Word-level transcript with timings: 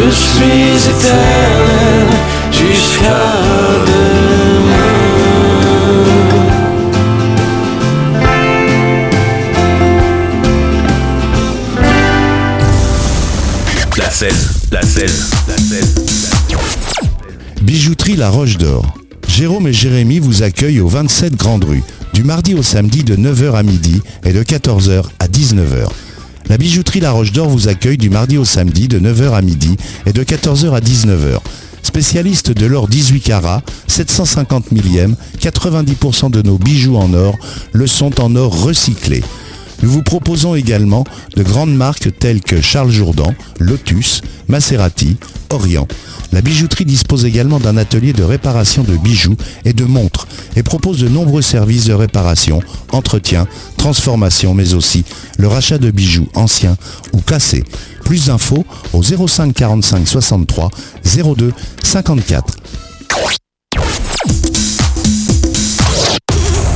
Je 0.00 0.10
suis 0.10 0.90
éternel 0.90 2.06
jusqu'à 2.52 3.18
demain. 3.86 4.88
La 13.96 14.08
16, 14.08 14.50
la 14.70 14.82
16, 14.82 15.30
la 15.48 15.56
16. 15.56 15.94
Bijouterie 17.62 18.14
La 18.14 18.30
Roche 18.30 18.56
d'Or. 18.56 18.84
Jérôme 19.26 19.66
et 19.66 19.72
Jérémy 19.72 20.20
vous 20.20 20.44
accueillent 20.44 20.80
au 20.80 20.86
27 20.86 21.34
Grande 21.34 21.64
Rue, 21.64 21.82
du 22.14 22.22
mardi 22.22 22.54
au 22.54 22.62
samedi 22.62 23.02
de 23.02 23.16
9h 23.16 23.54
à 23.54 23.64
midi 23.64 24.00
et 24.24 24.32
de 24.32 24.44
14h 24.44 25.02
à 25.18 25.26
19h. 25.26 25.88
La 26.46 26.56
bijouterie 26.56 27.00
La 27.00 27.10
Roche 27.10 27.32
d'Or 27.32 27.48
vous 27.48 27.68
accueille 27.68 27.98
du 27.98 28.10
mardi 28.10 28.38
au 28.38 28.44
samedi 28.44 28.88
de 28.88 28.98
9h 28.98 29.32
à 29.32 29.42
midi 29.42 29.76
et 30.06 30.12
de 30.12 30.22
14h 30.22 30.72
à 30.72 30.80
19h. 30.80 31.40
Spécialiste 31.82 32.50
de 32.50 32.66
l'or 32.66 32.88
18 32.88 33.20
carats, 33.20 33.62
750 33.86 34.72
millième, 34.72 35.16
90% 35.40 36.30
de 36.30 36.42
nos 36.42 36.58
bijoux 36.58 36.96
en 36.96 37.12
or 37.14 37.36
le 37.72 37.86
sont 37.86 38.20
en 38.20 38.34
or 38.36 38.64
recyclé. 38.64 39.22
Nous 39.82 39.90
vous 39.90 40.02
proposons 40.02 40.54
également 40.54 41.04
de 41.36 41.42
grandes 41.42 41.74
marques 41.74 42.10
telles 42.18 42.40
que 42.40 42.60
Charles 42.60 42.90
Jourdan, 42.90 43.34
Lotus, 43.60 44.22
Maserati, 44.48 45.16
Orient. 45.50 45.86
La 46.32 46.42
bijouterie 46.42 46.84
dispose 46.84 47.24
également 47.24 47.60
d'un 47.60 47.76
atelier 47.76 48.12
de 48.12 48.22
réparation 48.22 48.82
de 48.82 48.96
bijoux 48.96 49.36
et 49.64 49.72
de 49.72 49.84
montres 49.84 50.26
et 50.56 50.62
propose 50.62 50.98
de 50.98 51.08
nombreux 51.08 51.42
services 51.42 51.86
de 51.86 51.94
réparation, 51.94 52.60
entretien, 52.92 53.46
transformation, 53.76 54.52
mais 54.52 54.74
aussi 54.74 55.04
le 55.38 55.48
rachat 55.48 55.78
de 55.78 55.90
bijoux 55.90 56.28
anciens 56.34 56.76
ou 57.12 57.20
cassés. 57.20 57.64
Plus 58.04 58.26
d'infos 58.26 58.66
au 58.92 59.02
05 59.02 59.54
45 59.54 60.06
63 60.06 60.70
02 61.36 61.52
54. 61.82 62.56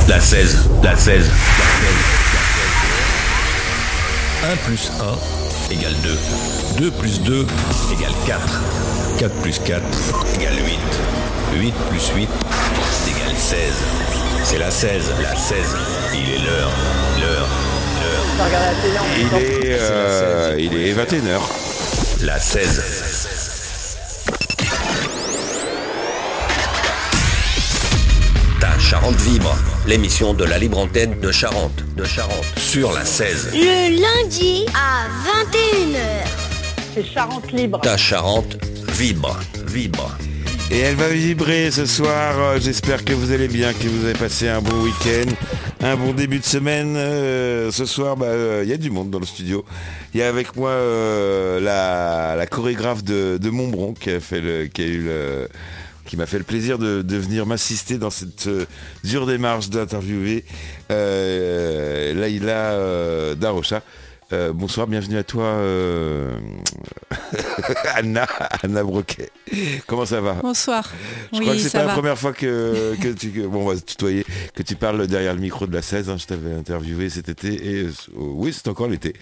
La 0.07 0.19
16, 0.19 0.57
la 0.83 0.95
16. 0.95 1.23
1 4.51 4.55
plus 4.65 4.91
1 4.99 5.73
égale 5.73 5.95
2. 6.03 6.17
2 6.77 6.91
plus 6.91 7.21
2 7.21 7.47
égale 7.93 8.11
4. 8.27 8.61
4 9.17 9.35
plus 9.35 9.59
4 9.59 9.81
égale 10.35 10.55
8. 10.55 10.79
8 11.61 11.73
plus 11.89 12.09
8 12.09 12.29
égale 13.07 13.37
16. 13.37 13.57
C'est 14.43 14.57
la 14.57 14.69
16, 14.69 15.11
la 15.21 15.35
16. 15.35 15.57
Il 16.13 16.29
est 16.29 16.39
l'heure, 16.39 16.71
l'heure, 17.21 17.47
l'heure. 18.01 19.03
Il 19.17 19.37
est, 19.41 19.77
euh, 19.79 20.55
il 20.59 20.73
est 20.75 20.93
21h. 20.93 21.39
La 22.25 22.39
16. 22.39 23.52
Charente 28.79 29.15
vibre, 29.21 29.55
l'émission 29.87 30.33
de 30.33 30.43
la 30.43 30.57
libre 30.57 30.77
antenne 30.79 31.19
de 31.19 31.31
Charente, 31.31 31.83
de 31.95 32.03
Charente, 32.03 32.45
sur 32.57 32.91
la 32.91 33.05
16. 33.05 33.51
Le 33.53 34.01
lundi 34.01 34.65
à 34.75 35.07
21h. 35.25 35.97
C'est 36.93 37.05
Charente 37.05 37.51
Libre. 37.51 37.79
Ta 37.81 37.97
Charente 37.97 38.57
vibre, 38.91 39.39
vibre. 39.67 40.17
Et 40.71 40.79
elle 40.79 40.95
va 40.95 41.09
vibrer 41.09 41.71
ce 41.71 41.85
soir. 41.85 42.35
Euh, 42.39 42.59
J'espère 42.59 43.03
que 43.05 43.13
vous 43.13 43.31
allez 43.31 43.47
bien, 43.47 43.73
que 43.73 43.87
vous 43.87 44.05
avez 44.05 44.13
passé 44.17 44.47
un 44.47 44.61
bon 44.61 44.81
week-end, 44.83 45.29
un 45.81 45.95
bon 45.95 46.13
début 46.13 46.39
de 46.39 46.45
semaine. 46.45 46.95
Euh, 46.97 47.71
ce 47.71 47.85
soir, 47.85 48.15
bah, 48.17 48.25
euh, 48.27 48.61
il 48.63 48.69
y 48.69 48.73
a 48.73 48.77
du 48.77 48.89
monde 48.89 49.09
dans 49.09 49.19
le 49.19 49.25
studio. 49.25 49.63
Il 50.13 50.19
y 50.19 50.23
a 50.23 50.29
avec 50.29 50.55
moi 50.55 50.69
euh, 50.71 51.59
la, 51.59 52.35
la 52.35 52.45
chorégraphe 52.47 53.03
de, 53.03 53.37
de 53.37 53.49
Montbron 53.49 53.93
qui 53.93 54.11
a 54.11 54.19
fait 54.19 54.41
le, 54.41 54.65
qui 54.67 54.81
a 54.81 54.85
eu 54.85 55.01
le, 55.03 55.49
qui 56.05 56.17
m'a 56.17 56.25
fait 56.25 56.37
le 56.37 56.43
plaisir 56.43 56.77
de, 56.77 57.01
de 57.01 57.17
venir 57.17 57.45
m'assister 57.45 57.97
dans 57.97 58.09
cette 58.09 58.47
euh, 58.47 58.65
dure 59.03 59.25
démarche 59.25 59.69
d'interviewer 59.69 60.43
euh, 60.91 62.13
Laïla 62.13 62.71
euh, 62.73 63.35
Darocha. 63.35 63.81
Euh, 64.31 64.51
bonsoir, 64.51 64.87
bienvenue 64.87 65.17
à 65.17 65.23
toi, 65.23 65.61
Anna, 67.95 68.25
Anna 68.63 68.83
Broquet. 68.83 69.29
Comment 69.85 70.05
ça 70.05 70.21
va? 70.21 70.33
Bonsoir. 70.41 70.91
Je 71.31 71.37
oui, 71.37 71.43
crois 71.45 71.55
que 71.55 71.61
c'est 71.61 71.71
pas 71.71 71.79
va. 71.81 71.85
la 71.87 71.93
première 71.93 72.17
fois 72.17 72.33
que, 72.33 72.95
que 72.99 73.09
tu, 73.09 73.29
que- 73.29 73.41
bon, 73.45 73.63
on 73.63 73.67
va 73.69 73.75
se 73.75 73.81
tutoyer, 73.83 74.25
que 74.55 74.63
tu 74.63 74.75
parles 74.75 75.05
derrière 75.07 75.33
le 75.35 75.39
micro 75.39 75.67
de 75.67 75.73
la 75.75 75.81
16. 75.83 76.09
hein, 76.09 76.17
je 76.17 76.25
t'avais 76.25 76.53
interviewé 76.53 77.09
cet 77.09 77.29
été 77.29 77.79
et 77.81 77.87
oh, 78.17 78.33
oui, 78.35 78.53
c'est 78.53 78.67
encore 78.67 78.87
l'été. 78.87 79.13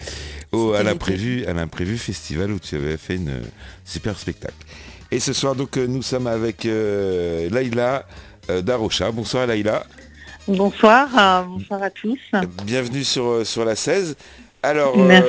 À 0.52 0.82
l'imprévu, 0.82 1.44
à 1.46 1.52
l'imprévu 1.52 1.98
festival 1.98 2.50
où 2.52 2.58
tu 2.58 2.76
avais 2.76 2.96
fait 2.96 3.16
une 3.16 3.40
super 3.84 4.18
spectacle. 4.18 4.54
Et 5.12 5.20
ce 5.20 5.32
soir, 5.34 5.54
donc, 5.54 5.76
euh, 5.76 5.86
nous 5.86 6.00
sommes 6.02 6.26
avec 6.26 6.64
euh, 6.64 7.48
Laïla 7.50 8.04
euh, 8.50 8.62
Darocha. 8.62 9.10
Bonsoir 9.10 9.46
Laïla. 9.46 9.84
Bonsoir, 10.48 11.08
euh, 11.18 11.42
bonsoir 11.46 11.82
à 11.82 11.90
tous. 11.90 12.18
Bienvenue 12.64 13.04
sur, 13.04 13.46
sur 13.46 13.64
la 13.64 13.76
16. 13.76 14.16
Alors, 14.62 14.96
Merci, 14.96 15.28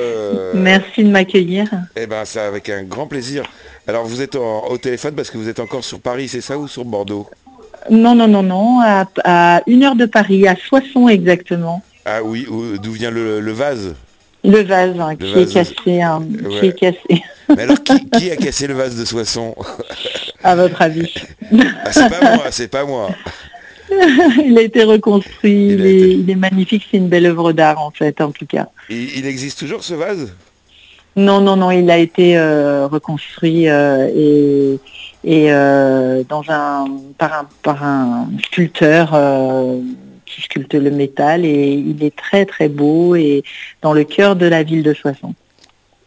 merci 0.54 1.04
de 1.04 1.10
m'accueillir. 1.10 1.68
eh 1.96 2.06
ben, 2.06 2.24
c'est 2.24 2.40
avec 2.40 2.68
un 2.70 2.82
grand 2.84 3.06
plaisir. 3.06 3.44
Alors, 3.86 4.06
vous 4.06 4.22
êtes 4.22 4.36
en- 4.36 4.64
au 4.68 4.78
téléphone 4.78 5.14
parce 5.14 5.30
que 5.30 5.36
vous 5.36 5.48
êtes 5.48 5.60
encore 5.60 5.84
sur 5.84 6.00
Paris, 6.00 6.28
c'est 6.28 6.40
ça, 6.40 6.56
ou 6.56 6.66
sur 6.66 6.84
Bordeaux? 6.84 7.28
Non, 7.90 8.14
non, 8.14 8.26
non, 8.28 8.42
non, 8.42 8.80
à, 8.80 9.06
à 9.24 9.60
une 9.66 9.82
heure 9.82 9.96
de 9.96 10.06
Paris, 10.06 10.48
à 10.48 10.56
Soissons 10.56 11.08
exactement. 11.08 11.82
Ah 12.06 12.22
oui, 12.22 12.46
où- 12.48 12.78
d'où 12.78 12.92
vient 12.92 13.10
le, 13.10 13.40
le 13.40 13.52
vase? 13.52 13.94
Le 14.44 14.62
vase 14.62 14.98
hein, 15.00 15.10
Le 15.18 15.26
qui 15.26 15.32
vase. 15.34 15.50
est 15.50 15.54
cassé, 15.54 16.02
hein, 16.02 16.22
Ouais. 16.44 16.60
qui 16.60 16.66
est 16.66 16.78
cassé. 16.78 17.22
Mais 17.56 17.62
alors, 17.62 17.82
qui, 17.82 18.10
qui 18.10 18.30
a 18.30 18.36
cassé 18.36 18.66
le 18.66 18.74
vase 18.74 18.96
de 18.96 19.04
Soissons 19.04 19.54
À 20.42 20.54
votre 20.56 20.80
avis 20.82 21.12
ah, 21.52 21.90
C'est 21.92 22.08
pas 22.10 22.20
moi, 22.36 22.44
c'est 22.50 22.68
pas 22.68 22.84
moi. 22.84 23.08
Il 24.44 24.56
a 24.58 24.62
été 24.62 24.82
reconstruit, 24.84 25.68
Il 25.68 25.86
est, 25.86 25.96
été- 25.98 26.10
il 26.14 26.30
est 26.30 26.34
magnifique, 26.34 26.86
c'est 26.90 26.96
une 26.96 27.08
belle 27.08 27.26
œuvre 27.26 27.52
d'art 27.52 27.80
en 27.80 27.90
fait, 27.90 28.20
en 28.20 28.30
tout 28.32 28.46
cas. 28.46 28.68
Il, 28.90 29.18
il 29.18 29.26
existe 29.26 29.58
toujours 29.58 29.84
ce 29.84 29.94
vase? 29.94 30.32
Non, 31.16 31.40
non, 31.40 31.54
non, 31.56 31.70
il 31.70 31.88
a 31.90 31.98
été 31.98 32.36
euh, 32.36 32.86
reconstruit 32.88 33.68
euh, 33.68 34.08
et, 34.14 34.78
et 35.22 35.52
euh, 35.52 36.24
dans 36.28 36.42
un, 36.48 36.86
par, 37.18 37.32
un, 37.32 37.46
par 37.62 37.84
un 37.84 38.28
sculpteur 38.44 39.10
qui 40.34 40.42
sculpte 40.42 40.74
le 40.74 40.90
métal 40.90 41.44
et 41.44 41.72
il 41.72 42.02
est 42.02 42.14
très 42.14 42.44
très 42.44 42.68
beau 42.68 43.14
et 43.14 43.42
dans 43.82 43.92
le 43.92 44.04
cœur 44.04 44.36
de 44.36 44.46
la 44.46 44.62
ville 44.62 44.82
de 44.82 44.92
Soissons. 44.92 45.34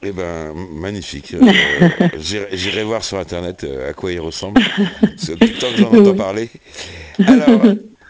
Eh 0.04 0.12
ben, 0.12 0.54
magnifique. 0.54 1.36
Euh, 1.80 2.46
J'irai 2.52 2.84
voir 2.84 3.04
sur 3.04 3.20
Internet 3.20 3.64
euh, 3.64 3.90
à 3.90 3.94
quoi 3.94 4.12
il 4.12 4.20
ressemble. 4.20 4.62
C'est 5.18 5.38
tout 5.38 5.48
le 5.48 5.54
temps 5.54 5.72
que 5.72 5.78
j'en 5.78 5.94
entends 5.94 6.16
parler. 6.16 6.50
Alors, 7.26 7.62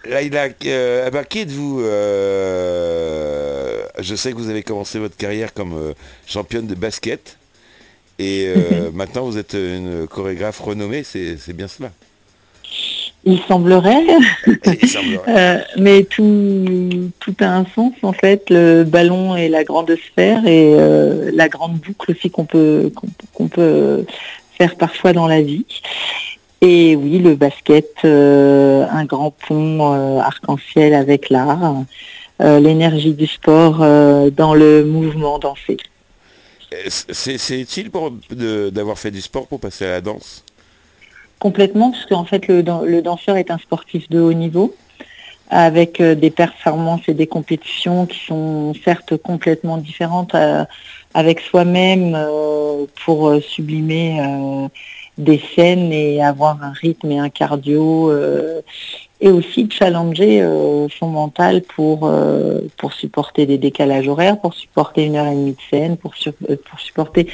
Laïla, 0.06 0.48
euh, 0.66 1.10
ben, 1.10 1.24
qui 1.24 1.40
êtes-vous 1.40 1.82
euh, 1.82 3.84
Je 4.00 4.16
sais 4.16 4.32
que 4.32 4.38
vous 4.38 4.50
avez 4.50 4.64
commencé 4.64 5.00
votre 5.00 5.18
carrière 5.18 5.54
comme 5.54 5.94
championne 6.26 6.68
de 6.68 6.76
basket. 6.76 7.38
Et 8.20 8.52
maintenant, 8.94 9.26
vous 9.26 9.38
êtes 9.38 9.54
une 9.54 10.08
chorégraphe 10.08 10.60
renommée, 10.60 11.04
c'est 11.04 11.54
bien 11.54 11.68
cela. 11.68 11.92
Il 13.30 13.42
semblerait, 13.48 14.06
Il 14.48 14.88
semblerait. 14.96 15.20
euh, 15.28 15.60
mais 15.78 16.04
tout, 16.06 17.12
tout 17.20 17.36
a 17.42 17.48
un 17.58 17.66
sens 17.76 17.92
en 18.02 18.14
fait. 18.14 18.50
Le 18.50 18.84
ballon 18.86 19.36
et 19.36 19.50
la 19.50 19.66
grande 19.66 19.94
sphère 19.98 20.48
et 20.48 20.74
euh, 20.76 21.30
la 21.34 21.50
grande 21.50 21.74
boucle 21.78 22.12
aussi 22.12 22.30
qu'on 22.32 22.46
peut, 22.46 22.90
qu'on 22.96 23.08
qu'on 23.34 23.48
peut 23.50 24.06
faire 24.58 24.76
parfois 24.78 25.12
dans 25.12 25.28
la 25.28 25.42
vie. 25.42 25.66
Et 26.62 26.96
oui, 26.96 27.20
le 27.20 27.36
basket, 27.36 27.90
euh, 28.06 28.86
un 28.90 29.04
grand 29.04 29.32
pont 29.32 29.92
arc-en-ciel 30.20 30.94
avec 30.94 31.30
l'art, 31.30 31.76
l'énergie 32.40 33.14
du 33.14 33.28
sport 33.28 33.80
dans 34.32 34.54
le 34.56 34.86
mouvement 34.86 35.38
dansé. 35.38 35.76
C'est 37.12 37.38
c'est 37.38 37.60
utile 37.60 37.92
pour 37.92 38.12
de- 38.32 38.70
d'avoir 38.70 38.98
fait 38.98 39.12
du 39.12 39.22
sport 39.22 39.48
pour 39.48 39.60
passer 39.60 39.86
à 39.86 39.90
la 39.92 40.02
danse? 40.02 40.44
Complètement, 41.40 41.92
parce 41.92 42.06
qu'en 42.06 42.26
fait 42.26 42.48
le, 42.48 42.62
le 42.62 43.02
danseur 43.02 43.38
est 43.38 43.52
un 43.52 43.58
sportif 43.58 44.10
de 44.10 44.20
haut 44.20 44.34
niveau, 44.34 44.74
avec 45.50 46.02
euh, 46.02 46.16
des 46.16 46.30
performances 46.30 47.08
et 47.08 47.14
des 47.14 47.28
compétitions 47.28 48.06
qui 48.06 48.20
sont 48.26 48.74
certes 48.84 49.16
complètement 49.18 49.78
différentes 49.78 50.36
euh, 50.36 50.66
avec 51.14 51.40
soi-même 51.40 52.14
euh, 52.16 52.86
pour 53.06 53.34
sublimer 53.42 54.20
des 55.18 55.42
scènes 55.56 55.92
et 55.92 56.24
avoir 56.24 56.62
un 56.64 56.72
rythme 56.72 57.12
et 57.12 57.18
un 57.18 57.30
cardio 57.30 58.12
et 59.20 59.30
aussi 59.30 59.68
challenger 59.72 60.48
son 61.00 61.08
mental 61.08 61.64
pour, 61.64 62.12
pour 62.78 62.94
supporter 62.94 63.48
des 63.48 63.58
décalages 63.58 64.08
horaires, 64.08 64.40
pour 64.40 64.54
supporter 64.54 65.06
une 65.06 65.16
heure 65.16 65.26
et 65.26 65.34
demie 65.34 65.54
de 65.54 65.62
scène, 65.72 65.98
pour, 65.98 66.14
pour 66.70 66.80
supporter 66.80 67.32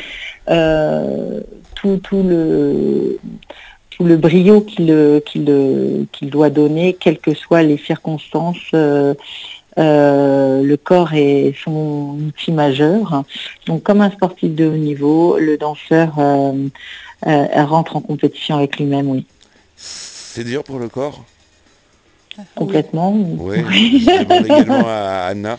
tout, 0.47 1.97
tout 1.97 2.23
le 2.23 3.19
tout 3.95 4.03
le 4.03 4.17
brio 4.17 4.61
qu'il 4.61 4.91
euh, 4.91 5.19
qu'il 5.19 5.45
euh, 5.49 6.05
qu'il 6.11 6.29
doit 6.29 6.49
donner, 6.49 6.93
quelles 6.93 7.19
que 7.19 7.33
soient 7.33 7.63
les 7.63 7.77
circonstances 7.77 8.73
euh, 8.73 9.13
le 9.75 10.75
corps 10.75 11.13
est 11.13 11.55
son 11.63 12.17
outil 12.27 12.51
majeur. 12.51 13.23
Donc 13.65 13.83
comme 13.83 14.01
un 14.01 14.11
sportif 14.11 14.53
de 14.53 14.67
haut 14.67 14.77
niveau, 14.77 15.37
le 15.39 15.57
danseur 15.57 16.13
rentre 17.25 17.95
en 17.95 18.01
compétition 18.01 18.57
avec 18.57 18.77
lui-même, 18.77 19.09
oui. 19.09 19.25
C'est 19.75 20.43
dur 20.43 20.63
pour 20.63 20.79
le 20.79 20.89
corps? 20.89 21.23
Complètement. 22.55 23.13
Oui. 23.15 23.57
oui. 23.67 24.07
également 24.43 24.83
à 24.87 25.27
Anna. 25.29 25.57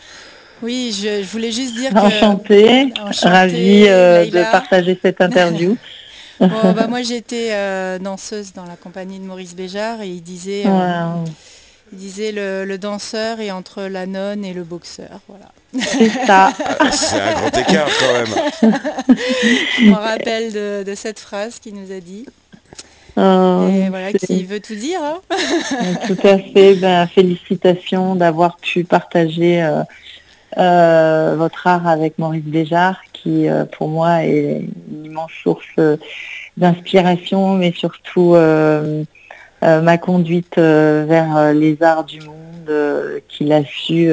Oui, 0.65 0.97
je, 0.99 1.23
voulais 1.25 1.53
juste 1.53 1.75
dire 1.75 1.93
que... 1.93 1.99
Enchantée, 1.99 2.93
ravie 3.23 3.85
euh, 3.87 4.25
de 4.25 4.51
partager 4.51 4.99
cette 5.01 5.21
interview. 5.21 5.77
bah, 6.41 6.87
moi 6.89 7.03
j'étais 7.03 7.51
euh, 7.53 7.99
danseuse 7.99 8.53
dans 8.53 8.65
la 8.65 8.77
compagnie 8.77 9.19
de 9.19 9.25
Maurice 9.25 9.55
Béjart 9.55 10.03
et 10.03 10.09
il 10.09 10.23
disait, 10.23 10.65
euh, 10.67 11.25
il 11.93 11.99
disait 11.99 12.33
le, 12.33 12.77
danseur 12.77 13.41
est 13.41 13.51
entre 13.51 13.83
la 13.83 14.07
nonne 14.07 14.45
et 14.45 14.53
le 14.53 14.65
boxeur. 14.65 15.21
Voilà. 15.29 15.53
C'est 15.79 16.09
ça. 16.27 16.51
Ah, 16.81 16.91
c'est 16.93 17.21
un 17.21 17.33
grand 17.35 17.59
écart 17.59 17.89
quand 17.99 18.13
même. 18.13 18.77
je 19.79 19.85
me 19.85 19.95
rappelle 19.95 20.53
de, 20.85 20.95
cette 20.95 21.21
phrase 21.21 21.59
qu'il 21.59 21.75
nous 21.75 21.93
a 21.93 22.01
dit. 22.01 22.27
Oh, 23.17 23.69
et 23.71 23.89
voilà, 23.91 24.13
qui 24.13 24.43
veut 24.43 24.59
tout 24.59 24.75
dire. 24.75 25.01
Hein. 25.01 25.21
tout 26.09 26.27
à 26.27 26.39
fait. 26.39 26.75
Ben, 26.75 27.07
félicitations 27.07 28.17
d'avoir 28.17 28.57
pu 28.57 28.83
partager 28.83 29.63
euh, 30.59 31.35
votre 31.37 31.67
art 31.67 31.87
avec 31.87 32.19
Maurice 32.19 32.45
Béjart, 32.45 33.03
qui 33.25 33.49
euh, 33.49 33.65
pour 33.65 33.89
moi 33.89 34.25
est 34.25 34.69
une 34.91 35.07
immense 35.07 35.33
source 35.43 35.65
euh, 35.79 35.97
d'inspiration, 36.57 37.55
mais 37.55 37.73
surtout 37.73 38.37
ma 39.63 39.97
conduite 39.97 40.57
vers 40.57 41.55
les 41.55 41.83
arts 41.83 42.05
du 42.05 42.21
monde, 42.21 43.23
qu'il 43.29 43.51
a 43.53 43.65
su 43.65 44.09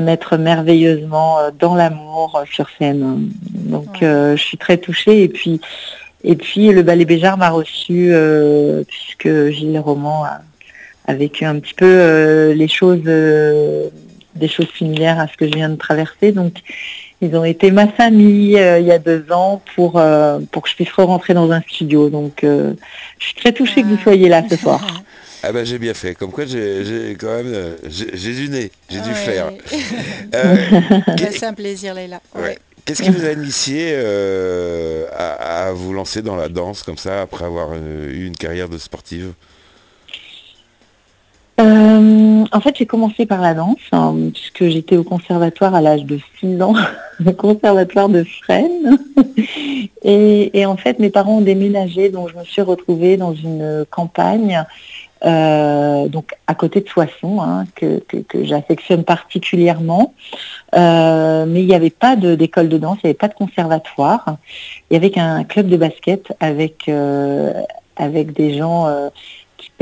mettre 0.00 0.36
merveilleusement 0.36 1.38
dans 1.58 1.74
l'amour 1.74 2.42
sur 2.50 2.68
scène. 2.78 3.28
Donc 3.50 3.98
je 4.00 4.36
suis 4.36 4.56
très 4.56 4.78
touchée 4.78 5.24
et 5.24 5.28
puis 5.28 5.60
et 6.24 6.36
puis 6.36 6.68
le 6.68 6.82
ballet 6.82 7.04
Béjart 7.04 7.36
m'a 7.36 7.50
reçu 7.50 8.14
puisque 8.86 9.50
Gilles 9.50 9.80
Roman 9.80 10.24
a, 10.24 10.40
a, 11.06 11.14
vécu 11.14 11.44
un 11.44 11.58
petit 11.58 11.74
peu 11.74 12.52
les 12.52 12.68
choses 12.68 13.02
des 14.34 14.48
choses 14.48 14.68
similaires 14.76 15.18
à 15.20 15.28
ce 15.28 15.36
que 15.36 15.46
je 15.46 15.52
viens 15.52 15.68
de 15.68 15.76
traverser. 15.76 16.32
Donc, 16.32 16.54
ils 17.22 17.36
ont 17.36 17.44
été 17.44 17.70
ma 17.70 17.86
famille 17.86 18.58
euh, 18.58 18.80
il 18.80 18.86
y 18.86 18.90
a 18.90 18.98
deux 18.98 19.24
ans 19.30 19.62
pour, 19.76 19.96
euh, 19.96 20.40
pour 20.50 20.62
que 20.62 20.68
je 20.68 20.74
puisse 20.74 20.92
rentrer 20.92 21.34
dans 21.34 21.50
un 21.52 21.62
studio. 21.62 22.10
Donc, 22.10 22.42
euh, 22.42 22.74
je 23.18 23.26
suis 23.26 23.34
très 23.34 23.52
touchée 23.52 23.82
que 23.82 23.86
vous 23.86 23.98
soyez 23.98 24.28
là 24.28 24.42
ce 24.50 24.56
soir. 24.56 24.84
Ah 25.44 25.52
ben 25.52 25.64
j'ai 25.64 25.78
bien 25.78 25.94
fait. 25.94 26.14
Comme 26.14 26.30
quoi 26.30 26.46
j'ai 26.46 27.16
quand 27.18 27.42
même 27.42 27.76
j'ai 27.88 28.32
du 28.34 28.48
nez, 28.48 28.70
j'ai 28.88 29.00
dû 29.00 29.12
faire. 29.12 29.50
C'est 31.32 31.46
un 31.46 31.54
plaisir 31.54 31.94
Leïla. 31.94 32.20
Qu'est-ce 32.84 33.02
qui 33.02 33.10
vous 33.10 33.24
a 33.24 33.32
initié 33.32 33.96
à, 35.16 35.72
vous 35.72 35.92
lancer 35.92 36.22
dans 36.22 36.36
la 36.36 36.48
danse 36.48 36.82
comme 36.82 36.98
ça 36.98 37.22
après 37.22 37.44
avoir 37.44 37.74
eu 37.74 38.26
une 38.26 38.36
carrière 38.36 38.68
de 38.68 38.78
sportive? 38.78 39.32
Euh, 41.62 42.44
en 42.50 42.60
fait, 42.60 42.76
j'ai 42.76 42.86
commencé 42.86 43.24
par 43.24 43.40
la 43.40 43.54
danse, 43.54 43.78
hein, 43.92 44.14
puisque 44.32 44.66
j'étais 44.66 44.96
au 44.96 45.04
conservatoire 45.04 45.74
à 45.74 45.80
l'âge 45.80 46.04
de 46.04 46.18
6 46.40 46.60
ans, 46.60 46.74
le 47.20 47.32
conservatoire 47.32 48.08
de 48.08 48.24
Fresnes. 48.24 48.98
Et, 50.02 50.66
en 50.66 50.76
fait, 50.76 50.98
mes 50.98 51.10
parents 51.10 51.38
ont 51.38 51.40
déménagé, 51.42 52.08
donc 52.08 52.30
je 52.30 52.38
me 52.38 52.44
suis 52.44 52.62
retrouvée 52.62 53.16
dans 53.16 53.32
une 53.32 53.84
campagne, 53.90 54.64
euh, 55.24 56.08
donc 56.08 56.32
à 56.48 56.54
côté 56.56 56.80
de 56.80 56.88
Soissons, 56.88 57.40
hein, 57.40 57.64
que, 57.76 58.02
j'affectionne 58.42 59.04
particulièrement. 59.04 60.14
Euh, 60.74 61.46
mais 61.46 61.60
il 61.60 61.66
n'y 61.66 61.74
avait 61.76 61.90
pas 61.90 62.16
d'école 62.16 62.68
de, 62.68 62.78
danse, 62.78 62.98
il 63.04 63.06
n'y 63.06 63.10
avait 63.10 63.18
pas 63.18 63.28
de 63.28 63.34
conservatoire. 63.34 64.36
Il 64.90 64.94
y 64.94 64.96
avait 64.96 65.10
qu'un 65.10 65.44
club 65.44 65.68
de 65.68 65.76
basket 65.76 66.32
avec 66.40 66.88
des 68.34 68.58
gens 68.58 68.88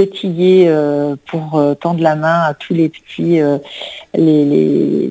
euh, 0.03 1.17
pour 1.27 1.59
euh, 1.59 1.75
tendre 1.75 2.03
la 2.03 2.15
main 2.15 2.43
à 2.43 2.55
tous 2.55 2.75
les 2.75 2.89
petits, 2.89 3.41
euh, 3.41 3.59
les, 4.15 5.11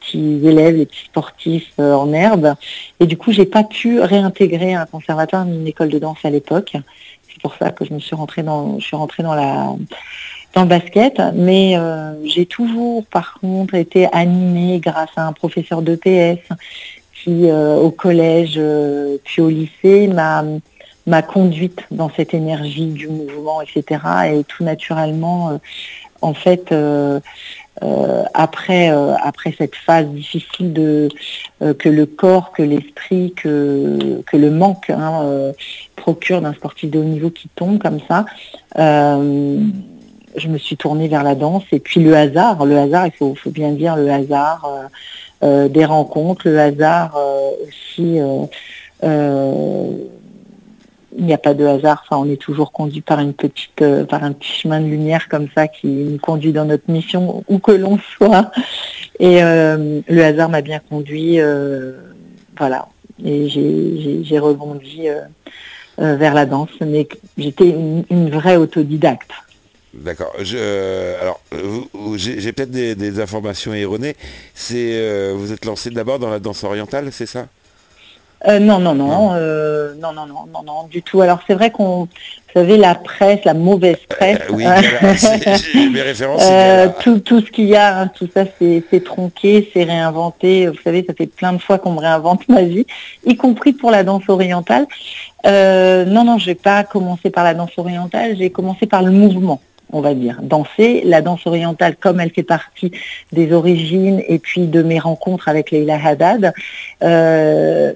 petits 0.00 0.40
élèves, 0.44 0.76
les 0.76 0.86
petits 0.86 1.04
sportifs 1.04 1.72
en 1.78 2.12
herbe. 2.12 2.54
Et 3.00 3.06
du 3.06 3.16
coup, 3.16 3.32
j'ai 3.32 3.46
pas 3.46 3.64
pu 3.64 4.00
réintégrer 4.00 4.74
un 4.74 4.86
conservatoire 4.86 5.44
ni 5.44 5.56
une 5.56 5.66
école 5.66 5.90
de 5.90 5.98
danse 5.98 6.18
à 6.24 6.30
l'époque. 6.30 6.72
C'est 7.28 7.42
pour 7.42 7.54
ça 7.54 7.70
que 7.70 7.84
je 7.84 7.92
me 7.92 8.00
suis 8.00 8.16
rentrée 8.16 8.42
dans, 8.42 8.78
je 8.78 8.86
suis 8.86 8.96
rentrée 8.96 9.22
dans 9.22 9.34
la 9.34 9.74
dans 10.52 10.62
le 10.62 10.68
basket, 10.68 11.22
mais 11.34 11.76
j'ai 12.24 12.44
toujours 12.44 13.06
par 13.06 13.34
contre 13.40 13.74
été 13.74 14.08
animée 14.12 14.80
grâce 14.80 15.10
à 15.16 15.28
un 15.28 15.32
professeur 15.32 15.80
d'EPS 15.80 16.40
qui 17.22 17.48
au 17.52 17.90
collège 17.92 18.60
puis 19.22 19.42
au 19.42 19.48
lycée 19.48 20.08
m'a 20.08 20.42
ma 21.06 21.22
conduite 21.22 21.80
dans 21.90 22.10
cette 22.10 22.34
énergie 22.34 22.86
du 22.86 23.08
mouvement, 23.08 23.60
etc. 23.62 24.00
Et 24.32 24.44
tout 24.44 24.64
naturellement, 24.64 25.50
euh, 25.50 25.58
en 26.22 26.34
fait, 26.34 26.72
euh, 26.72 27.20
euh, 27.82 28.24
après, 28.34 28.92
cette 29.56 29.74
phase 29.74 30.06
difficile 30.08 31.08
que 31.60 31.88
le 31.88 32.06
corps, 32.06 32.52
que 32.52 32.62
l'esprit, 32.62 33.32
que, 33.34 34.22
le 34.32 34.50
manque 34.50 34.90
hein, 34.90 35.52
procure 35.96 36.42
d'un 36.42 36.52
sportif 36.52 36.90
de 36.90 36.98
haut 36.98 37.04
niveau 37.04 37.30
qui 37.30 37.48
tombe 37.48 37.78
comme 37.78 38.00
ça, 38.06 38.26
je 38.76 40.48
me 40.48 40.58
suis 40.58 40.76
tournée 40.76 41.08
vers 41.08 41.24
la 41.24 41.34
danse 41.34 41.64
et 41.72 41.80
puis 41.80 42.02
le 42.02 42.14
hasard, 42.14 42.66
le 42.66 42.76
hasard, 42.78 43.06
il 43.06 43.12
faut 43.12 43.50
bien 43.50 43.70
dire 43.70 43.96
le 43.96 44.10
hasard 44.10 44.70
des 45.42 45.84
rencontres, 45.86 46.48
le 46.48 46.60
hasard 46.60 47.18
aussi 47.66 48.18
il 51.16 51.24
n'y 51.24 51.32
a 51.32 51.38
pas 51.38 51.54
de 51.54 51.64
hasard, 51.64 52.04
on 52.10 52.28
est 52.30 52.40
toujours 52.40 52.72
conduit 52.72 53.00
par 53.00 53.20
une 53.20 53.34
petite, 53.34 53.82
euh, 53.82 54.04
par 54.04 54.22
un 54.22 54.32
petit 54.32 54.52
chemin 54.52 54.80
de 54.80 54.86
lumière 54.86 55.28
comme 55.28 55.48
ça 55.54 55.66
qui 55.66 55.88
nous 55.88 56.18
conduit 56.18 56.52
dans 56.52 56.64
notre 56.64 56.90
mission 56.90 57.44
où 57.48 57.58
que 57.58 57.72
l'on 57.72 57.98
soit. 57.98 58.50
Et 59.18 59.42
euh, 59.42 60.00
le 60.08 60.24
hasard 60.24 60.48
m'a 60.48 60.62
bien 60.62 60.80
conduit, 60.88 61.40
euh, 61.40 61.92
voilà. 62.56 62.88
Et 63.24 63.48
j'ai 63.48 64.38
rebondi 64.38 65.08
vers 65.98 66.32
la 66.32 66.46
danse, 66.46 66.70
mais 66.80 67.06
j'étais 67.36 67.68
une, 67.68 68.30
vraie 68.30 68.56
autodidacte. 68.56 69.30
D'accord. 69.92 70.32
alors, 71.20 71.40
j'ai 72.16 72.52
peut-être 72.52 72.70
des, 72.70 72.94
des, 72.94 73.20
informations 73.20 73.74
erronées. 73.74 74.16
C'est, 74.54 75.32
vous 75.34 75.52
êtes 75.52 75.66
lancé 75.66 75.90
d'abord 75.90 76.18
dans 76.18 76.30
la 76.30 76.38
danse 76.38 76.64
orientale, 76.64 77.12
c'est 77.12 77.26
ça? 77.26 77.48
Euh, 78.48 78.58
non, 78.58 78.78
non, 78.78 78.94
non, 78.94 79.32
euh, 79.34 79.92
non, 80.00 80.12
non, 80.12 80.26
non, 80.26 80.46
non, 80.52 80.62
non, 80.64 80.86
du 80.90 81.02
tout. 81.02 81.20
Alors 81.20 81.40
c'est 81.46 81.52
vrai 81.52 81.70
qu'on, 81.70 82.04
vous 82.04 82.08
savez, 82.54 82.78
la 82.78 82.94
presse, 82.94 83.44
la 83.44 83.52
mauvaise 83.52 83.98
presse. 84.08 84.40
Euh, 84.48 84.54
oui, 84.54 84.64
mes 85.92 86.00
références. 86.00 86.42
tout, 87.00 87.18
tout 87.18 87.40
ce 87.40 87.50
qu'il 87.50 87.66
y 87.66 87.76
a, 87.76 87.98
hein, 87.98 88.06
tout 88.08 88.28
ça, 88.32 88.44
c'est 88.58 89.04
tronqué, 89.04 89.70
c'est 89.74 89.84
réinventé. 89.84 90.68
Vous 90.68 90.78
savez, 90.82 91.04
ça 91.06 91.12
fait 91.12 91.26
plein 91.26 91.52
de 91.52 91.58
fois 91.58 91.78
qu'on 91.78 91.92
me 91.92 92.00
réinvente 92.00 92.48
ma 92.48 92.62
vie, 92.62 92.86
y 93.26 93.36
compris 93.36 93.74
pour 93.74 93.90
la 93.90 94.04
danse 94.04 94.24
orientale. 94.28 94.86
non, 95.44 96.24
non, 96.24 96.38
je 96.38 96.48
n'ai 96.48 96.54
pas 96.54 96.82
commencé 96.84 97.28
par 97.28 97.44
la 97.44 97.52
danse 97.52 97.76
orientale, 97.76 98.36
j'ai 98.38 98.50
commencé 98.50 98.86
par 98.86 99.02
le 99.02 99.10
mouvement 99.10 99.60
on 99.92 100.00
va 100.00 100.14
dire, 100.14 100.38
danser. 100.42 101.02
La 101.04 101.22
danse 101.22 101.46
orientale, 101.46 101.96
comme 101.96 102.20
elle 102.20 102.30
fait 102.30 102.42
partie 102.42 102.92
des 103.32 103.52
origines 103.52 104.22
et 104.28 104.38
puis 104.38 104.66
de 104.66 104.82
mes 104.82 104.98
rencontres 104.98 105.48
avec 105.48 105.70
Leila 105.70 105.98
Haddad, 106.02 106.52
euh, 107.02 107.92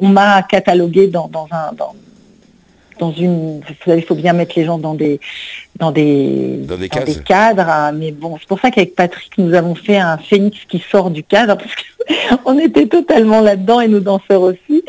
on 0.00 0.08
m'a 0.08 0.42
catalogué 0.42 1.06
dans, 1.06 1.30
un... 1.50 1.72
Dans, 2.98 3.12
une, 3.12 3.60
il 3.86 4.02
faut 4.02 4.16
bien 4.16 4.32
mettre 4.32 4.54
les 4.56 4.64
gens 4.64 4.78
dans 4.78 4.94
des 4.94 5.20
dans 5.78 5.92
des, 5.92 6.58
dans 6.66 6.76
des, 6.76 6.88
cadres, 6.88 7.68
hein. 7.68 7.92
mais 7.92 8.10
bon, 8.10 8.36
c'est 8.38 8.48
pour 8.48 8.58
ça 8.58 8.70
qu'avec 8.70 8.96
Patrick, 8.96 9.38
nous 9.38 9.54
avons 9.54 9.76
fait 9.76 9.98
un 9.98 10.18
phénix 10.18 10.58
qui 10.68 10.82
sort 10.90 11.10
du 11.10 11.22
cadre, 11.22 11.56
parce 11.56 12.40
qu'on 12.44 12.58
était 12.58 12.86
totalement 12.86 13.40
là-dedans 13.40 13.80
et 13.80 13.88
nos 13.88 14.00
danseurs 14.00 14.42
aussi. 14.42 14.84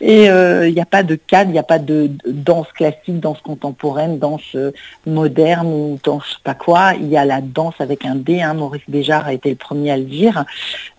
Et 0.00 0.24
il 0.24 0.30
euh, 0.30 0.70
n'y 0.70 0.80
a 0.80 0.86
pas 0.86 1.02
de 1.02 1.16
cadre, 1.16 1.50
il 1.50 1.54
n'y 1.54 1.58
a 1.58 1.64
pas 1.64 1.80
de, 1.80 2.08
danse 2.26 2.68
classique, 2.72 3.18
danse 3.18 3.40
contemporaine, 3.40 4.18
danse 4.18 4.54
euh, 4.54 4.70
moderne 5.06 5.66
ou 5.66 5.98
danse 6.04 6.22
je 6.28 6.32
sais 6.34 6.40
pas 6.44 6.54
quoi. 6.54 6.92
Il 7.00 7.08
y 7.08 7.16
a 7.16 7.24
la 7.24 7.40
danse 7.40 7.74
avec 7.80 8.04
un 8.04 8.14
D, 8.14 8.40
hein. 8.40 8.54
Maurice 8.54 8.82
Béjart 8.86 9.26
a 9.26 9.32
été 9.32 9.50
le 9.50 9.56
premier 9.56 9.90
à 9.90 9.96
le 9.96 10.04
dire. 10.04 10.44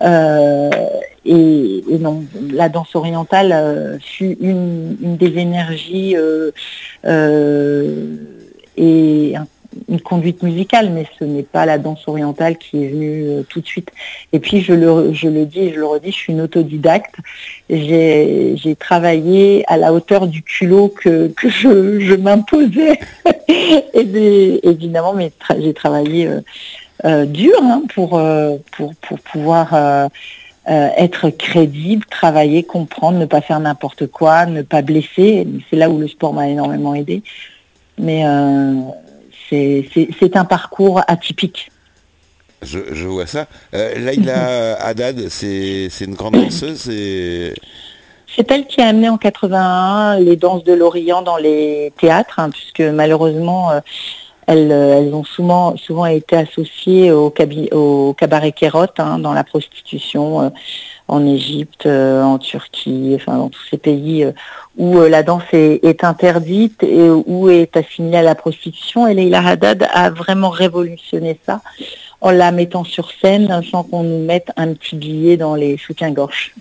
Euh, 0.01 0.69
et, 1.23 1.83
non, 1.99 2.25
la 2.51 2.67
danse 2.67 2.93
orientale 2.95 3.99
fut 4.01 4.37
une, 4.41 4.97
une, 5.01 5.17
des 5.17 5.37
énergies 5.37 6.15
et 8.79 9.35
une 9.87 10.01
conduite 10.01 10.41
musicale, 10.41 10.89
mais 10.89 11.05
ce 11.19 11.23
n'est 11.23 11.43
pas 11.43 11.65
la 11.65 11.77
danse 11.77 12.07
orientale 12.07 12.57
qui 12.57 12.83
est 12.83 12.87
venue 12.87 13.23
euh, 13.27 13.43
tout 13.47 13.61
de 13.61 13.67
suite. 13.67 13.91
Et 14.33 14.39
puis 14.39 14.61
je 14.61 14.73
le, 14.73 15.13
je 15.13 15.27
le 15.27 15.45
dis 15.45 15.59
et 15.59 15.73
je 15.73 15.79
le 15.79 15.85
redis, 15.85 16.11
je 16.11 16.15
suis 16.15 16.33
une 16.33 16.41
autodidacte. 16.41 17.15
J'ai 17.69 18.75
travaillé 18.79 19.63
à 19.67 19.77
la 19.77 19.93
hauteur 19.93 20.27
du 20.27 20.41
culot 20.41 20.87
que, 20.87 21.31
je, 21.43 22.15
m'imposais. 22.15 22.99
et 23.47 24.67
évidemment, 24.67 25.13
mais 25.13 25.31
j'ai 25.59 25.73
travaillé 25.73 26.29
euh, 27.05 27.25
dur 27.25 27.53
hein, 27.61 27.83
pour, 27.93 28.19
pouvoir 29.31 30.09
être 30.65 31.29
crédible, 31.29 32.05
travailler, 32.05 32.63
comprendre, 32.63 33.19
ne 33.19 33.25
pas 33.25 33.41
faire 33.41 33.59
n'importe 33.59 34.07
quoi, 34.07 34.45
ne 34.45 34.61
pas 34.63 34.81
blesser. 34.81 35.47
C'est 35.69 35.75
là 35.75 35.89
où 35.89 35.99
le 35.99 36.07
sport 36.07 36.33
m'a 36.33 36.47
énormément 36.47 36.95
aidé. 36.95 37.21
Mais 37.99 38.23
c'est 39.49 40.35
un 40.35 40.45
parcours 40.45 41.01
atypique. 41.07 41.69
Je, 42.61 43.07
vois 43.07 43.25
ça. 43.25 43.47
Euh, 43.73 43.97
Laïla 43.99 44.75
Haddad, 44.81 45.29
c'est 45.29 45.89
une 46.01 46.15
grande 46.15 46.33
danseuse. 46.33 46.89
C'est 48.35 48.51
elle 48.51 48.67
qui 48.67 48.81
a 48.81 48.87
amené 48.87 49.09
en 49.09 49.17
81 49.17 50.19
les 50.19 50.35
danses 50.35 50.63
de 50.63 50.73
l'Orient 50.73 51.21
dans 51.21 51.37
les 51.37 51.93
théâtres, 51.99 52.39
hein, 52.39 52.49
puisque 52.49 52.81
malheureusement, 52.81 53.71
euh, 53.71 53.79
euh, 54.49 54.99
elles, 54.99 55.13
ont 55.13 55.23
souvent, 55.23 55.75
souvent 55.77 56.05
été 56.05 56.35
associées 56.35 57.11
au, 57.11 57.33
au 57.71 58.13
cabaret 58.13 58.51
Kérot, 58.51 58.85
hein, 58.97 59.19
dans 59.19 59.33
la 59.33 59.43
prostitution 59.43 60.51
en 61.09 61.25
Égypte, 61.25 61.85
en 61.85 62.37
Turquie, 62.37 63.13
enfin 63.15 63.37
dans 63.37 63.49
tous 63.49 63.65
ces 63.69 63.77
pays 63.77 64.25
où 64.77 64.99
la 65.01 65.23
danse 65.23 65.43
est, 65.51 66.03
interdite 66.03 66.83
et 66.83 67.09
où 67.09 67.49
est 67.49 67.75
assimilée 67.75 68.17
à 68.17 68.21
la 68.21 68.35
prostitution. 68.35 69.07
Et 69.07 69.13
Leila 69.13 69.45
Haddad 69.45 69.87
a 69.91 70.09
vraiment 70.09 70.49
révolutionné 70.49 71.37
ça 71.45 71.61
en 72.21 72.31
la 72.31 72.51
mettant 72.51 72.83
sur 72.83 73.11
scène 73.11 73.61
sans 73.69 73.83
qu'on 73.83 74.03
nous 74.03 74.23
mette 74.23 74.51
un 74.57 74.73
petit 74.73 74.95
billet 74.95 75.37
dans 75.37 75.55
les 75.55 75.77
soutiens-gorge. 75.77 76.53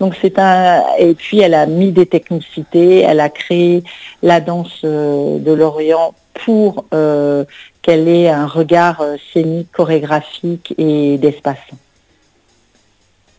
Donc 0.00 0.16
c'est 0.20 0.38
un 0.38 0.82
et 0.98 1.14
puis 1.14 1.40
elle 1.40 1.54
a 1.54 1.66
mis 1.66 1.92
des 1.92 2.06
technicités, 2.06 3.00
elle 3.00 3.20
a 3.20 3.28
créé 3.28 3.82
la 4.22 4.40
danse 4.40 4.80
euh, 4.84 5.38
de 5.38 5.52
l'Orient 5.52 6.14
pour 6.34 6.84
euh, 6.94 7.44
qu'elle 7.82 8.08
ait 8.08 8.28
un 8.28 8.46
regard 8.46 9.00
euh, 9.00 9.16
scénique, 9.32 9.70
chorégraphique 9.72 10.74
et 10.78 11.18
d'espace. 11.18 11.56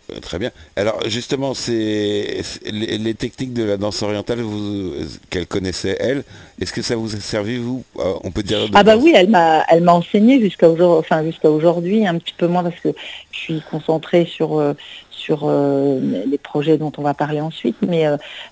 Euh, 0.09 0.19
très 0.19 0.39
bien. 0.39 0.51
Alors 0.75 0.99
justement, 1.07 1.53
c'est 1.53 2.41
les, 2.71 3.13
techniques 3.13 3.53
de 3.53 3.63
la 3.63 3.77
danse 3.77 4.01
orientale 4.01 4.39
qu'elle 5.29 5.47
connaissait 5.47 5.97
elle. 5.99 6.23
Est-ce 6.61 6.73
que 6.73 6.81
ça 6.81 6.95
vous 6.95 7.15
a 7.15 7.19
servi 7.19 7.57
vous 7.57 7.83
euh, 7.97 8.13
On 8.23 8.31
peut 8.31 8.43
dire. 8.43 8.67
Ah 8.73 8.83
bah 8.83 8.97
oui, 8.97 9.13
elle 9.15 9.29
m'a 9.29 9.65
elle 9.69 9.83
m'a 9.83 9.93
enseigné 9.93 10.39
jusqu'à 10.39 10.69
aujourd'hui, 10.69 10.99
enfin 10.99 11.23
jusqu'à 11.23 11.49
aujourd'hui, 11.49 12.07
un 12.07 12.17
petit 12.17 12.33
peu 12.37 12.47
moins 12.47 12.63
parce 12.63 12.79
que 12.79 12.89
je 13.31 13.37
suis 13.37 13.61
concentrée 13.69 14.25
sur 14.25 14.59
euh, 14.59 14.73
sur 15.11 15.51
les 15.51 16.37
projets 16.37 16.77
dont 16.77 16.93
on 16.97 17.01
va 17.01 17.13
parler 17.13 17.41
ensuite. 17.41 17.75
Mais 17.85 18.05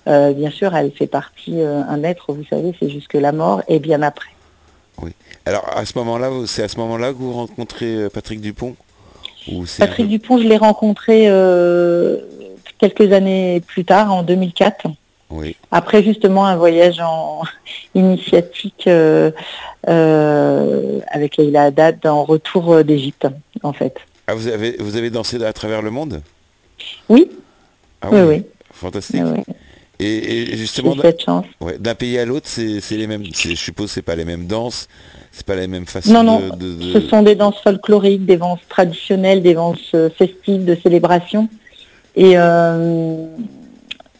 bien 0.06 0.50
sûr, 0.50 0.76
elle 0.76 0.92
fait 0.92 1.06
partie 1.06 1.62
un 1.62 2.02
être. 2.02 2.34
Vous 2.34 2.44
savez, 2.44 2.74
c'est 2.78 2.90
jusque 2.90 3.14
la 3.14 3.32
mort 3.32 3.62
et 3.68 3.78
bien 3.78 4.02
après. 4.02 4.28
Oui. 5.00 5.12
Alors 5.46 5.66
à 5.74 5.86
ce 5.86 5.96
moment-là, 5.96 6.30
c'est 6.46 6.62
à 6.62 6.68
ce 6.68 6.76
moment-là 6.76 7.12
que 7.12 7.18
vous 7.18 7.32
rencontrez 7.32 8.10
Patrick 8.12 8.42
Dupont? 8.42 8.76
Patrick 9.78 10.08
Dupont, 10.08 10.38
je 10.38 10.46
l'ai 10.46 10.56
rencontré 10.56 11.24
euh, 11.28 12.16
quelques 12.78 13.12
années 13.12 13.62
plus 13.66 13.84
tard, 13.84 14.12
en 14.12 14.22
2004. 14.22 14.86
Oui. 15.30 15.56
Après 15.70 16.02
justement 16.02 16.46
un 16.46 16.56
voyage 16.56 17.00
en 17.00 17.42
initiatique 17.94 18.86
euh, 18.86 19.30
euh, 19.88 21.00
avec 21.08 21.36
Leila 21.36 21.64
Haddad 21.64 22.06
en 22.06 22.24
retour 22.24 22.82
d'Égypte, 22.82 23.26
en 23.62 23.72
fait. 23.72 23.96
Ah, 24.26 24.34
vous 24.34 24.48
avez, 24.48 24.76
vous 24.78 24.96
avez 24.96 25.10
dansé 25.10 25.42
à 25.42 25.52
travers 25.52 25.82
le 25.82 25.90
monde? 25.90 26.22
Oui. 27.08 27.30
Ah 28.00 28.08
oui, 28.12 28.20
oui, 28.20 28.42
Fantastique. 28.72 29.22
Et, 30.00 30.56
justement, 30.56 30.94
d'un 31.80 31.94
pays 31.94 32.18
à 32.18 32.24
l'autre, 32.24 32.46
c'est 32.46 32.96
les 32.96 33.06
mêmes. 33.08 33.24
Je 33.24 33.54
suppose 33.54 33.90
c'est 33.90 34.02
pas 34.02 34.14
les 34.14 34.24
mêmes 34.24 34.46
danses, 34.46 34.86
c'est 35.32 35.44
pas 35.44 35.56
la 35.56 35.66
même 35.66 35.86
façon 35.86 36.12
non, 36.12 36.22
non. 36.22 36.40
Ce 36.92 37.00
sont 37.00 37.22
des 37.22 37.34
danses 37.34 37.60
folkloriques, 37.62 38.24
des 38.24 38.36
danses 38.36 38.60
traditionnelles, 38.68 39.42
des 39.42 39.54
danses 39.54 39.90
euh, 39.94 40.08
festives 40.10 40.64
de 40.64 40.76
célébration. 40.76 41.48
Et, 42.14 42.34
euh, 42.36 43.24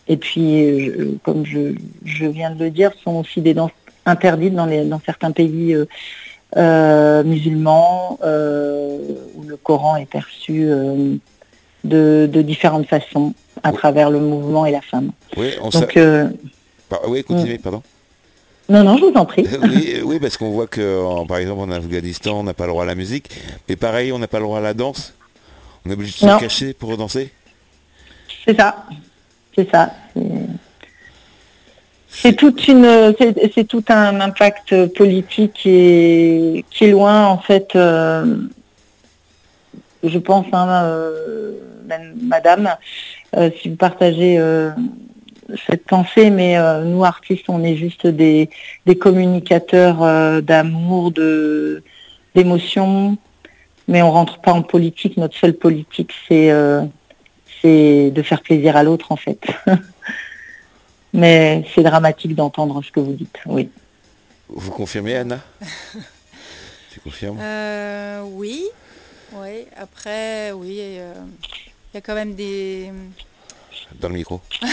et 0.09 0.17
puis, 0.17 0.65
euh, 0.65 1.17
comme 1.23 1.47
je, 1.47 2.27
viens 2.27 2.51
de 2.51 2.65
le 2.65 2.71
dire, 2.71 2.91
ce 2.97 3.05
sont 3.05 3.17
aussi 3.17 3.41
des 3.41 3.55
danses 3.55 3.71
interdites 4.05 4.55
dans, 4.55 4.67
les, 4.67 4.85
dans 4.85 5.01
certains 5.07 5.31
pays 5.31 5.77
musulmans 6.57 8.19
où 8.21 9.43
le 9.47 9.57
Coran 9.63 9.97
est 9.97 10.07
perçu 10.07 10.69
de, 11.85 12.43
différentes 12.43 12.87
façons 12.87 13.35
à 13.63 13.73
travers 13.73 14.11
le 14.11 14.21
mouvement 14.21 14.67
et 14.67 14.73
la 14.73 14.81
femme. 14.81 15.11
Oui, 15.37 15.53
on 15.61 15.71
Donc, 15.71 15.99
oui 17.09 17.25
continuez, 17.25 17.59
pardon. 17.59 17.83
Non, 18.69 18.85
non, 18.85 18.99
je 18.99 19.05
vous 19.05 19.15
en 19.15 19.25
prie. 19.25 19.47
oui, 20.05 20.19
parce 20.21 20.37
qu'on 20.37 20.51
voit 20.51 20.67
que, 20.67 21.25
par 21.27 21.39
exemple, 21.39 21.63
en 21.63 21.71
Afghanistan, 21.71 22.41
on 22.41 22.43
n'a 22.43 22.53
pas 22.53 22.65
le 22.67 22.73
droit 22.73 22.83
à 22.83 22.87
la 22.87 22.95
musique. 22.95 23.31
Mais 23.69 23.77
pareil, 23.77 24.13
on 24.13 24.19
n'a 24.19 24.29
pas 24.29 24.39
le 24.39 24.45
droit 24.45 24.59
à 24.59 24.63
la 24.63 24.75
danse. 24.75 25.15
On 25.87 25.91
est 25.91 25.95
obligé 25.95 26.13
de 26.27 26.31
se 26.31 26.39
cacher 26.39 26.75
pour 26.75 26.95
danser. 26.97 27.33
C'est 28.45 28.57
ça. 28.57 28.85
C'est 29.55 29.71
ça. 29.71 29.93
C'est 32.11 32.35
toute 32.35 32.67
une, 32.69 33.15
c'est 33.55 33.67
tout 33.67 33.85
un 33.89 34.21
impact 34.21 34.87
politique 34.95 35.53
qui 35.53 35.71
est, 35.71 36.65
qui 36.71 36.85
est 36.87 36.91
loin 36.91 37.27
en 37.27 37.39
fait. 37.39 37.75
Euh, 37.77 38.37
je 40.03 40.19
pense, 40.19 40.47
hein, 40.53 40.85
euh, 40.85 41.53
Madame, 42.23 42.67
euh, 42.67 42.71
si 43.35 43.69
vous 43.69 43.77
partagez 43.77 44.39
cette 45.67 45.85
pensée, 45.85 46.31
mais 46.31 46.59
euh, 46.59 46.85
nous 46.85 47.05
artistes, 47.05 47.49
on 47.49 47.63
est 47.63 47.77
juste 47.77 48.07
des, 48.07 48.51
communicateurs 49.01 50.03
euh, 50.03 50.41
d'amour, 50.41 51.11
de 51.11 51.83
d'émotion, 52.35 53.17
mais 53.89 54.03
on 54.03 54.11
rentre 54.11 54.41
pas 54.41 54.53
en 54.53 54.63
politique. 54.63 55.17
Notre 55.17 55.37
seule 55.37 55.55
politique, 55.55 56.13
c'est 56.29 56.51
euh, 56.51 56.83
c'est 57.63 58.11
de 58.11 58.23
faire 58.23 58.43
plaisir 58.43 58.77
à 58.77 58.83
l'autre, 58.83 59.11
en 59.11 59.17
fait. 59.17 59.41
mais 61.13 61.65
c'est 61.75 61.83
dramatique 61.83 62.35
d'entendre 62.35 62.83
ce 62.85 62.93
que 62.93 63.01
vous 63.01 63.15
dites, 63.15 63.39
oui. 63.47 63.71
Vous 64.49 64.71
confirmez, 64.71 65.17
Anna? 65.17 65.41
Tu 66.91 67.01
confirmes? 67.01 67.39
Oui, 68.33 68.65
oui. 69.35 69.67
Après, 69.77 70.53
oui, 70.53 70.81
il 71.93 71.95
y 71.95 71.99
a 71.99 72.01
quand 72.01 72.15
même 72.15 72.35
des 72.35 72.91
dans 74.01 74.09
le 74.09 74.15
micro. 74.15 74.41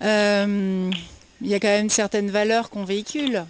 Euh, 0.00 0.92
il 1.40 1.48
y 1.48 1.54
a 1.54 1.58
quand 1.58 1.66
même 1.66 1.90
certaines 1.90 2.30
valeurs 2.30 2.70
qu'on 2.70 2.84
véhicule. 2.84 3.44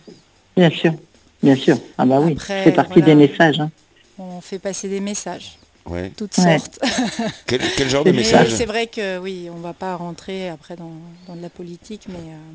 Bien 0.56 0.70
sûr, 0.70 0.94
bien 1.42 1.54
sûr. 1.54 1.76
Ah 1.98 2.06
bah 2.06 2.20
oui, 2.20 2.38
c'est 2.40 2.72
partie 2.72 3.02
des 3.02 3.14
messages. 3.14 3.60
Hein. 3.60 3.70
On 4.18 4.40
fait 4.40 4.58
passer 4.58 4.88
des 4.88 5.00
messages. 5.00 5.58
Toutes 6.16 6.32
sortes. 6.32 6.78
quel, 7.46 7.90
genre 7.90 8.02
de 8.02 8.12
message 8.12 8.48
C'est 8.54 8.64
vrai 8.64 8.86
que 8.86 9.18
oui, 9.18 9.48
on 9.54 9.58
va 9.58 9.74
pas 9.74 9.94
rentrer 9.96 10.48
après 10.48 10.74
dans, 10.74 11.36
de 11.36 11.42
la 11.42 11.50
politique, 11.50 12.06
mais... 12.08 12.16
Euh, 12.16 12.54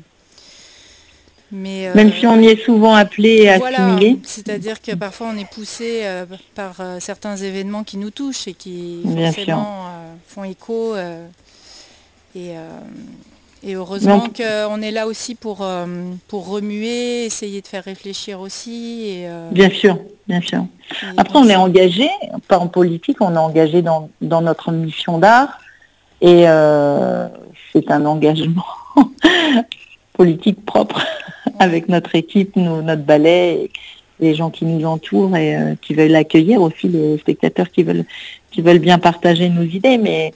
mais, 1.54 1.90
Même 1.94 2.12
si 2.12 2.26
on 2.26 2.38
y 2.40 2.48
est 2.48 2.62
souvent 2.62 2.94
appelé 2.94 3.48
à 3.48 3.58
voilà, 3.58 3.96
C'est-à-dire 4.24 4.82
que 4.82 4.92
parfois 4.94 5.28
on 5.34 5.38
est 5.38 5.48
poussé 5.50 6.00
euh, 6.02 6.26
par 6.54 6.76
certains 7.00 7.36
événements 7.36 7.84
qui 7.84 7.96
nous 7.96 8.10
touchent 8.10 8.48
et 8.48 8.54
qui 8.54 9.02
forcément 9.04 9.86
font 10.26 10.44
écho 10.44 10.94
et, 12.36 12.56
euh, 12.56 12.80
et 13.62 13.74
heureusement 13.74 14.28
qu'on 14.28 14.82
est 14.82 14.90
là 14.90 15.06
aussi 15.06 15.34
pour, 15.34 15.62
euh, 15.62 15.86
pour 16.28 16.48
remuer, 16.48 17.24
essayer 17.24 17.60
de 17.60 17.66
faire 17.66 17.84
réfléchir 17.84 18.40
aussi. 18.40 19.04
Et, 19.06 19.28
euh, 19.28 19.50
bien 19.52 19.70
sûr, 19.70 19.98
bien 20.26 20.40
sûr. 20.40 20.66
Après, 21.16 21.38
on 21.38 21.48
est 21.48 21.56
engagé, 21.56 22.08
pas 22.48 22.58
en 22.58 22.66
politique, 22.66 23.18
on 23.20 23.34
est 23.34 23.38
engagé 23.38 23.82
dans, 23.82 24.10
notre 24.20 24.72
mission 24.72 25.18
d'art. 25.18 25.60
Et 26.20 26.44
c'est 27.72 27.90
un 27.90 28.04
engagement 28.04 28.64
politique 30.14 30.64
propre 30.64 31.00
avec 31.58 31.88
notre 31.88 32.14
équipe, 32.14 32.56
notre 32.56 33.02
ballet, 33.02 33.70
les 34.20 34.34
gens 34.34 34.50
qui 34.50 34.64
nous 34.64 34.86
entourent 34.86 35.36
et 35.36 35.76
qui 35.82 35.94
veulent 35.94 36.14
accueillir 36.14 36.62
aussi 36.62 36.88
les 36.88 37.18
spectateurs 37.18 37.70
qui 37.70 37.82
veulent, 37.82 38.04
qui 38.50 38.62
veulent 38.62 38.78
bien 38.78 38.98
partager 38.98 39.48
nos 39.48 39.62
idées. 39.62 39.98
Mais 39.98 40.32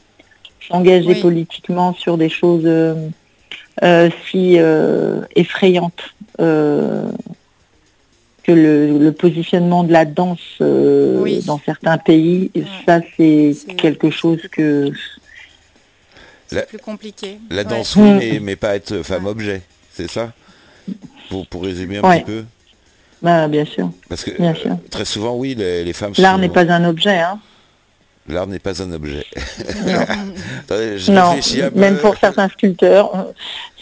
s'engager 0.68 1.14
politiquement 1.16 1.94
sur 1.94 2.18
des 2.18 2.28
choses 2.28 2.62
euh, 2.66 3.08
euh, 3.82 4.10
si 4.30 4.58
euh, 4.58 5.22
effrayantes 5.34 6.14
que 6.38 8.52
le, 8.52 9.10
positionnement 9.10 9.84
de 9.84 9.92
la 9.92 10.04
danse 10.04 10.60
dans 10.60 11.60
certains 11.64 11.98
pays, 11.98 12.50
ça 12.86 13.00
c'est 13.16 13.54
quelque 13.76 14.10
chose 14.10 14.40
que... 14.52 14.90
C'est 16.46 16.66
plus 16.66 16.78
compliqué. 16.78 17.38
La 17.50 17.64
danse, 17.64 17.96
oui, 17.96 18.40
mais, 18.40 18.56
pas 18.56 18.76
être 18.76 19.02
femme 19.02 19.26
objet, 19.26 19.60
c'est 19.92 20.08
ça? 20.08 20.32
Pour, 21.28 21.46
pour 21.46 21.64
résumer 21.64 21.98
un 21.98 22.02
petit 22.02 22.24
peu 22.24 22.44
bah, 23.22 23.48
bien 23.48 23.64
sûr. 23.64 23.90
Parce 24.08 24.24
que 24.24 24.30
très 24.90 25.04
souvent, 25.04 25.34
oui, 25.34 25.54
les, 25.54 25.92
femmes. 25.92 26.12
L'art 26.18 26.38
n'est 26.38 26.48
pas 26.48 26.70
un 26.70 26.84
objet. 26.84 27.18
Hein. 27.18 27.40
L'art 28.28 28.46
n'est 28.46 28.58
pas 28.58 28.82
un 28.82 28.92
objet. 28.92 29.24
non, 31.08 31.36
même 31.74 31.98
pour 31.98 32.16
certains 32.16 32.48
sculpteurs, 32.48 33.32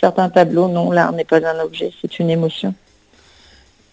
certains 0.00 0.30
tableaux, 0.30 0.68
non, 0.68 0.90
l'art 0.90 1.12
n'est 1.12 1.24
pas 1.24 1.46
un 1.46 1.60
objet, 1.60 1.92
c'est 2.00 2.18
une 2.18 2.30
émotion. 2.30 2.74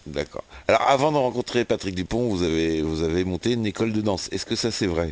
D'accord. 0.06 0.44
Alors 0.68 0.82
avant 0.88 1.12
de 1.12 1.18
rencontrer 1.18 1.66
Patrick 1.66 1.96
Dupont, 1.96 2.28
vous 2.28 2.44
avez, 2.44 2.82
vous 2.82 3.04
avez 3.04 3.24
monté 3.24 3.54
une 3.54 3.66
école 3.66 3.94
de 3.94 4.02
danse. 4.02 4.30
Est-ce 4.32 4.46
que 4.46 4.56
ça 4.56 4.70
c'est 4.70 4.88
vrai? 4.88 5.12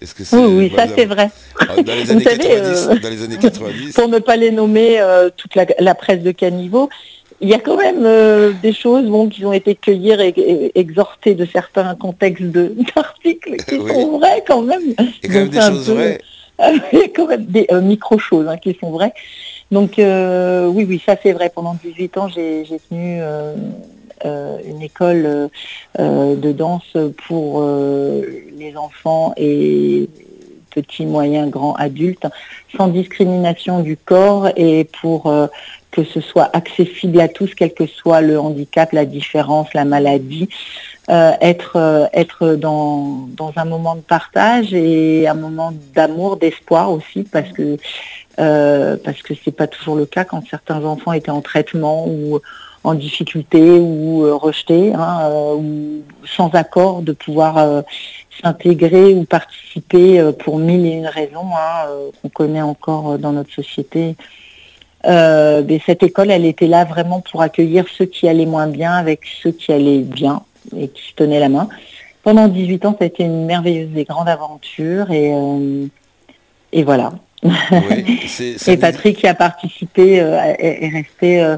Est-ce 0.00 0.14
que 0.14 0.22
oui, 0.34 0.70
oui, 0.70 0.72
ça 0.74 0.86
c'est 0.94 1.04
vrai. 1.04 1.30
Ah, 1.58 1.76
dans 1.76 1.94
les, 1.94 2.10
années 2.10 2.24
90, 2.24 2.88
dans 3.02 3.08
les 3.10 3.22
années 3.22 3.36
90, 3.38 3.92
Pour 3.94 4.08
ne 4.08 4.18
pas 4.18 4.36
les 4.36 4.50
nommer 4.50 4.98
toute 5.36 5.54
la, 5.54 5.94
presse 5.94 6.22
de 6.22 6.32
caniveau, 6.32 6.88
il 7.40 7.48
y 7.48 7.54
a 7.54 7.58
quand 7.58 7.76
même 7.76 8.54
des 8.62 8.72
choses 8.72 9.06
bon, 9.06 9.28
qui 9.28 9.44
ont 9.44 9.52
été 9.52 9.74
cueillies 9.74 10.12
et, 10.12 10.78
exhortées 10.78 11.34
de 11.34 11.46
certains 11.46 11.94
contextes 11.94 12.42
d'articles 12.94 13.56
qui 13.56 13.76
sont 13.76 14.18
vrais 14.18 14.44
quand 14.46 14.62
même. 14.62 14.94
Il 15.22 15.32
y 15.32 15.38
a 15.38 15.40
quand 15.40 15.40
même 15.40 15.48
des 15.48 15.60
choses 15.60 15.90
vraies. 15.90 16.20
Il 16.92 16.98
y 16.98 17.02
a 17.02 17.08
quand 17.08 17.26
même 17.26 17.46
des 17.46 17.66
micro-choses 17.82 18.46
hein, 18.46 18.58
qui 18.58 18.76
sont 18.78 18.90
vraies. 18.90 19.14
Donc 19.70 19.94
oui, 19.96 20.84
oui, 20.84 21.02
ça 21.04 21.16
c'est 21.22 21.32
vrai. 21.32 21.50
Pendant 21.54 21.74
18 21.82 22.18
ans, 22.18 22.28
j'ai 22.28 22.64
tenu 22.90 23.22
euh, 24.26 24.58
une 24.66 24.82
école 24.82 25.48
euh, 25.98 26.36
de 26.36 26.52
danse 26.52 26.94
pour 27.26 27.62
euh, 27.62 28.20
les 28.58 28.76
enfants 28.76 29.32
et 29.38 30.10
petits, 30.74 31.06
moyens, 31.06 31.50
grands 31.50 31.74
adultes, 31.76 32.26
sans 32.76 32.88
discrimination 32.88 33.80
du 33.80 33.96
corps 33.96 34.48
et 34.56 34.86
pour 35.00 35.32
que 35.90 36.04
ce 36.04 36.20
soit 36.20 36.48
accessible 36.54 37.20
à 37.20 37.28
tous, 37.28 37.54
quel 37.54 37.74
que 37.74 37.86
soit 37.86 38.20
le 38.20 38.38
handicap, 38.38 38.92
la 38.92 39.04
différence, 39.04 39.72
la 39.74 39.84
maladie. 39.84 40.48
être 41.08 42.08
être 42.12 42.54
dans, 42.54 43.28
dans, 43.36 43.52
un 43.56 43.64
moment 43.64 43.96
de 43.96 44.00
partage 44.00 44.72
et 44.72 45.26
un 45.26 45.34
moment 45.34 45.72
d'amour, 45.94 46.36
d'espoir 46.36 46.92
aussi, 46.92 47.24
parce 47.24 47.50
que 47.50 47.76
parce 48.36 49.20
que 49.22 49.34
c'est 49.34 49.56
pas 49.56 49.66
toujours 49.66 49.96
le 49.96 50.06
cas 50.06 50.24
quand 50.24 50.42
certains 50.48 50.84
enfants 50.84 51.12
étaient 51.12 51.30
en 51.30 51.42
traitement 51.42 52.06
ou 52.06 52.40
en 52.84 52.94
difficulté 52.94 53.78
ou 53.78 54.24
euh, 54.24 54.34
rejeté 54.34 54.94
hein, 54.94 55.18
euh, 55.22 55.54
ou 55.54 56.02
sans 56.24 56.50
accord 56.54 57.02
de 57.02 57.12
pouvoir 57.12 57.58
euh, 57.58 57.82
s'intégrer 58.42 59.14
ou 59.14 59.24
participer 59.24 60.32
pour 60.38 60.58
mille 60.58 60.86
et 60.86 60.92
une 60.92 61.06
raisons 61.06 61.50
hein, 61.54 61.88
qu'on 62.22 62.28
connaît 62.30 62.62
encore 62.62 63.18
dans 63.18 63.32
notre 63.32 63.52
société. 63.52 64.16
Mais 65.04 65.80
cette 65.86 66.02
école, 66.02 66.30
elle 66.30 66.44
était 66.44 66.66
là 66.66 66.84
vraiment 66.84 67.20
pour 67.20 67.42
accueillir 67.42 67.86
ceux 67.96 68.06
qui 68.06 68.28
allaient 68.28 68.46
moins 68.46 68.66
bien 68.66 68.92
avec 68.92 69.20
ceux 69.42 69.52
qui 69.52 69.72
allaient 69.72 70.00
bien 70.00 70.42
et 70.76 70.88
qui 70.88 71.08
se 71.08 71.14
tenaient 71.14 71.40
la 71.40 71.48
main. 71.48 71.68
Pendant 72.22 72.48
18 72.48 72.84
ans, 72.84 72.96
ça 72.98 73.04
a 73.04 73.06
été 73.06 73.24
une 73.24 73.46
merveilleuse 73.46 73.96
et 73.96 74.04
grande 74.04 74.28
aventure 74.28 75.10
et, 75.10 75.32
et 76.72 76.84
voilà. 76.84 77.12
et 77.42 78.76
Patrick 78.76 79.16
qui 79.16 79.26
a 79.26 79.34
participé 79.34 80.16
est, 80.16 80.88
resté 80.92 81.56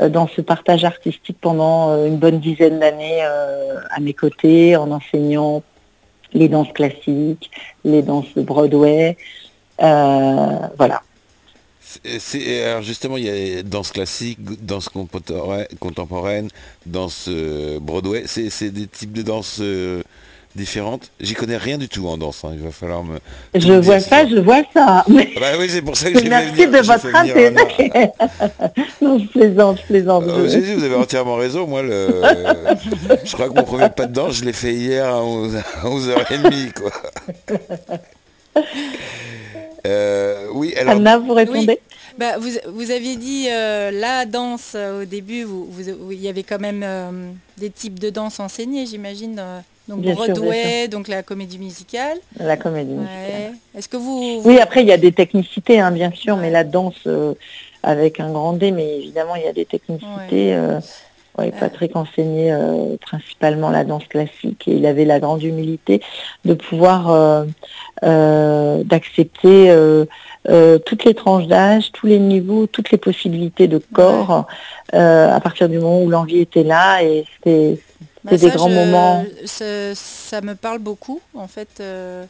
euh, 0.00 0.08
dans 0.08 0.26
ce 0.26 0.40
partage 0.40 0.84
artistique 0.84 1.36
pendant 1.40 1.90
euh, 1.90 2.06
une 2.06 2.16
bonne 2.16 2.40
dizaine 2.40 2.80
d'années 2.80 3.20
euh, 3.22 3.78
à 3.90 4.00
mes 4.00 4.12
côtés, 4.12 4.76
en 4.76 4.90
enseignant 4.90 5.62
les 6.32 6.48
danses 6.48 6.72
classiques, 6.72 7.50
les 7.84 8.02
danses 8.02 8.34
de 8.36 8.42
Broadway. 8.42 9.16
voilà. 9.78 11.02
Alors 12.64 12.82
justement, 12.82 13.16
il 13.16 13.24
y 13.24 13.58
a 13.58 13.62
danse 13.62 13.92
classique, 13.92 14.38
danse 14.64 14.88
contemporaine, 14.88 16.48
danse 16.86 17.28
Broadway. 17.80 18.24
C'est 18.26 18.70
des 18.70 18.86
types 18.86 19.12
de 19.12 19.22
danse 19.22 19.60
différentes. 20.54 21.10
J'y 21.20 21.34
connais 21.34 21.56
rien 21.56 21.78
du 21.78 21.88
tout 21.88 22.06
en 22.06 22.16
danse. 22.16 22.44
Hein. 22.44 22.50
Il 22.54 22.60
va 22.60 22.70
falloir 22.70 23.02
me. 23.02 23.18
Je 23.54 23.72
vois 23.72 24.00
ça, 24.00 24.26
je 24.26 24.36
vois 24.36 24.62
ça. 24.72 25.04
Mais... 25.08 25.30
Bah 25.38 25.52
oui, 25.58 25.66
c'est 25.68 25.82
pour 25.82 25.96
ça 25.96 26.10
que 26.10 26.18
j'ai 26.18 26.28
Merci 26.28 26.66
de 26.66 26.78
votre 26.78 27.14
intérêt. 27.14 27.50
non, 29.02 29.18
je 29.18 29.26
plaisante, 29.26 29.78
je 29.82 29.86
plaisante. 29.86 30.24
Euh, 30.24 30.48
Jésus, 30.48 30.74
vous 30.74 30.84
avez 30.84 30.94
entièrement 30.94 31.36
raison. 31.36 31.66
Moi, 31.66 31.82
le... 31.82 32.08
je 33.24 33.32
crois 33.32 33.48
que 33.48 33.54
mon 33.54 33.64
premier 33.64 33.88
pas 33.88 34.06
de 34.06 34.12
danse, 34.12 34.36
je 34.36 34.44
l'ai 34.44 34.52
fait 34.52 34.72
hier 34.72 35.06
à 35.06 35.20
11h30. 35.22 36.72
Quoi. 36.72 36.92
Euh, 39.86 40.33
oui, 40.54 40.74
alors... 40.76 40.94
Anna, 40.94 41.18
vous 41.18 41.34
répondez 41.34 41.80
bah, 42.16 42.38
vous, 42.38 42.48
vous, 42.68 42.90
aviez 42.92 43.16
dit 43.16 43.48
euh, 43.50 43.90
la 43.90 44.24
danse 44.24 44.76
au 44.76 45.04
début, 45.04 45.42
vous, 45.42 45.68
il 46.12 46.20
y 46.20 46.28
avait 46.28 46.44
quand 46.44 46.60
même 46.60 46.86
des 47.58 47.70
types 47.70 47.98
de 47.98 48.08
danse 48.08 48.38
enseignés, 48.38 48.86
j'imagine. 48.86 49.42
Donc 49.88 50.00
Broadway, 50.00 50.88
donc 50.88 51.08
la 51.08 51.22
comédie 51.22 51.58
musicale. 51.58 52.18
La 52.38 52.56
comédie 52.56 52.94
musicale. 52.94 53.54
Est-ce 53.76 53.88
que 53.88 53.96
vous, 53.96 54.40
Oui, 54.44 54.58
après 54.58 54.82
il 54.82 54.88
y 54.88 54.92
a 54.92 54.96
des 54.96 55.12
technicités, 55.12 55.80
hein, 55.80 55.90
bien 55.90 56.10
sûr, 56.12 56.36
mais 56.36 56.50
la 56.50 56.64
danse 56.64 56.94
euh, 57.06 57.34
avec 57.82 58.20
un 58.20 58.30
grand 58.30 58.54
D, 58.54 58.70
mais 58.70 58.98
évidemment 58.98 59.34
il 59.34 59.42
y 59.42 59.48
a 59.48 59.52
des 59.52 59.66
technicités. 59.66 60.56
Euh, 61.38 61.50
Patrick 61.58 61.96
enseignait 61.96 62.52
euh, 62.52 62.96
principalement 63.00 63.70
la 63.70 63.84
danse 63.84 64.06
classique 64.06 64.68
et 64.68 64.76
il 64.76 64.86
avait 64.86 65.04
la 65.04 65.20
grande 65.20 65.42
humilité 65.42 66.00
de 66.44 66.54
pouvoir 66.54 67.44
d'accepter 68.02 69.74
toutes 70.84 71.04
les 71.04 71.14
tranches 71.14 71.46
d'âge, 71.46 71.92
tous 71.92 72.06
les 72.06 72.18
niveaux, 72.18 72.66
toutes 72.66 72.90
les 72.90 72.98
possibilités 72.98 73.68
de 73.68 73.78
corps 73.78 74.46
à 74.92 75.40
partir 75.40 75.68
du 75.68 75.78
moment 75.78 76.02
où 76.02 76.10
l'envie 76.10 76.40
était 76.40 76.64
là 76.64 77.02
et 77.02 77.24
c'était 77.36 77.78
bah, 78.24 78.36
des 78.36 78.50
grands 78.50 78.70
moments. 78.70 79.24
Ça, 79.44 80.40
me 80.40 80.54
parle 80.54 80.78
beaucoup, 80.78 81.20
en 81.34 81.46
fait, 81.46 81.80
euh, 81.80 82.24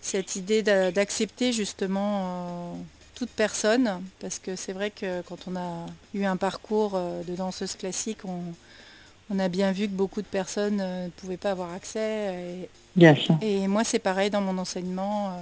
cette 0.00 0.36
idée 0.36 0.62
d'accepter 0.62 1.52
justement 1.52 2.20
euh, 2.20 2.74
toute 3.14 3.30
personne, 3.30 4.02
parce 4.20 4.38
que 4.38 4.56
c'est 4.56 4.72
vrai 4.72 4.90
que 4.90 5.22
quand 5.22 5.46
on 5.46 5.56
a 5.56 5.86
eu 6.14 6.24
un 6.24 6.36
parcours 6.36 6.92
euh, 6.94 7.22
de 7.22 7.34
danseuse 7.34 7.74
classique, 7.74 8.18
on, 8.24 9.38
a 9.38 9.48
bien 9.48 9.72
vu 9.72 9.86
que 9.86 9.92
beaucoup 9.92 10.22
de 10.22 10.26
personnes 10.26 10.76
ne 10.76 11.08
pouvaient 11.08 11.36
pas 11.36 11.52
avoir 11.52 11.72
accès. 11.72 12.68
bien 12.94 13.14
sûr. 13.16 13.36
et 13.42 13.66
moi, 13.66 13.82
c'est 13.82 13.98
pareil 13.98 14.30
dans 14.30 14.40
mon 14.40 14.58
enseignement. 14.58 15.32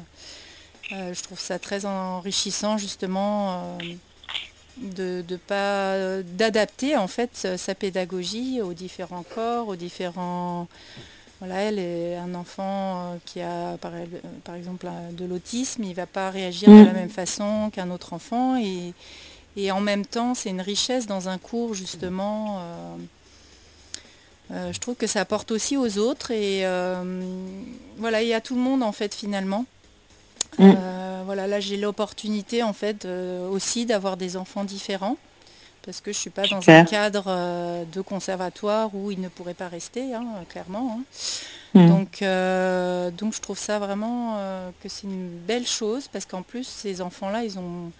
je 0.91 1.23
trouve 1.23 1.39
ça 1.39 1.59
très 1.59 1.85
enrichissant, 1.85 2.79
justement 2.79 3.77
de, 4.79 5.37
pas 5.47 6.23
d'adapter 6.23 6.97
en 6.97 7.09
fait 7.09 7.31
sa 7.57 7.75
pédagogie 7.75 8.61
aux 8.63 8.73
différents 8.73 9.25
corps, 9.35 9.69
aux 9.69 9.77
différents 9.77 10.69
voilà, 11.43 11.63
elle 11.63 11.79
est 11.81 12.17
un 12.17 12.35
enfant 12.35 12.63
euh, 12.63 13.17
qui 13.25 13.41
a 13.41 13.77
par, 13.79 13.91
par 14.45 14.55
exemple 14.55 14.89
de 15.13 15.25
l'autisme, 15.25 15.83
il 15.83 15.91
ne 15.91 15.95
va 15.95 16.07
pas 16.07 16.31
réagir 16.31 16.69
de 16.69 16.85
la 16.85 16.93
mm. 16.93 16.95
même 16.95 17.11
façon 17.11 17.71
qu'un 17.73 17.91
autre 17.91 18.13
enfant 18.13 18.57
et, 18.57 18.95
et, 19.57 19.73
en 19.73 19.81
même 19.81 20.07
temps 20.07 20.35
c'est 20.35 20.51
une 20.51 20.61
richesse 20.61 21.07
dans 21.07 21.29
un 21.29 21.39
cours 21.39 21.75
justement. 21.75 22.59
Euh, 22.59 22.97
euh, 24.53 24.73
je 24.73 24.79
trouve 24.79 24.95
que 24.95 25.07
ça 25.07 25.21
apporte 25.21 25.51
aussi 25.51 25.77
aux 25.77 25.99
autres 25.99 26.31
et 26.31 26.65
voilà, 27.99 28.23
il 28.23 28.29
y 28.29 28.35
a 28.35 28.41
tout 28.41 28.55
le 28.55 28.61
monde 28.61 28.83
en 28.83 28.93
fait 28.93 29.15
finalement. 29.15 29.67
Mm. 30.59 30.73
Euh, 30.77 31.23
voilà, 31.25 31.47
là 31.47 31.61
j'ai 31.61 31.77
l'opportunité 31.77 32.63
en 32.63 32.73
fait 32.73 33.05
euh, 33.05 33.49
aussi 33.49 33.87
d'avoir 33.87 34.17
des 34.17 34.37
enfants 34.37 34.65
différents 34.65 35.17
parce 35.85 36.01
que 36.01 36.12
je 36.12 36.18
suis 36.18 36.31
pas 36.31 36.47
dans 36.47 36.68
un 36.68 36.85
cadre 36.85 37.25
euh, 37.27 37.85
de 37.92 38.01
conservatoire 38.01 38.95
où 38.95 39.11
ils 39.11 39.21
ne 39.21 39.29
pourraient 39.29 39.55
pas 39.55 39.68
rester, 39.68 40.14
hein, 40.14 40.27
clairement. 40.49 40.99
Hein. 40.99 41.05
Mm. 41.75 41.88
Donc, 41.88 42.25
donc 43.18 43.35
je 43.35 43.40
trouve 43.40 43.59
ça 43.59 43.79
vraiment 43.79 44.37
que 44.83 44.88
c'est 44.88 45.07
une 45.07 45.29
belle 45.29 45.66
chose 45.66 46.07
parce 46.09 46.27
qu'en 46.27 46.42
plus 46.42 46.66
ces 46.66 47.01
enfants-là, 47.01 47.45
ils 47.45 47.59
ont, 47.59 47.90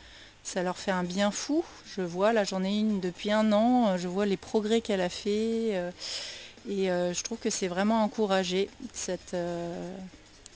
ça 0.43 0.63
leur 0.63 0.77
fait 0.77 0.91
un 0.91 1.05
bien 1.05 1.31
fou. 1.31 1.65
Je 1.97 2.03
vois, 2.03 2.35
là 2.35 2.45
j'en 2.45 2.63
ai 2.65 2.79
une 2.79 3.01
depuis 3.01 3.33
un 3.33 3.51
an, 3.53 3.97
je 3.97 4.09
vois 4.09 4.27
les 4.27 4.37
progrès 4.37 4.83
qu'elle 4.83 5.01
a 5.01 5.09
fait 5.09 5.73
et 6.69 6.87
je 6.89 7.23
trouve 7.23 7.39
que 7.39 7.49
c'est 7.49 7.69
vraiment 7.69 8.05
encouragé 8.05 8.69
cette 8.93 9.35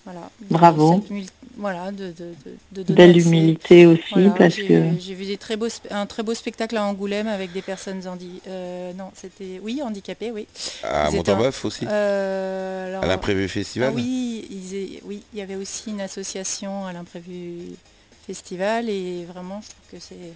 voilà. 0.06 0.30
Bravo. 0.48 1.02
Voilà, 1.56 1.90
de, 1.90 2.12
de, 2.72 2.92
Belle 2.92 3.16
humilité 3.16 3.86
aussi 3.86 4.02
parce 4.36 4.56
que. 4.56 4.82
J'ai 5.00 5.14
vu 5.14 5.24
des 5.24 5.38
très 5.38 5.56
beaux, 5.56 5.68
un 5.90 6.06
très 6.06 6.22
beau 6.22 6.34
spectacle 6.34 6.76
à 6.76 6.84
Angoulême 6.84 7.28
avec 7.28 7.52
des 7.52 7.62
personnes 7.62 8.06
handi, 8.06 8.40
euh, 8.46 8.92
non, 8.92 9.10
c'était 9.14 9.60
oui 9.62 9.80
handicapées, 9.82 10.30
oui. 10.30 10.46
À 10.82 11.10
Montembeuf 11.10 11.64
aussi. 11.64 11.86
Euh, 11.90 13.00
à 13.00 13.06
l'imprévu 13.06 13.48
festival. 13.48 13.90
Ah 13.92 13.96
oui, 13.96 14.46
oui, 15.04 15.22
il 15.32 15.38
y 15.38 15.42
avait 15.42 15.56
aussi 15.56 15.90
une 15.90 16.00
association 16.00 16.86
à 16.86 16.92
l'imprévu 16.92 17.74
festival 18.26 18.90
et 18.90 19.24
vraiment 19.24 19.62
je 19.62 19.68
trouve 19.68 19.90
que 19.92 19.98
c'est. 19.98 20.32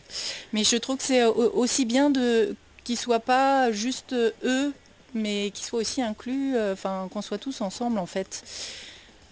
Mais 0.53 0.65
je 0.65 0.77
trouve 0.77 0.97
que 0.97 1.03
c'est 1.03 1.25
aussi 1.25 1.85
bien 1.85 2.09
de 2.11 2.55
qu'ils 2.85 2.99
soient 2.99 3.21
pas 3.21 3.73
juste 3.73 4.15
eux, 4.15 4.73
mais 5.13 5.51
qu'ils 5.51 5.67
soient 5.67 5.81
aussi 5.81 6.01
inclus, 6.01 6.57
euh, 6.57 6.73
enfin 6.73 7.09
qu'on 7.13 7.23
soit 7.23 7.39
tous 7.39 7.61
ensemble 7.61 7.99
en 7.99 8.07
fait. 8.07 8.43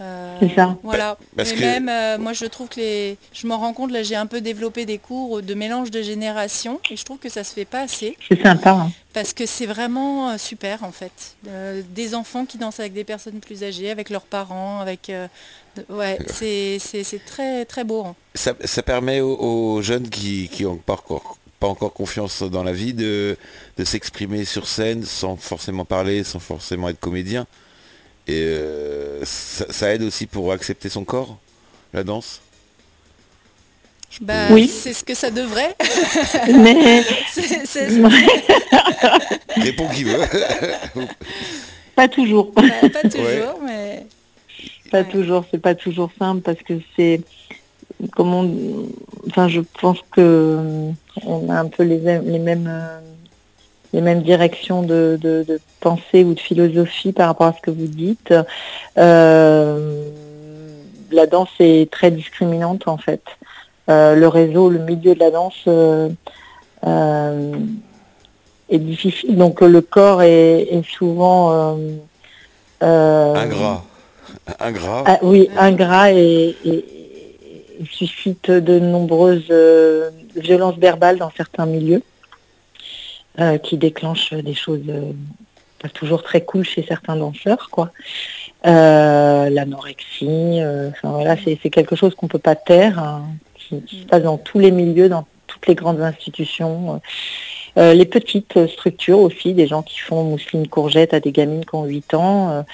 Euh, 0.01 0.37
c'est 0.41 0.55
ça. 0.55 0.77
Voilà. 0.83 1.19
Parce 1.37 1.55
même, 1.57 1.89
euh, 1.89 2.19
moi, 2.19 2.33
je 2.33 2.45
trouve 2.45 2.69
que 2.69 2.81
les... 2.81 3.19
je 3.33 3.47
m'en 3.47 3.59
rends 3.59 3.73
compte, 3.73 3.91
là, 3.91 4.03
j'ai 4.03 4.17
un 4.17 4.27
peu 4.27 4.41
développé 4.41 4.87
des 4.87 4.99
cours 4.99 5.43
de 5.43 5.55
mélange 5.55 5.91
de 5.91 6.03
générations 6.03 6.81
et 6.91 6.97
je 6.97 7.05
trouve 7.05 7.19
que 7.19 7.29
ça 7.29 7.45
se 7.45 7.53
fait 7.53 7.65
pas 7.65 7.81
assez. 7.81 8.17
C'est 8.29 8.43
sympa. 8.43 8.71
Hein. 8.71 8.93
Parce 9.13 9.33
que 9.33 9.47
c'est 9.47 9.67
vraiment 9.67 10.31
euh, 10.31 10.39
super, 10.39 10.85
en 10.85 10.93
fait. 10.93 11.37
des 11.91 12.15
enfants 12.15 12.45
qui 12.45 12.59
dansent 12.59 12.81
avec 12.81 12.93
des 12.93 13.05
personnes 13.05 13.41
plus 13.41 13.65
âgées, 13.65 13.91
avec 13.91 14.11
leurs 14.11 14.27
parents, 14.27 14.81
avec... 14.81 15.11
ouais, 15.89 16.19
c'est 16.29 17.25
très, 17.27 17.65
très 17.65 17.85
beau. 17.85 18.05
Hein. 18.05 18.15
Ça, 18.35 18.83
permet 18.83 19.21
aux, 19.21 19.83
jeunes 19.83 20.09
qui, 20.09 20.49
qui 20.49 20.65
ont 20.65 20.77
parcours 20.77 21.39
pas 21.59 21.67
encore 21.67 21.93
confiance 21.93 22.43
dans 22.43 22.63
la 22.63 22.73
vie, 22.73 22.95
de, 22.95 23.37
s'exprimer 23.85 24.45
sur 24.45 24.67
scène 24.67 25.05
sans 25.05 25.37
forcément 25.37 25.85
parler, 25.85 26.25
sans 26.25 26.39
forcément 26.39 26.89
être 26.89 27.01
comédien. 27.01 27.47
Et 28.29 28.43
euh, 28.43 29.25
ça, 29.25 29.95
aide 29.95 30.03
aussi 30.03 30.27
pour 30.27 30.53
accepter 30.53 30.91
son 30.91 31.05
corps, 31.05 31.39
la 31.95 32.05
danse? 32.05 32.43
Bah, 34.21 34.49
oui. 34.51 34.69
c'est 34.69 34.93
ce 34.93 35.03
que 35.03 35.15
ça 35.15 35.31
devrait. 35.31 35.75
Mais... 36.49 37.03
Réponds 39.57 39.89
qui 39.89 40.05
veut. 40.05 40.19
pas 41.97 42.09
toujours. 42.09 42.53
Bah, 42.53 42.63
pas 42.93 43.09
toujours, 43.09 43.61
mais... 43.65 44.07
Pas 44.91 45.05
toujours, 45.05 45.45
c'est 45.51 45.61
pas 45.61 45.75
toujours 45.75 46.11
simple 46.19 46.43
parce 46.43 46.61
que 46.63 46.75
c'est 46.97 47.21
comment 48.13 48.49
enfin 49.27 49.49
je 49.49 49.61
pense 49.81 49.99
que 50.13 50.91
on 51.25 51.51
a 51.51 51.61
un 51.61 51.69
peu 51.69 51.83
les, 51.83 51.99
les 51.99 52.39
mêmes 52.39 52.71
les 53.93 54.01
mêmes 54.01 54.23
directions 54.23 54.83
de, 54.83 55.47
pensée 55.81 56.25
ou 56.25 56.35
de 56.35 56.41
philosophie 56.41 57.13
par 57.13 57.29
rapport 57.29 57.47
à 57.47 57.53
ce 57.53 57.61
que 57.61 57.71
vous 57.71 57.87
dites. 57.87 58.35
Euh, 58.99 60.05
la 61.11 61.27
danse 61.27 61.51
est 61.59 61.91
très 61.91 62.11
discriminante 62.11 62.89
en 62.89 62.99
fait. 62.99 63.23
Euh, 63.89 64.15
le 64.15 64.29
réseau, 64.29 64.69
le 64.69 64.79
milieu 64.81 65.15
de 65.15 65.19
la 65.19 65.31
danse 65.31 65.65
euh, 65.67 66.09
est 68.69 68.79
difficile. 68.79 69.37
Donc 69.37 69.61
le 69.61 69.81
corps 69.81 70.23
est, 70.23 70.83
souvent 70.97 71.79
ingrat. 72.81 73.85
Ingrat. 74.61 75.05
Ah, 75.07 75.19
oui, 75.23 75.49
ingrat 75.57 76.13
et, 76.13 76.55
suscite 77.91 78.51
de 78.51 78.79
nombreuses 78.79 79.53
violences 80.37 80.77
verbales 80.77 81.17
dans 81.17 81.31
certains 81.35 81.67
milieux 81.67 82.03
euh, 83.41 83.59
qui 83.59 83.77
déclenchent 83.77 84.35
des 84.35 84.55
choses 84.55 84.83
euh, 84.89 85.13
pas 85.81 85.89
toujours 85.89 86.23
très 86.23 86.43
cool 86.43 86.65
chez 86.65 86.85
certains 86.87 87.17
danseurs, 87.17 87.69
quoi. 87.71 87.93
L'anorexie, 88.65 90.61
enfin 90.89 91.11
voilà, 91.11 91.37
c'est 91.45 91.71
quelque 91.71 91.95
chose 91.95 92.17
qu'on 92.17 92.27
peut 92.27 92.41
pas 92.41 92.57
taire, 92.57 92.99
hein, 92.99 93.23
qui, 93.55 94.01
se 94.01 94.07
passe 94.07 94.25
dans 94.25 94.39
tous 94.39 94.59
les 94.59 94.73
milieux, 94.73 95.09
dans 95.09 95.27
toutes 95.47 95.69
les 95.69 95.77
grandes 95.77 96.01
institutions. 96.01 97.01
les 97.77 98.05
petites 98.05 98.67
structures 98.67 99.21
aussi, 99.21 99.55
des 99.55 99.69
gens 99.69 99.83
qui 99.83 100.01
font 100.01 100.25
mousseline 100.25 100.67
courgette 100.67 101.15
à 101.15 101.21
des 101.21 101.31
gamines 101.31 101.65
qui 101.65 101.75
ont 101.77 101.85
8 101.85 102.15
ans. 102.15 102.65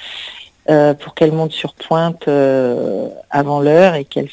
Euh, 0.71 0.95
pour 0.95 1.15
qu'elle 1.15 1.33
monte 1.33 1.53
sur 1.53 1.75
pointe 1.75 2.27
euh, 2.27 3.11
avant 3.29 3.61
l'heure 3.61 3.97
et 3.97 4.07
qu'elle 4.07 4.31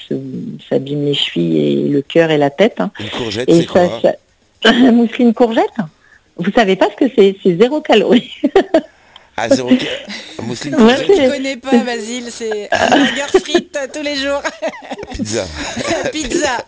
s'abîme 0.70 1.04
les 1.04 1.14
chevilles 1.14 1.58
et 1.58 1.90
le 1.90 2.02
cœur 2.02 2.32
et 2.32 2.38
la 2.38 2.50
tête. 2.50 2.80
Hein. 2.80 2.90
Une 3.02 3.10
courgette, 3.10 3.52
c'est 3.52 3.66
quoi? 3.66 3.82
Mousseline 4.72 5.34
courgette? 5.34 5.74
Vous 6.38 6.52
savez 6.52 6.76
pas 6.76 6.88
ce 6.90 7.06
que 7.06 7.12
c'est 7.16 7.36
C'est 7.44 7.58
zéro 7.58 7.82
calorie. 7.82 8.32
ah, 9.38 9.50
zéro 9.50 9.70
Mousseline 10.42 10.76
Je 10.78 11.22
ne 11.22 11.30
connais 11.30 11.58
pas, 11.58 11.78
Basile. 11.78 12.26
C'est 12.30 12.70
burger 12.72 13.40
frites 13.40 13.78
tous 13.94 14.02
les 14.02 14.16
jours. 14.16 14.42
Pizza. 15.12 15.46
Pizza. 16.12 16.66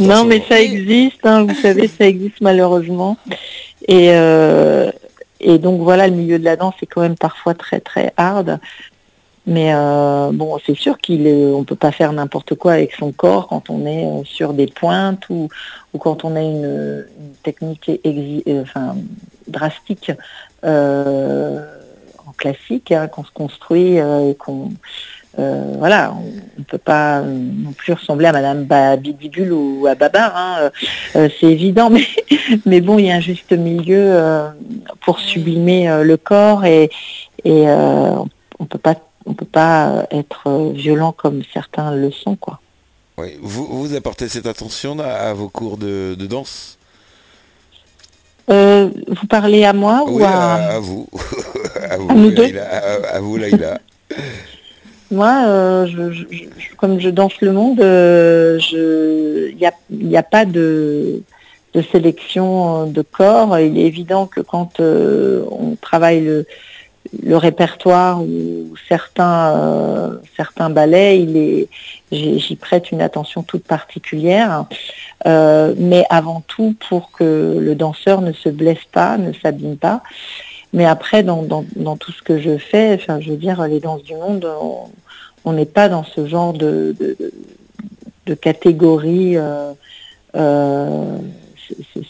non, 0.00 0.24
mais 0.24 0.42
ça 0.48 0.60
existe. 0.60 1.24
Hein, 1.24 1.44
vous 1.44 1.60
savez, 1.60 1.88
ça 1.88 2.06
existe 2.06 2.40
malheureusement. 2.40 3.16
Et, 3.88 4.10
euh, 4.12 4.90
et 5.40 5.58
donc 5.58 5.82
voilà, 5.82 6.06
le 6.06 6.14
milieu 6.14 6.38
de 6.38 6.44
la 6.44 6.56
danse 6.56 6.74
est 6.82 6.86
quand 6.86 7.02
même 7.02 7.16
parfois 7.16 7.54
très 7.54 7.80
très 7.80 8.12
hard. 8.16 8.60
Mais 9.46 9.74
euh, 9.74 10.30
bon, 10.32 10.58
c'est 10.64 10.74
sûr 10.74 10.98
qu'il 10.98 11.26
on 11.28 11.64
peut 11.64 11.76
pas 11.76 11.92
faire 11.92 12.12
n'importe 12.12 12.54
quoi 12.54 12.72
avec 12.72 12.92
son 12.94 13.12
corps 13.12 13.48
quand 13.48 13.68
on 13.68 13.84
est 13.84 14.06
euh, 14.06 14.24
sur 14.24 14.54
des 14.54 14.66
pointes 14.66 15.28
ou, 15.28 15.48
quand 15.98 16.24
on 16.24 16.34
a 16.34 16.40
une, 16.40 17.06
technique 17.42 17.90
euh, 18.06 18.64
drastique 19.46 20.12
en 20.62 22.32
classique, 22.38 22.90
hein, 22.90 23.06
qu'on 23.08 23.24
se 23.24 23.30
construit 23.32 23.96
et 23.96 24.34
qu'on 24.38 24.72
voilà, 25.36 26.14
on 26.16 26.60
ne 26.60 26.64
peut 26.64 26.78
pas 26.78 27.20
non 27.20 27.72
plus 27.72 27.92
ressembler 27.92 28.26
à 28.26 28.32
Madame 28.32 28.66
Bidibule 28.98 29.52
ou 29.52 29.86
à 29.86 29.94
Babar, 29.94 30.32
hein, 30.34 30.70
c'est 31.12 31.42
évident, 31.42 31.90
mais, 32.66 32.80
bon, 32.80 32.98
il 32.98 33.06
y 33.06 33.10
a 33.10 33.16
un 33.16 33.20
juste 33.20 33.52
milieu 33.52 34.16
pour 35.04 35.18
sublimer 35.18 36.02
le 36.02 36.16
corps 36.16 36.64
et, 36.64 36.88
et 37.44 37.66
on 37.68 38.64
peut 38.64 38.78
pas 38.78 38.94
on 39.26 39.34
peut 39.34 39.44
pas 39.44 40.06
être 40.10 40.72
violent 40.72 41.12
comme 41.12 41.42
certains 41.52 41.94
le 41.94 42.10
sont, 42.10 42.36
quoi. 42.36 42.60
Oui. 43.16 43.38
Vous, 43.40 43.66
vous 43.66 43.94
apportez 43.94 44.28
cette 44.28 44.46
attention 44.46 44.98
à, 44.98 45.32
vos 45.34 45.48
cours 45.48 45.76
de, 45.76 46.14
danse? 46.14 46.78
Vous 48.48 49.26
parlez 49.28 49.64
à 49.64 49.72
moi 49.72 50.04
ou 50.06 50.22
à... 50.24 50.78
vous 50.80 51.06
à 51.90 51.96
vous, 51.96 52.10
à 52.10 52.14
nous 52.14 52.30
deux 52.30 52.58
à 52.58 53.20
vous, 53.20 53.36
Laïla. 53.36 53.78
Moi, 55.10 55.44
euh, 55.46 55.86
comme 56.76 56.98
je 56.98 57.08
danse 57.08 57.40
le 57.40 57.52
monde, 57.52 57.80
euh, 57.80 58.58
il 58.72 59.56
n'y 59.90 60.16
a, 60.16 60.22
pas 60.22 60.44
de, 60.44 61.22
sélection 61.92 62.86
de 62.86 63.02
corps. 63.02 63.58
Il 63.58 63.78
est 63.78 63.86
évident 63.86 64.26
que 64.26 64.40
quand 64.40 64.80
euh, 64.80 65.44
on 65.50 65.76
travaille 65.76 66.22
le, 66.22 66.46
répertoire 67.30 68.22
ou 68.22 68.74
certains, 68.88 70.18
certains 70.36 70.70
ballets, 70.70 71.68
j'y 72.12 72.56
prête 72.56 72.92
une 72.92 73.00
attention 73.00 73.42
toute 73.42 73.64
particulière. 73.64 74.66
mais 75.24 76.04
avant 76.10 76.42
tout 76.46 76.74
pour 76.88 77.10
que 77.12 77.58
le 77.60 77.74
danseur 77.74 78.20
ne 78.20 78.32
se 78.32 78.48
blesse 78.48 78.84
pas, 78.92 79.18
ne 79.18 79.32
s'abîme 79.32 79.76
pas. 79.76 80.02
Mais 80.74 80.86
après, 80.86 81.22
dans, 81.22 81.64
tout 81.96 82.10
ce 82.10 82.20
que 82.20 82.40
je 82.40 82.58
fais, 82.58 82.94
enfin, 82.94 83.20
je 83.20 83.30
veux 83.30 83.36
dire, 83.36 83.62
les 83.68 83.78
danses 83.78 84.02
du 84.02 84.14
monde, 84.14 84.44
on 85.44 85.52
n'est 85.52 85.66
pas 85.66 85.88
dans 85.88 86.02
ce 86.02 86.26
genre 86.26 86.52
de, 86.52 86.96
de, 88.26 88.34
catégorie. 88.34 89.36
Euh, 89.36 89.72
euh, 90.34 91.18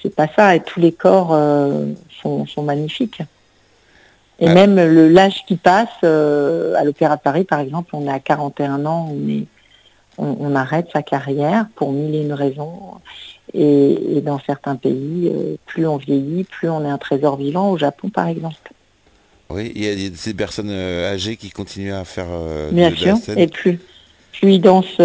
c'est 0.02 0.14
pas 0.14 0.28
ça. 0.34 0.56
Et 0.56 0.60
tous 0.60 0.80
les 0.80 0.92
corps 0.92 1.34
euh, 1.34 1.92
sont, 2.22 2.46
magnifiques. 2.62 3.20
Et 4.40 4.49
même 4.49 4.77
le 4.77 5.09
l'âge 5.09 5.44
qui 5.47 5.57
passe, 5.57 6.03
à 6.03 6.85
l'Opéra 6.85 7.16
de 7.16 7.23
Paris, 7.23 7.44
par 7.44 7.61
exemple, 7.61 7.90
on 7.94 8.07
est 8.07 8.11
à 8.11 8.18
41 8.18 8.85
ans, 8.85 9.09
on, 9.12 9.29
est, 9.29 9.47
on, 10.18 10.55
arrête 10.57 10.88
sa 10.92 11.03
carrière 11.03 11.66
pour 11.77 11.92
mille 11.92 12.14
et 12.14 12.23
une 12.23 12.33
raisons. 12.33 12.94
Et, 13.53 14.20
dans 14.23 14.40
certains 14.44 14.75
pays, 14.75 15.33
plus 15.66 15.87
on 15.87 15.97
vieillit, 15.97 16.44
plus 16.44 16.68
on 16.68 16.85
est 16.85 16.88
un 16.88 16.99
trésor 16.99 17.37
vivant, 17.37 17.70
au 17.70 17.79
Japon 17.79 18.09
par 18.09 18.27
exemple. 18.27 18.73
Oui, 19.51 19.70
il 19.77 19.85
y 19.85 19.88
a 19.88 19.94
des 19.94 20.35
personnes 20.35 20.70
âgées 20.70 21.37
qui 21.37 21.51
continuent 21.51 21.94
à 21.94 22.05
faire 22.05 22.27
Bien 22.73 22.94
sûr, 22.94 23.16
et 23.37 23.47
plus, 23.47 23.79
plus 24.33 24.55
ils 24.55 24.61
dansent 24.61 25.01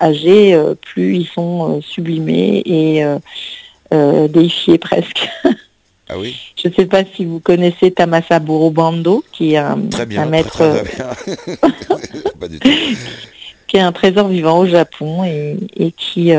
âgés, 0.00 0.60
plus 0.82 1.16
ils 1.16 1.26
sont 1.26 1.80
sublimés 1.80 2.62
et 2.66 3.04
déifiés 4.28 4.76
presque. 4.76 5.30
Ah 6.08 6.18
oui 6.18 6.36
Je 6.56 6.68
ne 6.68 6.74
sais 6.74 6.86
pas 6.86 7.04
si 7.04 7.24
vous 7.24 7.40
connaissez 7.40 7.90
Tamasa 7.90 8.38
Bando, 8.38 9.24
qui 9.32 9.54
est 9.54 9.56
un, 9.56 9.76
maître... 10.26 10.62
qui 13.66 13.76
est 13.76 13.80
un 13.80 13.92
trésor 13.92 14.28
vivant 14.28 14.58
au 14.58 14.66
Japon 14.66 15.24
et, 15.24 15.56
qui, 15.96 16.32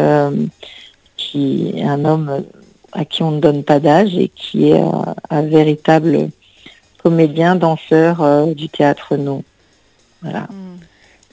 qui 1.18 1.74
est 1.76 1.84
un 1.84 2.06
homme 2.06 2.46
à 2.94 3.06
qui 3.06 3.24
on 3.24 3.32
ne 3.32 3.40
donne 3.40 3.64
pas 3.64 3.80
d'âge 3.80 4.16
et 4.16 4.30
qui 4.30 4.72
est 4.72 4.82
un 5.30 5.42
véritable 5.44 6.30
comédien, 7.04 7.56
danseur 7.56 8.22
euh, 8.22 8.54
du 8.54 8.70
théâtre 8.70 9.16
non. 9.16 9.44
Voilà. 10.22 10.42
Hmm. 10.44 10.78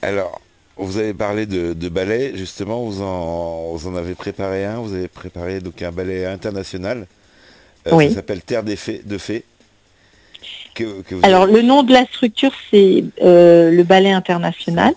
Alors, 0.01 0.39
vous 0.77 0.97
avez 0.97 1.13
parlé 1.13 1.45
de, 1.45 1.89
ballet, 1.89 2.33
justement, 2.35 2.83
vous 2.83 3.01
en, 3.01 3.73
vous 3.73 3.87
en, 3.87 3.95
avez 3.95 4.13
préparé 4.13 4.65
un, 4.65 4.79
vous 4.79 4.93
avez 4.93 5.07
préparé 5.07 5.59
donc 5.59 5.81
un 5.81 5.91
ballet 5.91 6.25
international. 6.25 7.07
Euh, 7.87 7.91
oui. 7.93 8.09
Ça 8.09 8.15
s'appelle 8.15 8.41
Terre 8.41 8.63
des 8.63 8.75
fées, 8.75 9.01
de 9.05 9.17
Fées. 9.17 9.43
Alors, 11.23 11.45
le 11.45 11.61
nom 11.61 11.83
de 11.83 11.93
la 11.93 12.05
structure, 12.05 12.51
c'est 12.69 13.05
euh, 13.21 13.71
le 13.71 13.83
ballet 13.83 14.11
international. 14.11 14.93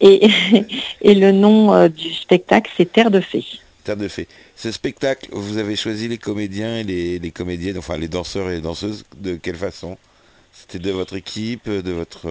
Et, 0.00 0.30
et 1.02 1.14
le 1.14 1.30
nom 1.30 1.88
du 1.88 2.14
spectacle, 2.14 2.70
c'est 2.76 2.90
Terre 2.90 3.10
de 3.10 3.20
Fées. 3.20 3.44
Terre 3.84 3.98
de 3.98 4.08
Fées. 4.08 4.28
Ce 4.56 4.72
spectacle, 4.72 5.28
vous 5.32 5.58
avez 5.58 5.76
choisi 5.76 6.08
les 6.08 6.16
comédiens 6.16 6.78
et 6.78 6.84
les, 6.84 7.18
les 7.18 7.30
comédiennes, 7.30 7.76
enfin 7.76 7.98
les 7.98 8.08
danseurs 8.08 8.50
et 8.50 8.54
les 8.54 8.60
danseuses, 8.62 9.04
de 9.18 9.36
quelle 9.36 9.56
façon? 9.56 9.98
C'était 10.52 10.78
de 10.78 10.90
votre 10.90 11.16
équipe, 11.16 11.68
de 11.68 11.92
votre... 11.92 12.26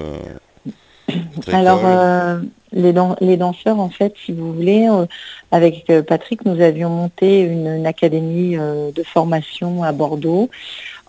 Euh, 1.10 1.52
Alors, 1.52 1.82
euh, 1.84 2.40
les, 2.72 2.94
les, 3.22 3.38
danseurs, 3.38 3.80
en 3.80 3.90
fait, 3.90 4.14
si 4.26 4.32
vous 4.32 4.54
voulez, 4.54 4.88
euh, 4.90 5.06
avec 5.52 5.92
Patrick, 6.08 6.46
nous 6.46 6.62
avions 6.62 6.90
monté 6.90 7.42
une, 7.42 7.86
académie 7.86 8.56
de 8.56 9.04
formation 9.04 9.84
à 9.84 9.92
Bordeaux 9.92 10.50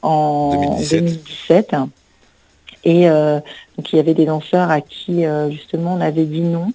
en 0.02 0.76
2017. 0.78 1.76
Et 2.84 3.06
donc, 3.06 3.92
il 3.92 3.96
y 3.96 3.98
avait 3.98 4.14
des 4.14 4.24
danseurs 4.24 4.70
à 4.70 4.80
qui, 4.80 5.24
justement, 5.50 5.94
on 5.94 6.00
avait 6.00 6.24
dit 6.24 6.40
non, 6.40 6.72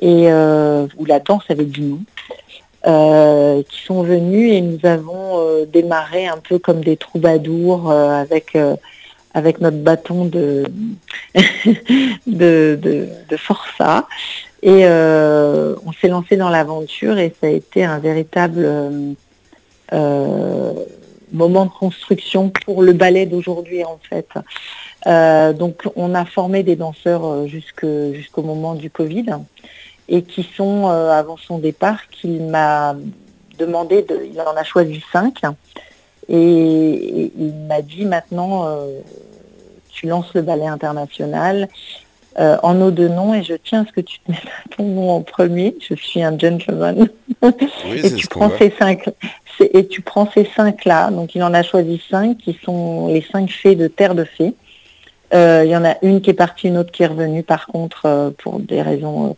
et 0.00 0.32
où 0.32 1.04
la 1.04 1.20
danse 1.20 1.42
avait 1.50 1.66
dit 1.66 1.82
non. 1.82 3.62
qui 3.62 3.82
sont 3.84 4.02
venus 4.02 4.52
et 4.52 4.62
nous 4.62 4.78
avons 4.84 5.64
démarré 5.66 6.26
un 6.26 6.38
peu 6.38 6.58
comme 6.58 6.80
des 6.80 6.96
troubadours 6.96 7.92
avec 7.92 8.56
avec 9.38 9.60
notre 9.60 9.78
bâton 9.78 10.24
de, 10.26 10.64
de, 12.26 12.78
de, 13.28 13.36
forçat. 13.36 14.06
Et 14.62 14.84
on 14.86 15.92
s'est 16.00 16.08
lancé 16.08 16.36
dans 16.36 16.50
l'aventure 16.50 17.18
et 17.18 17.32
ça 17.40 17.46
a 17.46 17.50
été 17.50 17.84
un 17.84 17.98
véritable 17.98 18.68
moment 21.32 21.66
de 21.66 21.70
construction 21.70 22.50
pour 22.64 22.82
le 22.82 22.92
ballet 22.92 23.26
d'aujourd'hui 23.26 23.84
en 23.84 23.98
fait. 24.08 24.28
Euh, 25.06 25.52
donc 25.52 25.82
on 25.96 26.14
a 26.14 26.24
formé 26.24 26.62
des 26.62 26.76
danseurs 26.76 27.24
euh, 27.24 27.46
jusqu'au 27.46 28.42
moment 28.42 28.74
du 28.74 28.90
Covid 28.90 29.26
et 30.08 30.22
qui 30.22 30.42
sont, 30.56 30.88
euh, 30.88 31.10
avant 31.10 31.36
son 31.36 31.58
départ, 31.58 32.08
qu'il 32.08 32.42
m'a 32.44 32.96
demandé, 33.58 34.02
de, 34.02 34.26
il 34.32 34.40
en 34.40 34.56
a 34.56 34.64
choisi 34.64 35.02
cinq 35.12 35.42
et, 36.28 37.32
il 37.38 37.54
m'a 37.68 37.82
dit 37.82 38.04
maintenant 38.04 38.68
tu 39.98 40.06
lances 40.06 40.32
le 40.34 40.42
ballet 40.42 40.66
international 40.66 41.68
en 42.36 42.80
eau 42.80 42.92
de 42.92 43.08
nom 43.08 43.34
et 43.34 43.42
je 43.42 43.54
tiens 43.54 43.82
à 43.82 43.86
ce 43.86 43.90
que 43.90 44.00
tu 44.00 44.20
te 44.20 44.30
mettes 44.30 44.40
ton 44.76 44.84
nom 44.84 45.10
en 45.10 45.22
premier. 45.22 45.76
Je 45.80 45.94
suis 45.96 46.22
un 46.22 46.38
gentleman. 46.38 47.08
et 47.42 48.14
tu 48.14 48.28
prends 48.28 48.50
ces 48.56 48.72
cinq 48.78 49.10
et 49.60 49.86
tu 49.86 50.02
prends 50.02 50.30
ces 50.30 50.48
cinq 50.56 50.84
là. 50.84 51.10
Donc 51.10 51.34
il 51.34 51.42
en 51.42 51.54
a 51.54 51.62
choisi 51.62 52.00
cinq 52.10 52.38
qui 52.38 52.58
sont 52.64 53.08
les 53.08 53.22
cinq 53.22 53.50
fées 53.50 53.74
de 53.74 53.88
Terre 53.88 54.14
de 54.14 54.24
Fées. 54.24 54.54
Euh, 55.34 55.62
il 55.64 55.70
y 55.70 55.76
en 55.76 55.84
a 55.84 55.96
une 56.02 56.22
qui 56.22 56.30
est 56.30 56.34
partie, 56.34 56.68
une 56.68 56.78
autre 56.78 56.90
qui 56.90 57.02
est 57.02 57.06
revenue 57.06 57.42
par 57.42 57.66
contre 57.66 58.02
euh, 58.06 58.30
pour 58.38 58.60
des 58.60 58.80
raisons 58.80 59.36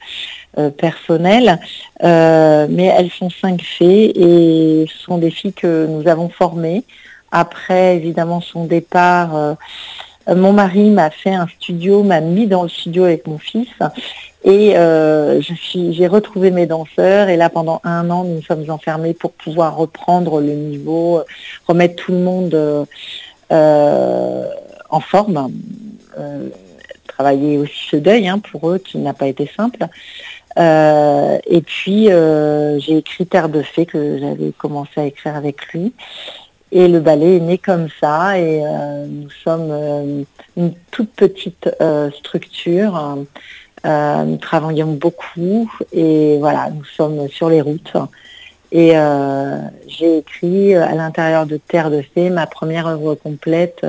euh, 0.59 0.71
personnelles. 0.71 1.59
mais 2.03 2.95
elles 2.97 3.11
sont 3.11 3.31
cinq 3.31 3.63
fées 3.63 4.13
et 4.15 4.87
ce 4.87 4.99
sont 4.99 5.19
des 5.19 5.31
filles 5.31 5.53
que 5.53 5.87
nous 5.87 6.07
avons 6.09 6.29
formées. 6.29 6.85
Après 7.33 7.97
évidemment 7.97 8.41
son 8.41 8.65
départ, 8.65 9.57
mon 10.29 10.53
mari 10.53 10.91
m'a 10.91 11.11
fait 11.11 11.35
un 11.35 11.47
studio, 11.49 12.03
m'a 12.03 12.21
mis 12.21 12.47
dans 12.47 12.63
le 12.63 12.69
studio 12.69 13.05
avec 13.05 13.27
mon 13.27 13.39
fils. 13.39 13.69
Et 14.45 14.75
j'ai 15.41 16.07
retrouvé 16.07 16.51
mes 16.51 16.67
danseurs 16.67 17.29
et 17.29 17.37
là 17.37 17.51
pendant 17.51 17.81
un 17.85 18.09
an 18.11 18.25
nous 18.25 18.43
sommes 18.43 18.71
enfermés 18.71 19.13
pour 19.15 19.33
pouvoir 19.33 19.77
reprendre 19.77 20.41
le 20.41 20.53
niveau, 20.53 21.23
remettre 21.67 21.97
tout 21.97 22.13
le 22.13 22.19
monde 22.19 22.87
en 23.51 25.01
forme. 25.01 25.51
Euh, 26.19 26.49
travailler 27.07 27.59
aussi 27.59 27.89
ce 27.91 27.97
deuil 27.97 28.29
hein, 28.29 28.39
pour 28.39 28.71
eux 28.71 28.79
qui 28.79 28.97
n'a 28.99 29.13
pas 29.13 29.27
été 29.27 29.51
simple. 29.57 29.87
Euh, 30.59 31.39
et 31.47 31.61
puis 31.61 32.11
euh, 32.11 32.79
j'ai 32.81 32.97
écrit 32.97 33.27
Terre 33.27 33.49
de 33.49 33.63
Fée 33.63 33.85
que 33.87 34.19
j'avais 34.19 34.53
commencé 34.53 34.93
à 34.97 35.05
écrire 35.05 35.37
avec 35.37 35.67
lui. 35.73 35.93
Et 36.73 36.89
le 36.89 37.01
ballet 37.01 37.37
est 37.37 37.41
né 37.41 37.59
comme 37.59 37.89
ça 38.01 38.39
et 38.39 38.63
nous 39.09 39.31
sommes 39.43 40.25
une 40.57 40.73
toute 40.91 41.11
petite 41.11 41.69
structure. 42.15 43.19
nous 43.85 44.37
travaillons 44.37 44.93
beaucoup 44.93 45.71
et 45.93 46.39
voilà, 46.39 46.71
nous 46.71 46.85
sommes 46.85 47.29
sur 47.29 47.51
les 47.51 47.61
routes. 47.61 47.97
Et 48.71 48.93
j'ai 49.89 50.19
écrit 50.19 50.77
à 50.77 50.95
l'intérieur 50.95 51.47
de 51.47 51.57
Terre 51.57 51.91
de 51.91 52.03
Fée 52.15 52.31
ma 52.31 52.47
première 52.47 52.87
œuvre 52.87 53.17
complète 53.17 53.85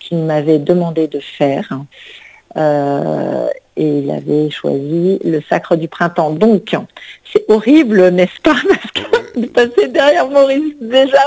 qu'il 0.00 0.18
m'avait 0.18 0.58
demandé 0.58 1.06
de 1.06 1.20
faire. 1.20 1.68
Euh, 2.56 3.46
et 3.76 3.98
il 4.00 4.10
avait 4.10 4.50
choisi 4.50 5.20
le 5.24 5.40
sacre 5.48 5.76
du 5.76 5.86
printemps. 5.86 6.32
Donc, 6.32 6.76
c'est 7.32 7.44
horrible, 7.48 8.08
n'est-ce 8.10 8.40
pas 8.42 8.56
Parce 8.68 8.90
de 9.40 9.46
passer 9.46 9.88
derrière 9.88 10.28
Maurice 10.28 10.74
déjà 10.80 11.18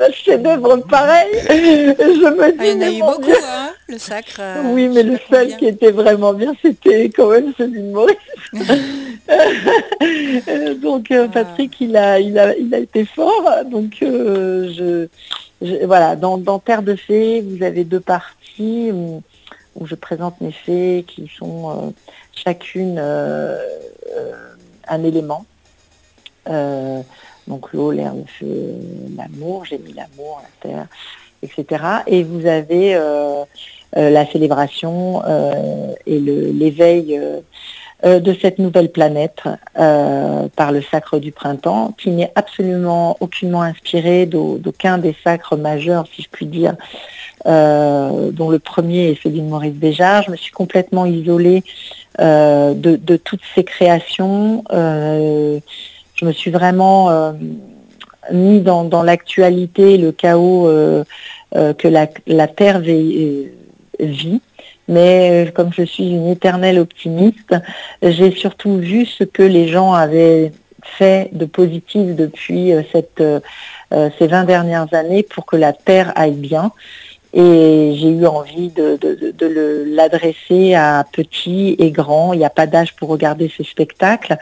un 0.00 0.12
chef-d'œuvre 0.12 0.76
pareil, 0.88 1.28
je 1.48 2.30
me 2.30 2.52
dis... 2.52 2.58
Ah, 2.58 2.66
il 2.66 2.72
y 2.72 2.74
en 2.76 2.80
a 2.80 2.90
eu 2.90 3.00
beaucoup, 3.00 3.30
hein, 3.30 3.70
le 3.88 3.98
sacre. 3.98 4.40
Euh, 4.40 4.62
oui, 4.66 4.88
mais 4.88 5.02
le 5.02 5.18
seul 5.30 5.56
qui 5.56 5.66
était 5.66 5.90
vraiment 5.90 6.32
bien, 6.32 6.54
c'était 6.62 7.04
quand 7.06 7.28
même 7.28 7.52
celui 7.56 7.82
de 7.82 7.90
Maurice. 7.90 8.16
donc, 10.82 11.10
euh, 11.10 11.28
Patrick, 11.28 11.80
il 11.80 11.96
a, 11.96 12.20
il, 12.20 12.38
a, 12.38 12.54
il 12.56 12.74
a 12.74 12.78
été 12.78 13.04
fort. 13.04 13.50
Donc, 13.70 13.96
je 14.00 15.08
voilà, 15.84 16.16
dans, 16.16 16.58
Terre 16.58 16.82
de 16.82 16.94
Fées, 16.94 17.40
vous 17.40 17.62
avez 17.62 17.84
deux 17.84 18.00
parties 18.00 18.90
où, 18.92 19.22
je 19.84 19.94
présente 19.94 20.40
mes 20.40 20.52
fées 20.52 21.04
qui 21.08 21.30
sont 21.38 21.70
euh, 21.70 21.90
chacune 22.34 22.98
euh, 22.98 23.58
euh, 24.16 24.32
un 24.86 25.02
élément. 25.02 25.46
Donc 27.46 27.72
l'eau, 27.72 27.90
l'air, 27.90 28.14
le 28.14 28.24
feu, 28.38 28.74
l'amour, 29.16 29.64
j'ai 29.64 29.78
mis 29.78 29.92
l'amour, 29.92 30.42
la 30.42 30.68
terre, 30.68 30.86
etc. 31.42 31.84
Et 32.06 32.22
vous 32.22 32.46
avez 32.46 32.98
la 33.94 34.26
célébration 34.26 35.22
et 36.06 36.20
l'éveil 36.20 37.20
euh, 38.04 38.18
de 38.18 38.34
cette 38.34 38.58
nouvelle 38.58 38.90
planète 38.90 39.42
euh, 39.78 40.48
par 40.56 40.72
le 40.72 40.82
sacre 40.82 41.20
du 41.20 41.30
printemps, 41.30 41.94
qui 41.96 42.10
n'est 42.10 42.32
absolument 42.34 43.16
aucunement 43.20 43.62
inspiré 43.62 44.26
d'aucun 44.26 44.98
des 44.98 45.14
sacres 45.22 45.56
majeurs, 45.56 46.06
si 46.12 46.22
je 46.22 46.28
puis 46.28 46.46
dire, 46.46 46.74
euh, 47.46 48.32
dont 48.32 48.50
le 48.50 48.58
premier 48.58 49.10
est 49.10 49.22
celui 49.22 49.40
de 49.40 49.46
Maurice 49.46 49.74
Béjart. 49.74 50.24
Je 50.24 50.32
me 50.32 50.36
suis 50.36 50.50
complètement 50.50 51.06
isolée 51.06 51.62
de, 52.18 53.16
toutes 53.18 53.42
ces 53.54 53.62
créations. 53.62 54.64
Je 56.22 56.26
me 56.26 56.32
suis 56.32 56.50
vraiment 56.50 57.34
mis 58.32 58.60
dans, 58.60 59.02
l'actualité, 59.02 59.98
le 59.98 60.12
chaos 60.12 60.70
que 61.52 61.88
la, 61.88 62.46
Terre 62.46 62.80
vit 62.80 63.50
mais 64.88 65.46
euh, 65.46 65.50
comme 65.50 65.72
je 65.72 65.82
suis 65.82 66.10
une 66.10 66.28
éternelle 66.28 66.78
optimiste, 66.78 67.54
j'ai 68.02 68.30
surtout 68.32 68.76
vu 68.76 69.06
ce 69.06 69.24
que 69.24 69.42
les 69.42 69.68
gens 69.68 69.92
avaient 69.92 70.52
fait 70.82 71.30
de 71.32 71.44
positif 71.44 72.16
depuis 72.16 72.72
euh, 72.72 72.82
euh, 73.20 74.10
ces 74.18 74.26
20 74.26 74.44
dernières 74.44 74.92
années 74.92 75.22
pour 75.22 75.46
que 75.46 75.56
la 75.56 75.72
Terre 75.72 76.12
aille 76.16 76.32
bien. 76.32 76.72
Et 77.34 77.94
j'ai 77.98 78.08
eu 78.08 78.26
envie 78.26 78.68
de, 78.68 78.98
l'adresser 79.86 80.74
à 80.74 81.04
petits 81.10 81.76
et 81.78 81.90
grands. 81.90 82.32
Il 82.32 82.38
n'y 82.38 82.44
a 82.44 82.50
pas 82.50 82.66
d'âge 82.66 82.94
pour 82.94 83.08
regarder 83.08 83.50
ce 83.56 83.62
spectacle 83.62 84.36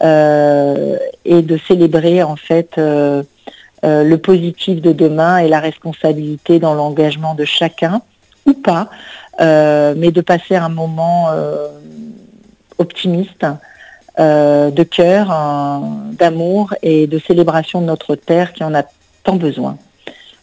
et 0.00 1.42
de 1.42 1.58
célébrer 1.66 2.22
en 2.22 2.36
fait 2.36 2.78
le 2.78 4.16
positif 4.16 4.80
de 4.80 4.92
demain 4.92 5.38
et 5.38 5.48
la 5.48 5.58
responsabilité 5.58 6.60
dans 6.60 6.74
l'engagement 6.74 7.34
de 7.34 7.44
chacun 7.44 8.02
ou 8.46 8.52
pas 8.52 8.88
euh, 9.40 9.94
mais 9.96 10.10
de 10.10 10.20
passer 10.20 10.56
un 10.56 10.68
moment 10.68 11.28
euh, 11.30 11.68
optimiste, 12.78 13.46
euh, 14.18 14.70
de 14.72 14.82
cœur, 14.82 15.28
d'amour 16.12 16.74
et 16.82 17.06
de 17.06 17.20
célébration 17.20 17.80
de 17.80 17.86
notre 17.86 18.16
terre 18.16 18.52
qui 18.52 18.64
en 18.64 18.74
a 18.74 18.82
tant 19.22 19.36
besoin. 19.36 19.78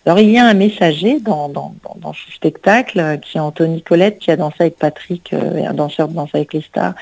Alors 0.05 0.19
il 0.19 0.29
y 0.29 0.37
a 0.37 0.45
un 0.45 0.53
messager 0.53 1.19
dans, 1.19 1.51
ce 2.13 2.31
spectacle 2.31 3.19
qui 3.21 3.37
est 3.37 3.41
Anthony 3.41 3.81
Colette 3.81 4.19
qui 4.19 4.29
a 4.29 4.37
dansé 4.37 4.55
avec 4.59 4.77
Patrick, 4.77 5.33
un 5.33 5.73
danseur 5.73 6.07
de 6.07 6.13
danse 6.13 6.29
avec 6.33 6.53
les 6.53 6.61
stars, 6.61 6.93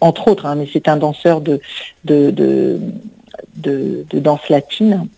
entre 0.00 0.28
autres, 0.28 0.46
hein, 0.46 0.54
mais 0.54 0.68
c'est 0.72 0.88
un 0.88 0.96
danseur 0.96 1.42
de, 1.42 1.60
danse 4.12 4.48
latine. 4.48 5.08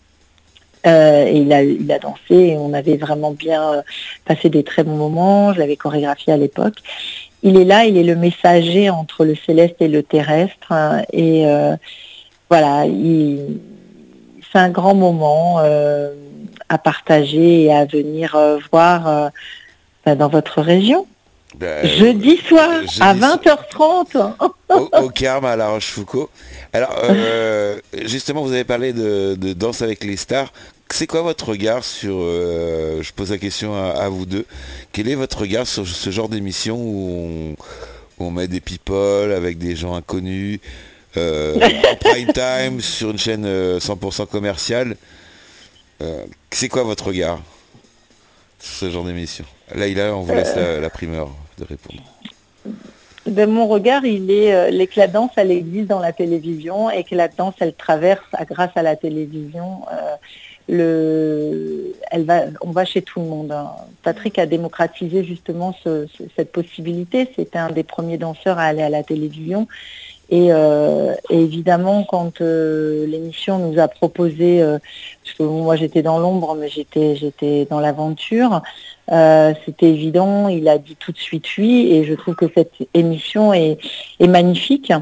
Euh, 0.87 1.27
et 1.27 1.39
il 1.39 1.53
a, 1.53 1.65
il 1.65 1.91
a 1.91 1.99
dansé 1.99 2.35
et 2.35 2.57
on 2.57 2.73
avait 2.73 2.97
vraiment 2.97 3.33
bien 3.33 3.73
euh, 3.73 3.83
passé 4.25 4.49
des 4.51 4.63
très 4.63 4.85
bons 4.85 4.95
moments. 4.95 5.53
Je 5.53 5.59
l'avais 5.59 5.75
chorégraphié 5.75 6.33
à 6.33 6.37
l'époque. 6.37 6.77
Il 7.43 7.57
est 7.57 7.65
là, 7.65 7.87
il 7.87 7.97
est 7.97 8.05
le 8.05 8.15
messager 8.15 8.89
entre 8.89 9.25
le 9.25 9.35
céleste 9.35 9.77
et 9.81 9.89
le 9.89 10.05
terrestre. 10.05 10.71
Hein, 10.71 11.03
et 11.13 11.47
euh, 11.47 11.75
voilà, 12.49 12.85
c'est 14.53 14.59
un 14.59 14.71
grand 14.71 14.95
moment 14.95 15.59
à 16.69 16.79
partager 16.79 17.65
et 17.65 17.75
à 17.75 17.85
venir 17.85 18.37
voir 18.73 19.31
bah, 20.05 20.15
dans 20.15 20.29
votre 20.29 20.61
région. 20.61 21.07
Ben, 21.55 21.87
jeudi 21.89 22.37
soir 22.37 22.69
à 23.01 23.15
20h30 23.15 24.35
au, 24.69 25.09
Carme 25.09 25.47
à 25.47 25.57
La 25.57 25.69
Rochefoucauld. 25.69 26.29
Alors 26.73 26.93
justement 28.05 28.43
vous 28.43 28.53
avez 28.53 28.65
parlé 28.65 28.93
de, 28.93 29.37
de, 29.37 29.53
danse 29.53 29.81
avec 29.81 30.05
les 30.05 30.17
stars. 30.17 30.53
C'est 30.91 31.07
quoi 31.07 31.23
votre 31.23 31.49
regard 31.49 31.85
sur, 31.85 32.17
euh, 32.21 33.03
je 33.03 33.13
pose 33.13 33.31
la 33.33 33.39
question 33.39 33.75
à, 33.75 34.09
vous 34.09 34.25
deux, 34.25 34.47
quel 34.93 35.09
est 35.09 35.15
votre 35.15 35.41
regard 35.41 35.67
sur 35.67 35.87
ce 35.87 36.11
genre 36.11 36.29
d'émission 36.29 36.77
où 36.79 37.57
on, 38.19 38.31
met 38.31 38.47
des 38.47 38.61
people 38.61 39.33
avec 39.33 39.59
des 39.59 39.75
gens 39.75 39.95
inconnus, 39.95 40.61
euh, 41.17 41.55
en 41.91 41.97
prime 41.97 42.33
time, 42.33 42.81
sur 42.81 43.11
une 43.11 43.19
chaîne 43.19 43.47
100% 43.47 44.27
euh, 46.03 46.25
C'est 46.51 46.69
quoi 46.69 46.83
votre 46.83 47.07
regard 47.07 47.41
sur 48.59 48.89
ce 48.89 48.91
genre 48.91 49.05
d'émission? 49.05 49.45
Là, 49.75 50.15
on 50.15 50.23
vous 50.23 50.35
laisse 50.35 50.57
la, 50.57 50.91
primeur 50.91 51.31
de 51.59 51.65
répondre. 51.65 52.03
de 53.27 53.45
mon 53.47 53.67
regard, 53.67 54.05
il 54.05 54.31
est 54.31 54.55
euh, 54.55 54.87
que 54.87 54.99
la 54.99 55.09
danse, 55.09 55.31
elle 55.37 55.51
existe 55.51 55.89
dans 55.89 56.01
la 56.01 56.13
télévision 56.13 56.91
et 56.91 57.05
que 57.05 57.15
la 57.15 57.29
danse, 57.29 57.55
elle 57.61 57.75
traverse 57.75 58.25
grâce 58.49 58.71
à 58.77 58.83
la 58.83 58.97
télévision. 58.97 59.83
Euh, 59.91 60.17
on 62.61 62.71
va 62.71 62.85
chez 62.85 63.03
tout 63.03 63.21
le 63.21 63.27
monde. 63.27 63.53
Hein. 63.53 63.71
Patrick 64.03 64.39
a 64.39 64.47
démocratisé 64.47 65.25
justement 65.25 65.75
cette 66.37 66.53
possibilité. 66.53 67.29
C'était 67.37 67.59
un 67.59 67.71
des 67.71 67.85
premiers 67.85 68.19
danseurs 68.19 68.59
à 68.59 68.65
aller 68.65 68.83
à 68.83 68.89
la 68.89 69.03
télévision. 69.03 69.69
Et, 70.31 70.49
euh, 70.51 71.15
évidemment, 71.31 72.05
quand 72.05 72.41
l'émission 72.41 73.59
nous 73.59 73.79
a 73.79 73.89
proposé, 73.89 74.61
parce 75.25 75.37
que 75.37 75.43
moi 75.43 75.77
j'étais 75.77 76.03
dans 76.03 76.19
l'ombre, 76.19 76.57
mais 76.57 76.69
j'étais 76.69 77.17
j'étais 77.17 77.67
dans 77.71 77.81
l'aventure, 77.81 78.63
euh, 79.13 79.55
c'était 79.65 79.87
évident, 79.87 80.49
il 80.49 80.69
a 80.69 80.79
dit 80.79 80.97
tout 80.97 81.13
de 81.13 81.19
suite 81.19 81.45
oui, 81.59 81.93
et 81.93 82.05
je 82.05 82.15
trouve 82.15 82.35
que 82.35 82.47
cette 82.55 82.73
émission 82.95 83.53
est, 83.53 83.79
magnifique. 84.21 84.93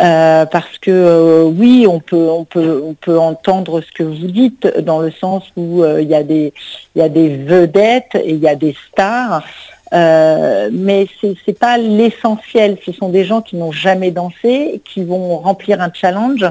Euh, 0.00 0.46
parce 0.46 0.78
que 0.78 0.90
euh, 0.90 1.44
oui, 1.44 1.86
on 1.86 2.00
peut, 2.00 2.30
on, 2.30 2.44
peut, 2.44 2.82
on 2.82 2.94
peut 2.94 3.18
entendre 3.18 3.82
ce 3.82 3.92
que 3.92 4.02
vous 4.02 4.26
dites 4.26 4.66
dans 4.78 5.00
le 5.00 5.10
sens 5.10 5.44
où 5.56 5.84
il 5.84 6.08
y, 6.08 6.14
a 6.14 6.22
des, 6.22 6.54
y 6.96 7.02
a 7.02 7.10
des 7.10 7.36
vedettes 7.36 8.14
et 8.14 8.30
il 8.30 8.38
y 8.38 8.48
a 8.48 8.54
des 8.54 8.74
stars, 8.88 9.44
mais 9.92 11.06
ce 11.20 11.26
n'est 11.26 11.54
pas 11.54 11.78
l'essentiel. 11.78 12.78
Ce 12.84 12.92
sont 12.92 13.08
des 13.08 13.24
gens 13.24 13.42
qui 13.42 13.56
n'ont 13.56 13.72
jamais 13.72 14.10
dansé, 14.10 14.80
qui 14.84 15.04
vont 15.04 15.38
remplir 15.38 15.80
un 15.80 15.90
challenge, 15.92 16.46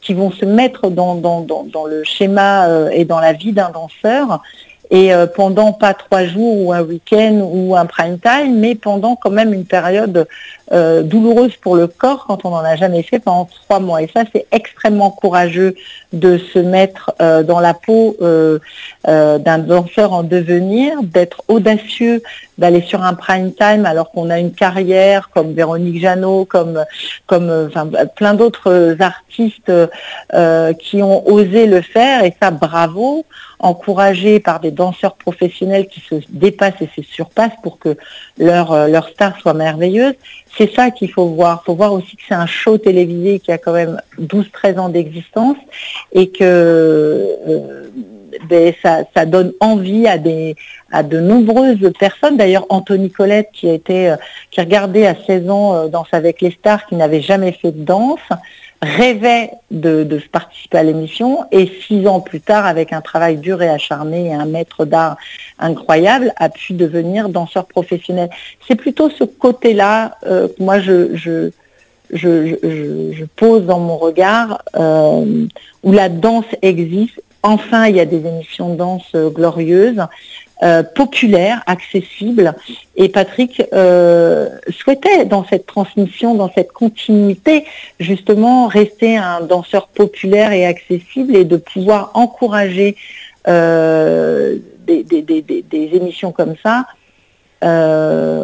qui 0.00 0.14
vont 0.14 0.30
se 0.30 0.44
mettre 0.44 0.90
dans, 0.90 1.14
le 1.88 2.04
schéma 2.04 2.88
et 2.92 3.04
dans 3.04 3.20
la 3.20 3.32
vie 3.32 3.52
d'un 3.52 3.70
danseur 3.70 4.42
et 4.90 5.14
euh, 5.14 5.26
pendant 5.26 5.72
pas 5.72 5.94
trois 5.94 6.24
jours 6.24 6.66
ou 6.66 6.72
un 6.72 6.82
week-end 6.82 7.40
ou 7.42 7.76
un 7.76 7.86
prime 7.86 8.18
time, 8.18 8.58
mais 8.58 8.74
pendant 8.74 9.14
quand 9.14 9.30
même 9.30 9.54
une 9.54 9.64
période 9.64 10.26
euh, 10.72 11.02
douloureuse 11.02 11.56
pour 11.56 11.76
le 11.76 11.86
corps 11.86 12.26
quand 12.26 12.44
on 12.44 12.50
n'en 12.50 12.64
a 12.64 12.74
jamais 12.74 13.04
fait 13.04 13.20
pendant 13.20 13.44
trois 13.44 13.78
mois. 13.78 14.02
Et 14.02 14.10
ça, 14.12 14.24
c'est 14.32 14.46
extrêmement 14.50 15.10
courageux 15.10 15.76
de 16.12 16.38
se 16.38 16.58
mettre 16.58 17.12
euh, 17.22 17.44
dans 17.44 17.60
la 17.60 17.74
peau 17.74 18.16
d'un 18.20 19.58
danseur 19.58 20.12
en 20.12 20.22
devenir, 20.22 21.02
d'être 21.02 21.42
audacieux, 21.48 22.22
d'aller 22.58 22.82
sur 22.82 23.02
un 23.02 23.14
prime 23.14 23.52
time 23.52 23.86
alors 23.86 24.10
qu'on 24.10 24.28
a 24.28 24.38
une 24.38 24.52
carrière 24.52 25.30
comme 25.30 25.52
Véronique 25.54 26.00
Jeannot, 26.00 26.44
comme, 26.44 26.84
comme 27.26 27.68
enfin, 27.68 27.88
plein 28.16 28.34
d'autres 28.34 28.96
artistes 29.00 29.72
qui 30.80 31.02
ont 31.02 31.26
osé 31.28 31.66
le 31.66 31.80
faire. 31.80 32.24
Et 32.24 32.34
ça, 32.40 32.50
bravo 32.50 33.24
encouragés 33.60 34.40
par 34.40 34.58
des 34.58 34.70
danseurs 34.70 35.14
professionnels 35.14 35.86
qui 35.86 36.00
se 36.00 36.16
dépassent 36.30 36.80
et 36.80 36.88
se 36.96 37.02
surpassent 37.02 37.56
pour 37.62 37.78
que 37.78 37.96
leur, 38.38 38.72
euh, 38.72 38.88
leur 38.88 39.08
star 39.10 39.38
soit 39.38 39.54
merveilleuse. 39.54 40.14
C'est 40.56 40.74
ça 40.74 40.90
qu'il 40.90 41.10
faut 41.12 41.26
voir. 41.26 41.60
Il 41.62 41.66
faut 41.66 41.74
voir 41.74 41.92
aussi 41.92 42.16
que 42.16 42.22
c'est 42.26 42.34
un 42.34 42.46
show 42.46 42.78
télévisé 42.78 43.38
qui 43.38 43.52
a 43.52 43.58
quand 43.58 43.72
même 43.72 44.00
12-13 44.18 44.78
ans 44.78 44.88
d'existence 44.88 45.58
et 46.12 46.30
que 46.30 46.42
euh, 46.42 47.84
ben, 48.48 48.72
ça, 48.82 49.00
ça, 49.14 49.26
donne 49.26 49.52
envie 49.60 50.06
à, 50.06 50.16
des, 50.16 50.56
à 50.90 51.02
de 51.02 51.20
nombreuses 51.20 51.92
personnes. 51.98 52.36
D'ailleurs, 52.36 52.64
Anthony 52.70 53.10
Colette, 53.10 53.50
qui 53.52 53.68
a 53.68 53.74
été, 53.74 54.10
euh, 54.10 54.16
qui 54.50 54.60
regardait 54.60 55.06
à 55.06 55.14
16 55.14 55.50
ans 55.50 55.88
Danse 55.88 56.08
avec 56.12 56.40
les 56.40 56.50
stars, 56.52 56.86
qui 56.86 56.94
n'avait 56.94 57.20
jamais 57.20 57.52
fait 57.52 57.72
de 57.72 57.84
danse, 57.84 58.20
rêvait 58.82 59.50
de, 59.70 60.04
de 60.04 60.18
participer 60.32 60.78
à 60.78 60.82
l'émission 60.82 61.44
et 61.52 61.70
six 61.86 62.06
ans 62.06 62.20
plus 62.20 62.40
tard, 62.40 62.64
avec 62.64 62.92
un 62.92 63.02
travail 63.02 63.36
dur 63.36 63.60
et 63.62 63.68
acharné 63.68 64.28
et 64.28 64.32
un 64.32 64.46
maître 64.46 64.86
d'art 64.86 65.16
incroyable, 65.58 66.32
a 66.36 66.48
pu 66.48 66.72
devenir 66.72 67.28
danseur 67.28 67.66
professionnel. 67.66 68.30
C'est 68.66 68.76
plutôt 68.76 69.10
ce 69.10 69.24
côté-là 69.24 70.16
euh, 70.26 70.48
que 70.48 70.62
moi 70.62 70.80
je, 70.80 71.14
je, 71.14 71.50
je, 72.12 73.24
pose 73.36 73.66
dans 73.66 73.80
mon 73.80 73.96
regard, 73.96 74.62
euh, 74.76 75.46
où 75.82 75.92
la 75.92 76.08
danse 76.08 76.46
existe. 76.62 77.22
Enfin, 77.42 77.86
il 77.86 77.96
y 77.96 78.00
a 78.00 78.04
des 78.04 78.26
émissions 78.26 78.72
de 78.72 78.76
danse 78.76 79.08
euh, 79.14 79.30
glorieuses. 79.30 80.02
Euh, 80.62 80.82
populaire, 80.82 81.62
accessible. 81.64 82.54
Et 82.94 83.08
Patrick 83.08 83.62
euh, 83.72 84.50
souhaitait 84.68 85.24
dans 85.24 85.42
cette 85.46 85.64
transmission, 85.64 86.34
dans 86.34 86.52
cette 86.54 86.70
continuité, 86.72 87.64
justement 87.98 88.66
rester 88.66 89.16
un 89.16 89.40
danseur 89.40 89.88
populaire 89.88 90.52
et 90.52 90.66
accessible 90.66 91.34
et 91.34 91.46
de 91.46 91.56
pouvoir 91.56 92.10
encourager 92.12 92.94
euh, 93.48 94.58
des, 94.86 95.90
émissions 95.94 96.30
comme 96.30 96.56
ça. 96.62 96.84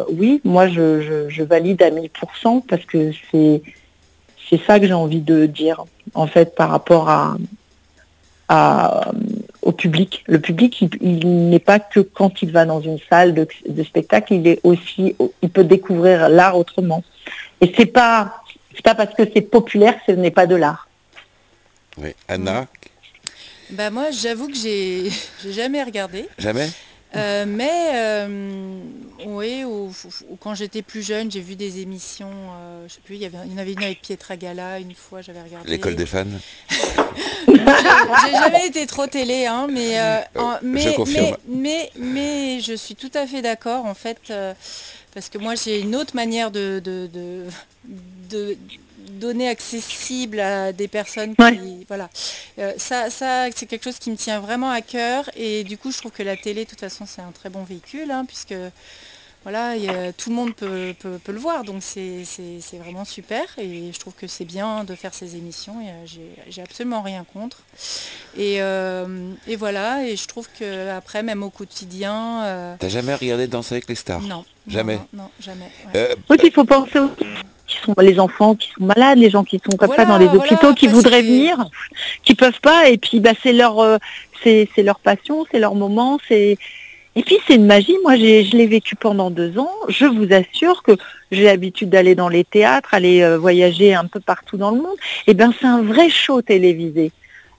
oui, 0.09 0.41
moi 0.43 0.69
je, 0.69 1.27
je, 1.29 1.43
valide 1.43 1.83
à 1.83 1.91
1000% 1.91 2.63
parce 2.67 2.85
que 2.85 3.11
c'est 3.29 3.61
c'est 4.49 4.59
ça 4.65 4.79
que 4.79 4.87
j'ai 4.87 4.93
envie 4.93 5.21
de 5.21 5.45
dire 5.45 5.85
en 6.15 6.25
fait 6.25 6.55
par 6.55 6.71
rapport 6.71 7.09
à, 7.09 7.37
à, 8.49 9.11
au 9.67 9.73
public. 9.73 10.23
Le 10.27 10.39
public, 10.39 10.81
il, 11.01 11.49
n'est 11.49 11.59
pas 11.59 11.77
que 11.77 11.99
quand 11.99 12.41
il 12.41 12.51
va 12.53 12.65
dans 12.65 12.79
une 12.79 12.99
salle 13.09 13.33
de, 13.33 13.83
spectacle, 13.83 14.33
il 14.33 14.47
est 14.47 14.61
aussi, 14.63 15.13
il 15.41 15.49
peut 15.49 15.65
découvrir 15.65 16.29
l'art 16.29 16.57
autrement. 16.57 17.03
Et 17.59 17.73
c'est 17.75 17.85
pas, 17.85 18.41
c'est 18.73 18.81
pas 18.81 18.95
parce 18.95 19.13
que 19.13 19.23
c'est 19.33 19.41
populaire 19.41 19.95
que 19.97 20.13
ce 20.13 20.17
n'est 20.17 20.31
pas 20.31 20.47
de 20.47 20.55
l'art. 20.55 20.87
Oui, 21.97 22.15
Anna? 22.29 22.67
Bah 23.71 23.89
moi, 23.89 24.05
j'avoue 24.11 24.47
que 24.47 24.55
j'ai, 24.55 25.09
j'ai 25.43 25.51
jamais 25.51 25.83
regardé. 25.83 26.29
Jamais? 26.39 26.69
Euh, 27.15 27.45
mais 27.47 27.91
euh, 27.93 28.79
oui, 29.25 29.63
ou, 29.63 29.91
quand 30.39 30.55
j'étais 30.55 30.81
plus 30.81 31.05
jeune, 31.05 31.31
j'ai 31.31 31.39
vu 31.39 31.55
des 31.55 31.79
émissions. 31.79 32.29
Euh, 32.29 32.85
je 32.87 32.95
sais 32.95 32.99
plus, 33.03 33.15
il 33.15 33.21
y, 33.21 33.25
avait, 33.25 33.37
il 33.45 33.53
y 33.53 33.55
en 33.55 33.57
avait 33.57 33.73
une 33.73 33.83
avec 33.83 34.01
Pietra 34.01 34.35
Gala 34.35 34.79
une 34.79 34.93
fois, 34.93 35.21
j'avais 35.21 35.41
regardé. 35.41 35.69
L'école 35.69 35.95
des 35.95 36.05
fans. 36.05 36.25
j'ai 36.69 38.31
jamais 38.31 38.67
été 38.67 38.85
trop 38.87 39.07
télé, 39.07 39.45
hein, 39.45 39.67
mais, 39.71 39.97
mais, 40.61 40.95
mais, 41.47 41.91
mais, 41.97 42.59
je 42.59 42.73
suis 42.73 42.95
tout 42.95 43.11
à 43.13 43.25
fait 43.25 43.41
d'accord 43.41 43.85
en 43.85 43.93
fait, 43.93 44.33
parce 45.13 45.29
que 45.29 45.37
moi 45.37 45.55
j'ai 45.55 45.79
une 45.79 45.95
autre 45.95 46.15
manière 46.15 46.51
de, 46.51 46.81
de, 46.83 47.09
de 48.29 48.57
donner 49.17 49.49
accessible 49.49 50.39
à 50.39 50.71
des 50.73 50.87
personnes 50.87 51.35
qui... 51.35 51.85
Voilà. 51.87 52.09
Euh, 52.59 52.73
ça, 52.77 53.09
ça 53.09 53.47
c'est 53.55 53.65
quelque 53.65 53.83
chose 53.83 53.99
qui 53.99 54.11
me 54.11 54.15
tient 54.15 54.39
vraiment 54.39 54.69
à 54.69 54.81
cœur 54.81 55.29
et 55.35 55.63
du 55.63 55.77
coup 55.77 55.91
je 55.91 55.97
trouve 55.97 56.11
que 56.11 56.23
la 56.23 56.37
télé 56.37 56.63
de 56.65 56.69
toute 56.69 56.79
façon 56.79 57.05
c'est 57.05 57.21
un 57.21 57.31
très 57.31 57.49
bon 57.49 57.63
véhicule 57.63 58.11
hein, 58.11 58.25
puisque 58.25 58.55
voilà, 59.43 59.75
tout 60.17 60.29
le 60.29 60.35
monde 60.35 60.53
peut, 60.53 60.93
le 61.27 61.39
voir, 61.39 61.63
donc 61.63 61.81
c'est 61.81 62.23
vraiment 62.73 63.05
super 63.05 63.43
et 63.57 63.91
je 63.93 63.99
trouve 63.99 64.13
que 64.13 64.27
c'est 64.27 64.45
bien 64.45 64.83
de 64.83 64.93
faire 64.95 65.13
ces 65.13 65.35
émissions 65.35 65.79
et 65.81 65.89
euh, 65.89 66.21
j'ai 66.49 66.61
absolument 66.61 67.01
rien 67.01 67.25
contre. 67.33 67.61
Euh, 68.37 69.31
et, 69.47 69.55
voilà, 69.55 70.05
et 70.05 70.15
je 70.15 70.27
trouve 70.27 70.47
que 70.59 70.89
après, 70.89 71.23
même 71.23 71.43
au 71.43 71.49
quotidien... 71.49 72.75
T'as 72.79 72.89
jamais 72.89 73.15
regardé 73.15 73.47
Danser 73.47 73.75
avec 73.75 73.89
les 73.89 73.95
stars? 73.95 74.21
Non. 74.21 74.43
Jamais 74.67 74.99
Non, 75.13 75.29
jamais. 75.39 75.71
Oui, 76.29 76.37
il 76.43 76.51
faut 76.51 76.65
penser 76.65 76.99
aux 76.99 77.09
qui 77.67 77.77
sont 77.83 77.93
les 77.99 78.19
enfants 78.19 78.55
qui 78.55 78.69
sont 78.69 78.85
malades, 78.85 79.19
les 79.19 79.29
gens 79.29 79.43
qui 79.43 79.59
sont 79.63 79.77
comme 79.77 79.93
ça 79.93 80.05
dans 80.05 80.17
les 80.17 80.27
hôpitaux, 80.27 80.73
qui 80.73 80.87
voudraient 80.87 81.21
venir, 81.21 81.69
qui 82.23 82.33
peuvent 82.33 82.61
pas, 82.61 82.89
et 82.89 82.97
puis 82.97 83.19
bah, 83.19 83.31
c'est 83.43 83.53
leur 83.53 83.79
euh, 83.79 83.97
c'est 84.43 84.69
leur 84.77 84.99
passion, 84.99 85.45
c'est 85.51 85.59
leur 85.59 85.75
moment, 85.75 86.19
c'est 86.27 86.57
et 87.17 87.23
puis 87.23 87.37
c'est 87.47 87.55
une 87.55 87.65
magie. 87.65 87.97
Moi, 88.03 88.15
je 88.15 88.55
l'ai 88.55 88.67
vécu 88.67 88.95
pendant 88.95 89.31
deux 89.31 89.57
ans. 89.57 89.71
Je 89.89 90.05
vous 90.05 90.31
assure 90.31 90.83
que 90.83 90.91
j'ai 91.31 91.45
l'habitude 91.45 91.89
d'aller 91.89 92.13
dans 92.13 92.29
les 92.29 92.43
théâtres, 92.43 92.93
aller 92.93 93.23
euh, 93.23 93.39
voyager 93.39 93.95
un 93.95 94.05
peu 94.05 94.19
partout 94.19 94.55
dans 94.55 94.69
le 94.69 94.77
monde. 94.77 94.95
Et 95.25 95.31
eh 95.31 95.33
bien, 95.33 95.51
c'est 95.59 95.65
un 95.65 95.81
vrai 95.81 96.09
show 96.09 96.43
télévisé. 96.43 97.11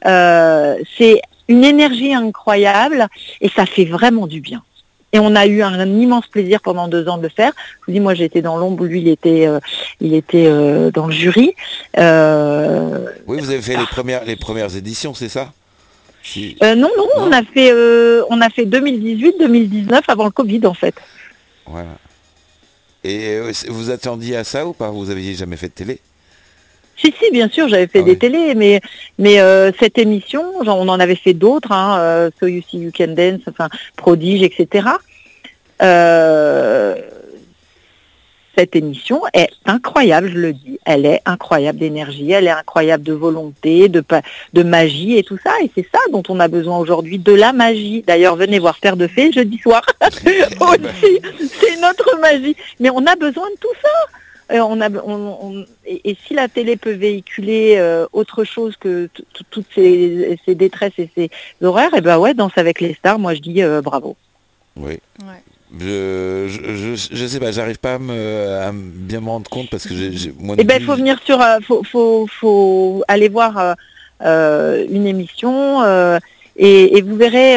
Euh, 0.06 0.76
c'est 0.96 1.20
une 1.48 1.64
énergie 1.64 2.14
incroyable 2.14 3.08
et 3.40 3.48
ça 3.48 3.66
fait 3.66 3.84
vraiment 3.84 4.28
du 4.28 4.40
bien. 4.40 4.62
Et 5.12 5.18
on 5.18 5.34
a 5.34 5.46
eu 5.46 5.62
un, 5.62 5.86
immense 5.86 6.26
plaisir 6.26 6.60
pendant 6.60 6.86
deux 6.86 7.08
ans 7.08 7.16
de 7.16 7.22
le 7.22 7.28
faire. 7.28 7.52
Je 7.80 7.86
vous 7.86 7.92
dis, 7.92 8.00
moi 8.00 8.14
j'étais 8.14 8.42
dans 8.42 8.58
l'ombre, 8.58 8.84
lui 8.84 9.00
il 9.00 9.08
était, 9.08 9.46
euh, 9.46 9.58
il 10.00 10.14
était 10.14 10.46
euh, 10.46 10.90
dans 10.90 11.06
le 11.06 11.12
jury. 11.12 11.54
Euh, 11.98 13.06
oui, 13.26 13.40
vous 13.40 13.50
avez 13.50 13.62
fait 13.62 13.76
les 13.76 13.86
premières, 13.86 14.24
les 14.24 14.36
premières 14.36 14.76
éditions, 14.76 15.14
c'est 15.14 15.30
ça? 15.30 15.52
Non, 16.62 16.90
non, 16.96 17.08
on 17.16 17.32
a 17.32 17.42
fait, 17.42 17.72
on 18.30 18.40
a 18.40 18.50
fait 18.50 18.64
2018-2019 18.66 20.00
avant 20.08 20.24
le 20.24 20.30
Covid 20.30 20.66
en 20.66 20.74
fait. 20.74 20.94
Voilà. 21.66 21.98
Et 23.04 23.40
vous 23.68 23.90
attendiez 23.90 24.36
à 24.36 24.44
ça 24.44 24.66
ou 24.66 24.72
pas? 24.72 24.90
Vous 24.90 25.10
aviez 25.10 25.34
jamais 25.34 25.56
fait 25.56 25.68
de 25.68 25.72
télé? 25.72 26.00
Si, 26.96 27.14
si, 27.22 27.30
bien 27.30 27.48
sûr, 27.48 27.68
j'avais 27.68 27.86
fait 27.86 28.00
ah 28.00 28.02
des 28.02 28.18
télés, 28.18 28.54
mais, 28.56 28.80
mais 29.18 29.40
euh, 29.40 29.70
cette 29.78 29.98
émission, 29.98 30.42
on 30.60 30.88
en 30.88 31.00
avait 31.00 31.14
fait 31.14 31.32
d'autres, 31.32 31.70
hein, 31.70 31.98
euh, 32.00 32.30
So 32.40 32.48
You 32.48 32.60
See 32.68 32.78
You 32.78 32.90
Can 32.96 33.14
Dance, 33.14 33.42
enfin, 33.46 33.68
Prodige, 33.96 34.42
etc. 34.42 34.88
Euh, 35.80 36.96
cette 38.58 38.74
émission 38.74 39.22
est 39.34 39.50
incroyable, 39.66 40.30
je 40.30 40.38
le 40.38 40.52
dis. 40.52 40.80
Elle 40.84 41.06
est 41.06 41.22
incroyable 41.24 41.78
d'énergie, 41.78 42.32
elle 42.32 42.48
est 42.48 42.50
incroyable 42.50 43.04
de 43.04 43.12
volonté, 43.12 43.88
de, 43.88 44.02
de 44.52 44.62
magie 44.64 45.16
et 45.16 45.22
tout 45.22 45.38
ça. 45.44 45.52
Et 45.62 45.70
c'est 45.76 45.86
ça 45.92 46.00
dont 46.10 46.24
on 46.28 46.40
a 46.40 46.48
besoin 46.48 46.76
aujourd'hui, 46.76 47.18
de 47.18 47.32
la 47.32 47.52
magie. 47.52 48.02
D'ailleurs, 48.04 48.34
venez 48.34 48.58
voir 48.58 48.76
Père 48.80 48.96
de 48.96 49.06
Fée 49.06 49.30
jeudi 49.30 49.58
soir. 49.58 49.82
c'est 50.00 51.80
notre 51.80 52.18
magie. 52.20 52.56
Mais 52.80 52.90
on 52.90 53.06
a 53.06 53.14
besoin 53.14 53.48
de 53.50 53.56
tout 53.60 53.74
ça 53.80 53.88
on 54.50 54.80
a, 54.80 54.88
et, 55.84 56.16
si 56.26 56.32
la 56.32 56.48
télé 56.48 56.78
peut 56.78 56.94
véhiculer 56.94 57.78
autre 58.14 58.44
chose 58.44 58.76
que 58.78 59.10
toutes 59.50 59.66
ces, 59.74 60.38
détresses 60.48 60.98
et 60.98 61.10
ces 61.14 61.30
horreurs, 61.62 61.92
et 61.92 61.98
eh 61.98 62.00
ben 62.00 62.18
ouais, 62.18 62.32
Danse 62.32 62.56
avec 62.56 62.80
les 62.80 62.94
stars, 62.94 63.18
moi 63.18 63.34
je 63.34 63.40
dis 63.40 63.60
bravo. 63.84 64.16
Oui. 64.74 65.00
Je, 65.78 66.96
je, 67.12 67.26
sais 67.26 67.40
pas, 67.40 67.52
j'arrive 67.52 67.78
pas 67.78 67.94
à, 67.94 67.98
me, 67.98 68.72
bien 68.72 69.20
me 69.20 69.28
rendre 69.28 69.50
compte 69.50 69.68
parce 69.70 69.86
que 69.86 69.94
j'ai 69.94 70.32
moi. 70.38 70.56
Eh 70.58 70.64
ben, 70.64 70.78
il 70.80 70.86
faut 70.86 70.94
venir 70.96 71.20
sur, 71.24 71.44
faut, 71.66 71.82
faut, 71.84 72.26
faut 72.26 73.04
aller 73.06 73.28
voir 73.28 73.76
une 74.20 75.06
émission 75.06 75.82
et, 76.56 77.02
vous 77.02 77.16
verrez, 77.16 77.56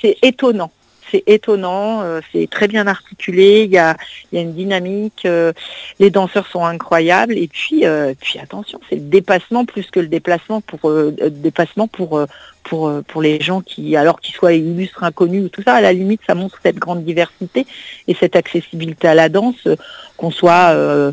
c'est 0.00 0.16
étonnant 0.22 0.72
c'est 1.10 1.22
étonnant, 1.26 2.02
euh, 2.02 2.20
c'est 2.32 2.48
très 2.48 2.68
bien 2.68 2.86
articulé, 2.86 3.64
il 3.64 3.70
y 3.70 3.78
a, 3.78 3.96
une 4.32 4.52
dynamique, 4.52 5.22
euh, 5.24 5.52
les 5.98 6.10
danseurs 6.10 6.46
sont 6.46 6.64
incroyables, 6.64 7.36
et 7.36 7.48
puis, 7.48 7.86
euh, 7.86 8.14
puis 8.20 8.38
attention, 8.38 8.80
c'est 8.88 8.96
le 8.96 9.02
dépassement 9.02 9.64
plus 9.64 9.90
que 9.90 10.00
le 10.00 10.08
déplacement 10.08 10.60
pour 10.60 10.90
dépassement 11.30 11.88
pour, 11.88 12.24
pour, 12.62 12.92
pour 13.06 13.22
les 13.22 13.40
gens 13.40 13.60
qui, 13.60 13.96
alors 13.96 14.20
qu'ils 14.20 14.34
soient 14.34 14.52
illustres, 14.52 15.04
inconnus 15.04 15.44
ou 15.44 15.48
tout 15.48 15.62
ça, 15.62 15.74
à 15.74 15.80
la 15.80 15.92
limite, 15.92 16.20
ça 16.26 16.34
montre 16.34 16.58
cette 16.62 16.76
grande 16.76 17.04
diversité 17.04 17.66
et 18.08 18.14
cette 18.14 18.36
accessibilité 18.36 19.08
à 19.08 19.14
la 19.14 19.28
danse, 19.28 19.68
qu'on 20.16 20.30
soit 20.30 21.12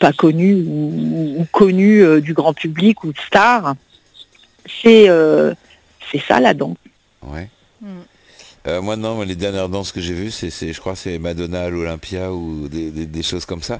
pas 0.00 0.12
connu 0.12 0.54
ou, 0.66 1.46
connu 1.50 2.20
du 2.20 2.34
grand 2.34 2.54
public 2.54 3.04
ou 3.04 3.12
de 3.12 3.18
star. 3.18 3.74
C'est 4.82 5.08
c'est 6.10 6.22
ça 6.26 6.40
la 6.40 6.54
danse. 6.54 6.76
Ouais. 7.22 7.48
Mm. 7.80 8.02
Euh, 8.66 8.80
moi 8.80 8.96
non, 8.96 9.20
les 9.22 9.34
dernières 9.34 9.68
danses 9.68 9.92
que 9.92 10.00
j'ai 10.00 10.14
vues, 10.14 10.30
c'est, 10.30 10.50
je 10.50 10.80
crois, 10.80 10.96
c'est 10.96 11.18
Madonna 11.18 11.64
à 11.64 11.68
l'Olympia 11.68 12.32
ou 12.32 12.66
des, 12.68 13.22
choses 13.22 13.44
comme 13.44 13.62
ça. 13.62 13.78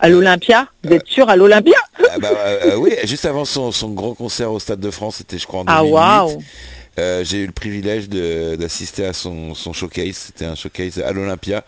À 0.00 0.08
l'Olympia 0.08 0.66
Vous 0.82 0.92
êtes 0.92 1.06
sûr 1.06 1.28
à 1.28 1.36
l'Olympia 1.36 1.78
ah, 1.98 2.18
bah, 2.18 2.30
euh, 2.34 2.72
euh, 2.72 2.76
Oui, 2.76 2.92
juste 3.04 3.24
avant 3.24 3.44
son, 3.44 3.70
grand 3.90 4.14
concert 4.14 4.50
au 4.50 4.58
Stade 4.58 4.80
de 4.80 4.90
France, 4.90 5.16
c'était 5.16 5.38
je 5.38 5.46
crois 5.46 5.60
en 5.60 5.64
2008. 5.64 5.78
Ah 5.78 6.24
waouh 6.24 6.42
J'ai 7.24 7.38
eu 7.38 7.46
le 7.46 7.52
privilège 7.52 8.08
d'assister 8.08 9.06
à 9.06 9.12
son, 9.12 9.54
son 9.54 9.72
showcase. 9.72 10.16
C'était 10.16 10.46
un 10.46 10.56
showcase 10.56 10.98
à 10.98 11.12
l'Olympia 11.12 11.64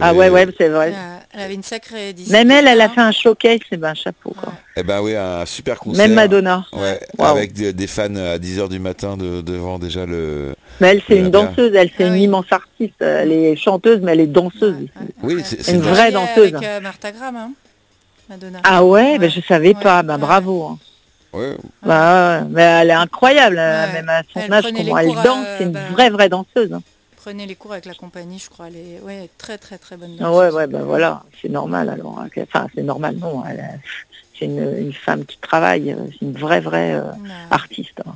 ah 0.00 0.14
ouais, 0.14 0.28
ouais, 0.28 0.46
c'est 0.58 0.68
vrai. 0.68 0.92
Elle 1.32 1.40
avait 1.40 1.54
une 1.54 1.62
sacrée 1.62 2.14
Même 2.30 2.50
elle, 2.50 2.66
elle 2.66 2.80
a 2.80 2.88
fait 2.88 3.00
un 3.00 3.12
showcase, 3.12 3.60
c'est 3.68 3.76
ben 3.76 3.90
un 3.90 3.94
chapeau. 3.94 4.34
Quoi. 4.36 4.52
Eh 4.76 4.82
ben 4.82 5.00
oui, 5.02 5.14
un 5.14 5.44
super 5.44 5.78
concert. 5.78 6.06
Même 6.06 6.14
Madonna. 6.14 6.64
Ouais, 6.72 7.00
avec 7.18 7.52
des, 7.52 7.86
fans 7.86 8.14
à 8.16 8.38
10h 8.38 8.68
du 8.68 8.78
matin 8.78 9.16
devant 9.16 9.78
déjà 9.78 10.06
le... 10.06 10.54
Mais 10.80 10.88
elle, 10.88 11.02
c'est 11.06 11.18
une 11.18 11.30
danseuse, 11.30 11.74
elle, 11.74 11.90
c'est 11.96 12.04
ah 12.04 12.08
une 12.08 12.16
immense 12.16 12.50
artiste. 12.50 13.00
Elle 13.00 13.32
est 13.32 13.56
chanteuse, 13.56 14.00
mais 14.02 14.12
elle 14.12 14.20
est 14.20 14.26
danseuse. 14.26 14.88
Oui, 15.22 15.42
c'est 15.44 15.72
une 15.72 15.80
vraie 15.80 16.12
danseuse. 16.12 16.54
Avec 16.54 16.66
euh, 16.66 16.80
Martha 16.80 17.12
Graham, 17.12 17.36
hein, 17.36 17.50
Madonna. 18.28 18.60
Ah 18.64 18.84
ouais, 18.84 19.18
ben 19.18 19.30
je 19.30 19.40
savais 19.40 19.74
pas, 19.74 20.02
ben 20.02 20.18
bravo. 20.18 20.64
Hein. 20.64 20.78
Ouais. 21.32 21.56
Bah, 21.82 22.42
mais 22.48 22.62
elle 22.62 22.90
est 22.90 22.94
incroyable, 22.94 23.56
même 23.56 24.08
à 24.08 24.22
son 24.32 24.50
âge, 24.50 24.64
comment 24.74 24.98
elle 24.98 25.14
danse, 25.22 25.46
c'est 25.58 25.64
une 25.64 25.72
bah, 25.72 25.80
vraie, 25.92 26.10
vraie 26.10 26.28
danseuse. 26.28 26.70
Prenez 27.26 27.46
les 27.46 27.56
cours 27.56 27.72
avec 27.72 27.86
la 27.86 27.94
compagnie, 27.94 28.38
je 28.38 28.48
crois. 28.48 28.70
Les... 28.70 29.00
Ouais, 29.02 29.28
très 29.36 29.58
très 29.58 29.78
très 29.78 29.96
bonne. 29.96 30.16
Ah 30.20 30.32
ouais, 30.32 30.48
ouais, 30.52 30.68
ben 30.68 30.84
voilà, 30.84 31.24
c'est 31.42 31.48
normal 31.48 31.88
alors. 31.88 32.20
Hein, 32.20 32.28
enfin, 32.40 32.68
c'est 32.72 32.84
normal, 32.84 33.16
non. 33.16 33.42
C'est 34.38 34.44
une, 34.44 34.92
femme 34.92 35.24
qui 35.24 35.36
travaille, 35.38 35.90
euh, 35.90 35.96
c'est 36.12 36.24
une 36.24 36.34
vraie 36.34 36.60
vraie 36.60 36.94
euh, 36.94 37.10
artiste. 37.50 38.00
Hein. 38.06 38.12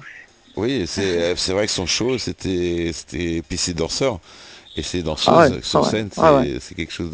Oui, 0.54 0.86
euh, 0.96 1.34
c'est 1.36 1.52
vrai 1.52 1.66
que 1.66 1.72
son 1.72 1.86
show, 1.86 2.18
c'était 2.18 2.92
c'était 2.94 3.42
PC 3.48 3.74
danseur. 3.74 4.20
Et 4.76 4.84
c'est 4.84 5.02
danseuses 5.02 5.34
ah 5.34 5.48
sur 5.60 5.84
ah 5.84 5.90
scène, 5.90 6.10
c'est 6.60 6.76
quelque 6.76 6.92
chose 6.92 7.10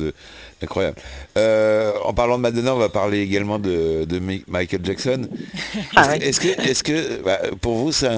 d'incroyable. 0.61 0.99
en 1.35 2.13
parlant 2.13 2.37
de 2.37 2.43
Madonna, 2.43 2.75
on 2.75 2.79
va 2.79 2.91
parler 2.91 3.21
également 3.21 3.59
de, 3.59 4.07
Michael 4.47 4.85
Jackson. 4.85 5.23
Est-ce 6.21 6.41
que, 6.41 6.49
est 6.49 6.75
-ce 6.75 6.83
que 6.83 7.23
bah, 7.23 7.39
pour 7.63 7.77
vous, 7.77 7.91
c'est 7.93 8.11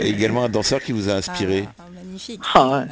également 0.00 0.44
un 0.44 0.50
danseur 0.50 0.82
qui 0.82 0.92
vous 0.92 1.08
a 1.08 1.14
inspiré? 1.14 1.64
Ah, 2.54 2.84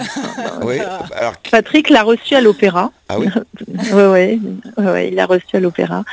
Patrick 1.50 1.90
l'a 1.90 2.02
reçu 2.02 2.34
à 2.34 2.40
l'opéra. 2.40 2.92
Ah 3.08 3.18
oui. 3.18 3.28
Oui, 3.92 4.40
ouais, 4.78 5.08
il 5.08 5.14
l'a 5.14 5.26
reçu 5.26 5.54
à 5.54 5.60
l'opéra 5.60 6.04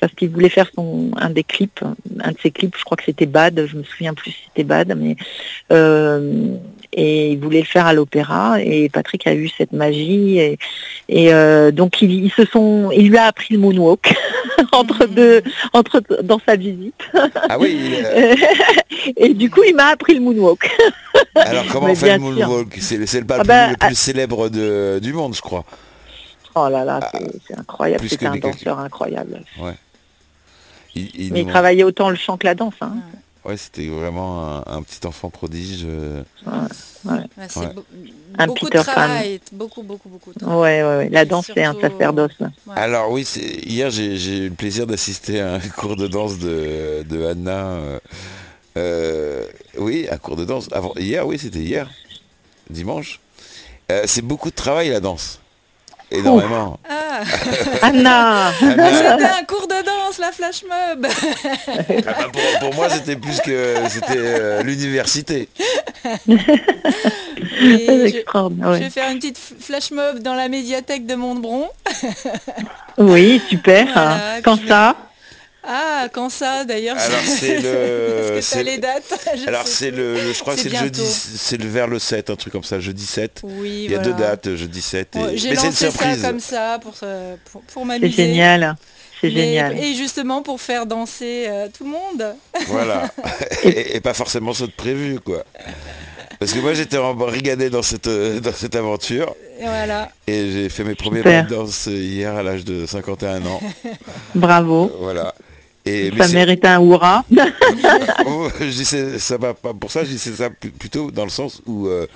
parce 0.00 0.12
qu'il 0.14 0.30
voulait 0.30 0.48
faire 0.48 0.66
son 0.74 1.10
un 1.16 1.30
des 1.30 1.44
clips, 1.44 1.84
un 2.20 2.32
de 2.32 2.36
ses 2.42 2.50
clips, 2.50 2.76
je 2.76 2.84
crois 2.84 2.96
que 2.96 3.04
c'était 3.04 3.26
Bad, 3.26 3.66
je 3.66 3.76
me 3.76 3.84
souviens 3.84 4.14
plus 4.14 4.32
si 4.32 4.38
c'était 4.48 4.64
Bad, 4.64 4.94
mais 4.96 5.16
euh, 5.72 6.56
et 6.92 7.32
il 7.32 7.38
voulait 7.38 7.60
le 7.60 7.66
faire 7.66 7.86
à 7.86 7.92
l'opéra 7.92 8.60
et 8.60 8.88
Patrick 8.88 9.26
a 9.26 9.34
vu 9.34 9.48
cette 9.48 9.72
magie 9.72 10.38
et, 10.38 10.58
euh, 11.32 11.70
donc 11.70 12.02
ils, 12.02 12.30
se 12.30 12.44
sont 12.44 12.90
il 12.90 13.08
lui 13.08 13.16
a 13.16 13.24
appris 13.24 13.54
le 13.54 13.60
moonwalk 13.60 14.14
entre 14.72 15.06
mm. 15.06 15.14
deux 15.14 15.42
entre 15.72 16.02
dans 16.22 16.40
sa 16.46 16.56
visite. 16.56 16.94
Ah 17.48 17.58
oui 17.58 17.94
et 19.16 19.32
du 19.32 19.50
coup 19.50 19.62
il 19.66 19.74
m'a 19.74 19.86
appris 19.86 20.14
le 20.14 20.20
moonwalk. 20.20 20.70
Alors 21.34 21.64
comment 21.72 21.88
on 21.88 21.94
fait 21.94 22.14
le 22.14 22.18
moonwalk? 22.18 22.76
C'est 22.80 22.98
le 22.98 23.26
ah 23.30 23.44
bah, 23.44 23.68
le 23.70 23.76
plus 23.76 23.94
célèbre 23.94 24.48
de, 24.50 24.98
du 25.02 25.14
monde 25.14 25.34
je 25.34 25.40
crois. 25.40 25.64
Oh 26.54 26.68
là 26.68 26.84
là 26.84 27.00
ah, 27.02 27.18
c'est 27.46 27.58
incroyable 27.58 28.04
c'est 28.06 28.26
un 28.26 28.36
danseur 28.36 28.78
incroyable. 28.78 29.42
Ouais. 29.58 29.74
Mais 30.94 31.40
il 31.40 31.46
travaillait 31.46 31.84
autant 31.84 32.10
le 32.10 32.16
chant 32.16 32.36
que 32.36 32.46
la 32.46 32.54
danse 32.54 32.74
hein. 32.82 32.92
Ouais, 32.92 33.18
c'était 33.56 33.88
vraiment 33.88 34.62
un, 34.66 34.82
petit 34.82 35.04
enfant 35.06 35.28
prodige. 35.30 35.84
Euh. 35.84 36.22
un 38.38 38.46
beaucoup 38.46 38.66
Peter 38.66 38.78
de 38.78 38.82
travail, 38.84 39.40
beaucoup, 39.52 39.82
beaucoup, 39.82 40.08
beaucoup 40.08 40.32
de 40.32 40.38
travail. 40.38 40.82
Ouais, 40.82 40.82
ouais, 40.82 41.08
La 41.10 41.24
danse, 41.24 41.50
c'est 41.52 41.64
un 41.64 41.74
sacerdoce. 41.78 42.32
Alors 42.74 43.10
oui, 43.10 43.22
hier, 43.66 43.90
j'ai 43.90 44.38
eu 44.38 44.48
le 44.48 44.54
plaisir 44.54 44.86
d'assister 44.86 45.40
à 45.40 45.54
un 45.54 45.60
cours 45.76 45.96
de 45.96 46.06
danse 46.06 46.38
de, 46.38 47.02
de 47.02 47.26
Anna. 47.26 47.64
Euh, 47.64 47.98
euh, 48.78 49.44
oui, 49.76 50.06
un 50.10 50.18
cours 50.18 50.36
de 50.36 50.44
danse. 50.44 50.68
Avant, 50.72 50.92
hier, 50.96 51.26
oui, 51.26 51.38
c'était 51.38 51.58
hier, 51.58 51.90
dimanche. 52.70 53.20
c'est 54.06 54.22
beaucoup 54.22 54.50
de 54.50 54.54
travail, 54.54 54.90
la 54.90 55.00
danse 55.00 55.40
énormément. 56.12 56.78
Ah. 56.88 57.20
Anna, 57.82 58.52
C'était 58.60 59.24
un 59.24 59.44
cours 59.46 59.66
la 60.18 60.32
flash 60.32 60.62
mob. 60.62 61.06
Ah 62.06 62.28
bah, 62.32 62.58
pour, 62.60 62.74
moi, 62.74 62.88
c'était 62.90 63.16
plus 63.16 63.40
que 63.40 63.74
c'était 63.88 64.16
euh, 64.16 64.62
l'université. 64.62 65.48
je, 66.04 66.38
vais 68.78 68.90
faire 68.90 69.10
une 69.10 69.18
petite 69.18 69.38
flash 69.38 69.90
mob 69.90 70.20
dans 70.20 70.34
la 70.34 70.48
médiathèque 70.48 71.06
de 71.06 71.14
Montbron. 71.14 71.68
oui, 72.98 73.40
super. 73.48 74.40
Quand 74.42 74.58
ça 74.66 74.96
ah, 75.64 76.08
quand 76.12 76.28
ça 76.28 76.64
d'ailleurs 76.64 76.98
Alors 76.98 77.20
c'est 77.24 77.60
le. 77.60 78.38
c'est 78.42 78.64
les 78.64 78.78
dates 78.78 79.28
Alors 79.46 79.66
c'est 79.66 79.92
le, 79.92 80.32
je 80.32 80.40
crois 80.40 80.56
que 80.56 80.60
c'est 80.60 80.70
le 80.70 80.76
jeudi, 80.76 81.04
c'est 81.04 81.56
le 81.56 81.68
vers 81.68 81.86
le 81.86 82.00
7, 82.00 82.30
un 82.30 82.36
truc 82.36 82.52
comme 82.52 82.64
ça, 82.64 82.80
jeudi 82.80 83.06
7. 83.06 83.42
Oui, 83.44 83.82
Il 83.84 83.92
y 83.92 83.94
a 83.94 83.98
deux 83.98 84.12
dates, 84.12 84.56
jeudi 84.56 84.82
7. 84.82 85.16
Et... 85.16 85.36
J'ai 85.36 85.54
lancé 85.54 85.90
ça 85.90 86.16
comme 86.16 86.40
ça 86.40 86.80
pour, 86.82 86.94
pour, 87.52 87.62
pour 87.62 87.86
m'amuser. 87.86 88.10
C'est 88.10 88.24
génial. 88.24 88.76
C'est 89.22 89.30
génial. 89.30 89.78
Et 89.78 89.94
justement 89.94 90.42
pour 90.42 90.60
faire 90.60 90.84
danser 90.84 91.46
euh, 91.48 91.68
tout 91.76 91.84
le 91.84 91.90
monde. 91.90 92.34
Voilà. 92.66 93.08
et, 93.64 94.00
pas 94.00 94.14
forcément 94.14 94.52
ce 94.52 94.64
de 94.64 94.72
prévu, 94.72 95.20
quoi. 95.20 95.44
Parce 96.40 96.52
que 96.52 96.58
moi 96.58 96.74
j'étais 96.74 96.98
rigadé 96.98 97.70
dans 97.70 97.82
cette, 97.82 98.08
euh, 98.08 98.40
dans 98.40 98.52
cette 98.52 98.74
aventure. 98.74 99.32
Et 99.60 99.64
voilà. 99.64 100.10
Et 100.26 100.50
j'ai 100.50 100.68
fait 100.68 100.82
mes 100.82 100.96
premiers 100.96 101.22
pas 101.22 101.42
de 101.42 101.48
danse 101.54 101.86
hier 101.86 102.34
à 102.34 102.42
l'âge 102.42 102.64
de 102.64 102.84
51 102.84 103.46
ans. 103.46 103.60
Bravo. 104.34 104.90
Voilà. 105.00 105.32
Et, 105.84 106.10
ça 106.16 106.28
mérite 106.28 106.64
un 106.64 106.82
hurrah. 106.82 107.24
Oh, 108.26 108.48
ça 109.18 109.36
va 109.36 109.54
pas 109.54 109.72
pour 109.74 109.90
ça, 109.90 110.04
je 110.04 110.10
disais 110.10 110.32
ça 110.32 110.50
plutôt 110.50 111.10
dans 111.10 111.24
le 111.24 111.30
sens 111.30 111.60
où 111.66 111.86
euh, 111.86 112.06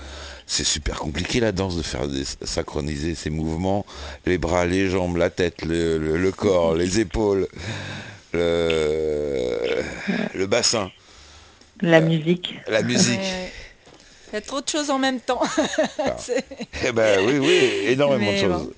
c'est 0.47 0.64
super 0.64 0.99
compliqué 0.99 1.40
la 1.40 1.53
danse 1.53 1.76
de 1.76 1.82
faire 1.82 2.07
synchroniser 2.42 3.14
ses 3.14 3.30
mouvements, 3.30 3.84
les 4.26 4.38
bras, 4.38 4.64
les 4.64 4.88
jambes, 4.88 5.16
la 5.16 5.28
tête, 5.30 5.64
le, 5.64 6.30
corps, 6.30 6.74
les 6.74 7.01
épaules, 7.01 7.49
le, 8.32 9.82
bassin. 10.47 10.90
La 11.80 12.01
musique. 12.01 12.55
La 12.68 12.82
musique. 12.82 13.20
Il 14.32 14.34
y 14.34 14.36
a 14.36 14.40
trop 14.40 14.61
de 14.61 14.68
choses 14.68 14.90
en 14.90 14.99
même 14.99 15.20
temps. 15.20 15.42
Ah. 15.99 16.16
eh 16.86 16.92
ben 16.92 17.24
oui, 17.26 17.38
oui, 17.38 17.70
énormément 17.88 18.32
de 18.32 18.38
choses. 18.38 18.70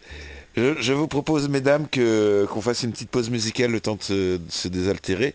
Je, 0.57 0.93
vous 0.93 1.07
propose, 1.07 1.49
mesdames, 1.49 1.87
que 1.89 2.47
qu'on 2.51 2.61
fasse 2.61 2.83
une 2.83 2.91
petite 2.93 3.11
pause 3.11 3.31
musicale 3.31 3.71
le 3.71 3.81
temps 3.81 3.97
de 4.09 4.41
se, 4.49 4.69
désaltérer. 4.69 5.35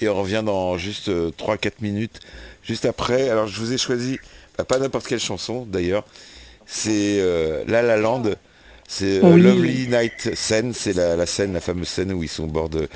Et 0.00 0.08
on 0.08 0.14
revient 0.14 0.42
dans 0.44 0.78
juste 0.78 1.08
3-4 1.08 1.10
euh, 1.10 1.70
minutes. 1.80 2.20
Juste 2.62 2.86
après, 2.86 3.28
alors 3.28 3.46
je 3.46 3.60
vous 3.60 3.72
ai 3.72 3.78
choisi, 3.78 4.18
bah, 4.58 4.64
pas 4.64 4.78
n'importe 4.78 5.06
quelle 5.06 5.20
chanson 5.20 5.66
d'ailleurs, 5.66 6.04
c'est 6.66 7.18
euh, 7.20 7.64
La 7.66 7.82
La 7.82 7.96
Land. 7.96 8.24
C'est 8.88 9.24
euh, 9.24 9.36
Lovely 9.36 9.88
Night 9.88 10.34
Scene, 10.34 10.74
c'est 10.74 10.92
la, 10.92 11.24
scène, 11.24 11.54
la 11.54 11.60
fameuse 11.60 11.88
scène 11.88 12.12
où 12.12 12.22
ils 12.22 12.28
sont 12.28 12.44
au 12.44 12.48
bord 12.48 12.68
de... 12.68 12.88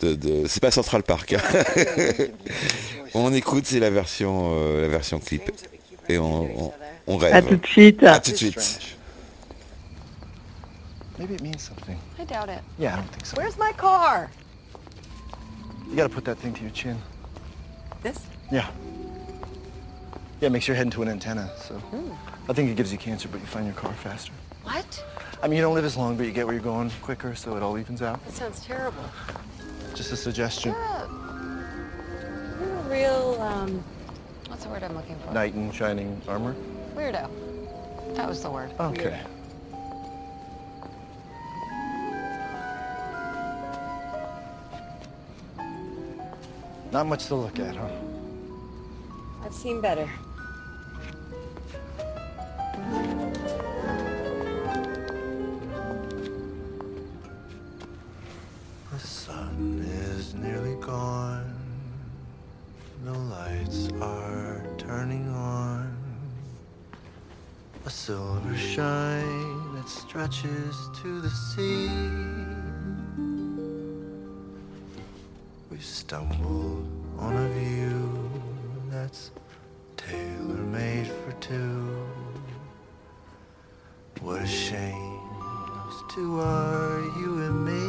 de, 0.00 0.46
c'est 0.46 0.60
pas 0.60 0.70
Central 0.70 1.02
Park. 1.02 1.32
Hein. 1.32 1.62
on 3.14 3.32
écoute, 3.32 3.66
c'est 3.66 3.80
la 3.80 3.90
version, 3.90 4.54
la 4.80 4.86
version 4.86 5.18
clip. 5.18 5.50
Et 6.08 6.18
on, 6.18 6.72
on, 7.08 7.16
rêve. 7.16 7.34
À 7.34 7.42
tout 7.42 7.56
de 7.56 7.66
suite. 7.66 8.02
À 8.04 8.20
tout 8.20 8.30
de 8.30 8.36
suite. 8.36 8.96
Maybe 11.18 11.32
it 11.32 11.42
means 11.42 11.62
something. 11.62 11.96
I 12.18 12.24
doubt 12.24 12.50
it. 12.50 12.60
Yeah, 12.78 12.92
I 12.92 12.96
don't 12.96 13.10
think 13.10 13.24
so. 13.24 13.36
Where's 13.36 13.56
my 13.58 13.72
car? 13.76 14.30
You 15.88 15.96
gotta 15.96 16.08
put 16.08 16.24
that 16.26 16.36
thing 16.36 16.52
to 16.52 16.62
your 16.62 16.72
chin. 16.72 16.96
This? 18.02 18.18
Yeah. 18.52 18.68
Yeah, 20.40 20.48
it 20.48 20.52
makes 20.52 20.68
your 20.68 20.76
head 20.76 20.86
into 20.86 21.00
an 21.00 21.08
antenna, 21.08 21.50
so 21.56 21.80
I 22.48 22.52
think 22.52 22.70
it 22.70 22.76
gives 22.76 22.92
you 22.92 22.98
cancer, 22.98 23.26
but 23.26 23.40
you 23.40 23.46
find 23.46 23.64
your 23.64 23.74
car 23.74 23.92
faster. 23.94 24.32
What? 24.64 25.04
I 25.42 25.48
mean, 25.48 25.56
you 25.56 25.62
don't 25.62 25.74
live 25.74 25.86
as 25.86 25.96
long, 25.96 26.16
but 26.16 26.26
you 26.26 26.32
get 26.32 26.44
where 26.44 26.54
you're 26.54 26.62
going 26.62 26.90
quicker, 27.00 27.34
so 27.34 27.56
it 27.56 27.62
all 27.62 27.78
evens 27.78 28.02
out. 28.02 28.22
That 28.26 28.34
sounds 28.34 28.60
terrible. 28.60 29.02
Just 29.94 30.12
a 30.12 30.16
suggestion. 30.16 30.72
You're 30.72 30.82
a, 30.82 31.08
you're 32.60 32.76
a 32.76 32.82
real, 32.82 33.40
um, 33.40 33.82
what's 34.48 34.64
the 34.64 34.70
word 34.70 34.82
I'm 34.82 34.94
looking 34.94 35.16
for? 35.20 35.32
Knight 35.32 35.54
in 35.54 35.72
shining 35.72 36.20
armor. 36.28 36.54
Weirdo. 36.94 37.30
That 38.14 38.28
was 38.28 38.42
the 38.42 38.50
word. 38.50 38.72
Okay. 38.78 39.20
Not 46.92 47.06
much 47.06 47.26
to 47.26 47.34
look 47.34 47.58
at, 47.58 47.74
huh? 47.74 47.88
I've 49.46 49.54
seen 49.54 49.80
better. 49.80 50.10
The 58.90 58.98
sun 58.98 59.86
is 59.88 60.34
nearly 60.34 60.74
gone. 60.80 61.54
The 63.04 63.12
lights 63.12 63.88
are 64.00 64.66
turning 64.78 65.28
on. 65.28 65.96
A 67.84 67.90
silver 67.90 68.56
shine 68.56 69.74
that 69.76 69.88
stretches 69.88 70.76
to 71.02 71.20
the 71.20 71.30
sea. 71.30 71.88
We 75.70 75.78
stumble 75.78 76.84
on 77.20 77.36
a 77.36 77.48
view 77.50 78.15
that's 78.96 79.30
tailor-made 79.98 81.06
for 81.06 81.32
two. 81.32 82.06
What 84.22 84.40
a 84.40 84.46
shame 84.46 85.20
those 85.68 86.02
two 86.14 86.40
are, 86.40 87.00
you 87.20 87.30
and 87.46 87.58
me. 87.68 87.84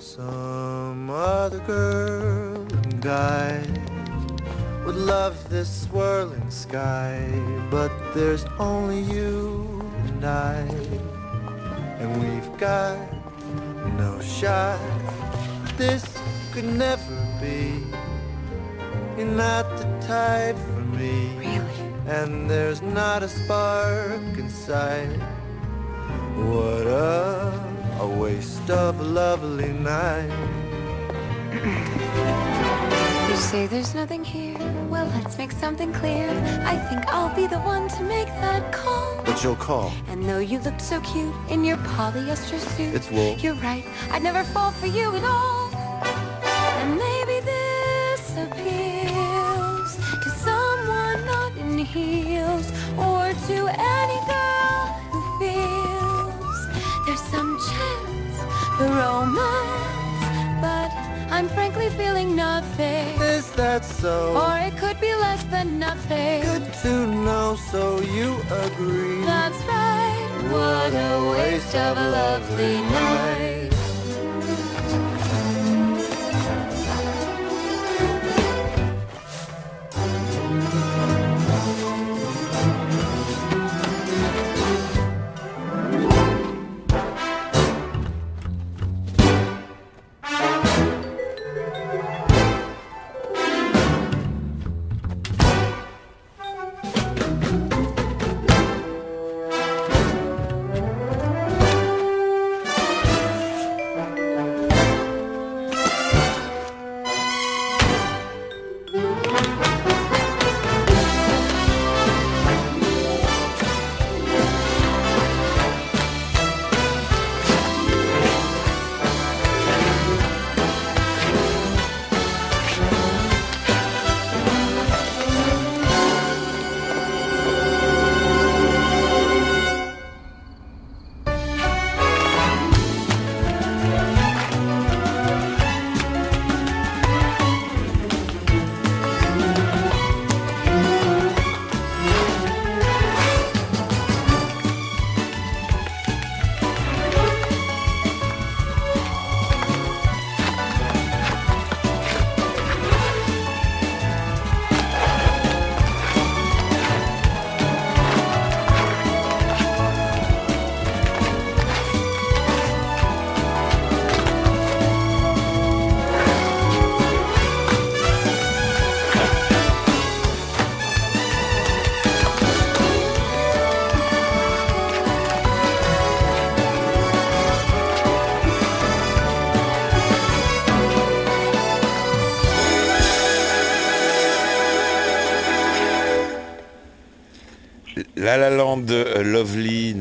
Some 0.00 1.08
other 1.08 1.60
girl 1.60 2.66
and 2.82 3.00
guy 3.00 3.64
would 4.84 4.96
love 4.96 5.36
this 5.48 5.70
swirling 5.82 6.50
sky, 6.50 7.20
but 7.70 7.92
there's 8.12 8.44
only 8.58 9.02
you 9.02 9.88
and 10.08 10.24
I, 10.24 10.58
and 12.00 12.10
we've 12.22 12.58
got 12.58 12.98
no 13.96 14.20
shot. 14.20 14.80
This 15.76 16.18
could 16.60 16.76
never 16.76 17.14
be. 17.40 17.84
You're 19.16 19.28
not 19.28 19.64
the 19.78 19.84
type 20.04 20.56
for 20.56 20.80
me. 20.98 21.32
Really? 21.38 21.60
And 22.08 22.50
there's 22.50 22.82
not 22.82 23.22
a 23.22 23.28
spark 23.28 24.36
inside. 24.36 25.12
What 26.34 26.86
a, 26.88 27.52
a 28.00 28.08
waste 28.08 28.68
of 28.70 28.98
a 28.98 29.04
lovely 29.04 29.72
night. 29.72 30.32
You 33.28 33.36
say 33.36 33.68
there's 33.68 33.94
nothing 33.94 34.24
here. 34.24 34.58
Well, 34.90 35.06
let's 35.14 35.38
make 35.38 35.52
something 35.52 35.92
clear. 35.92 36.28
I 36.66 36.76
think 36.88 37.06
I'll 37.06 37.34
be 37.36 37.46
the 37.46 37.60
one 37.60 37.86
to 37.86 38.02
make 38.02 38.26
that 38.42 38.72
call. 38.72 39.22
But 39.24 39.44
you'll 39.44 39.54
call. 39.54 39.92
And 40.08 40.28
though 40.28 40.40
you 40.40 40.58
looked 40.58 40.82
so 40.82 41.00
cute 41.02 41.36
in 41.50 41.62
your 41.62 41.76
polyester 41.94 42.58
suit, 42.58 42.96
It's 42.96 43.08
wool. 43.12 43.36
You're 43.38 43.62
right. 43.62 43.84
I'd 44.10 44.24
never 44.24 44.42
fall 44.42 44.72
for 44.72 44.86
you 44.86 45.14
at 45.14 45.22
all. 45.22 45.57
Heels, 51.92 52.66
or 52.96 53.32
to 53.48 53.58
any 53.68 54.18
girl 54.32 54.80
who 55.10 55.20
feels 55.40 56.58
there's 57.06 57.24
some 57.34 57.58
chance 57.70 58.36
for 58.76 58.86
romance, 58.86 60.24
but 60.60 60.90
I'm 61.30 61.48
frankly 61.48 61.88
feeling 61.90 62.36
nothing. 62.36 63.20
Is 63.20 63.50
that 63.52 63.84
so? 63.84 64.36
Or 64.36 64.58
it 64.58 64.76
could 64.76 65.00
be 65.00 65.14
less 65.14 65.42
than 65.44 65.78
nothing. 65.78 66.42
Good 66.42 66.72
to 66.82 67.06
know, 67.06 67.56
so 67.70 68.00
you 68.00 68.36
agree. 68.64 69.24
That's 69.24 69.60
right. 69.64 70.28
What 70.50 70.92
a 70.94 71.30
waste 71.32 71.74
of 71.74 71.96
a 71.96 72.08
lovely 72.10 72.76
night. 72.82 73.57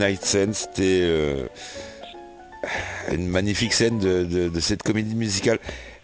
Lovely 0.08 0.14
Night 0.14 0.24
Scene, 0.24 0.54
c'était 0.54 1.02
euh, 1.04 1.48
une 3.12 3.28
magnifique 3.28 3.74
scène 3.74 4.00
de, 4.00 4.60
cette 4.60 4.84
comédie 4.84 5.16
musicale. 5.16 5.60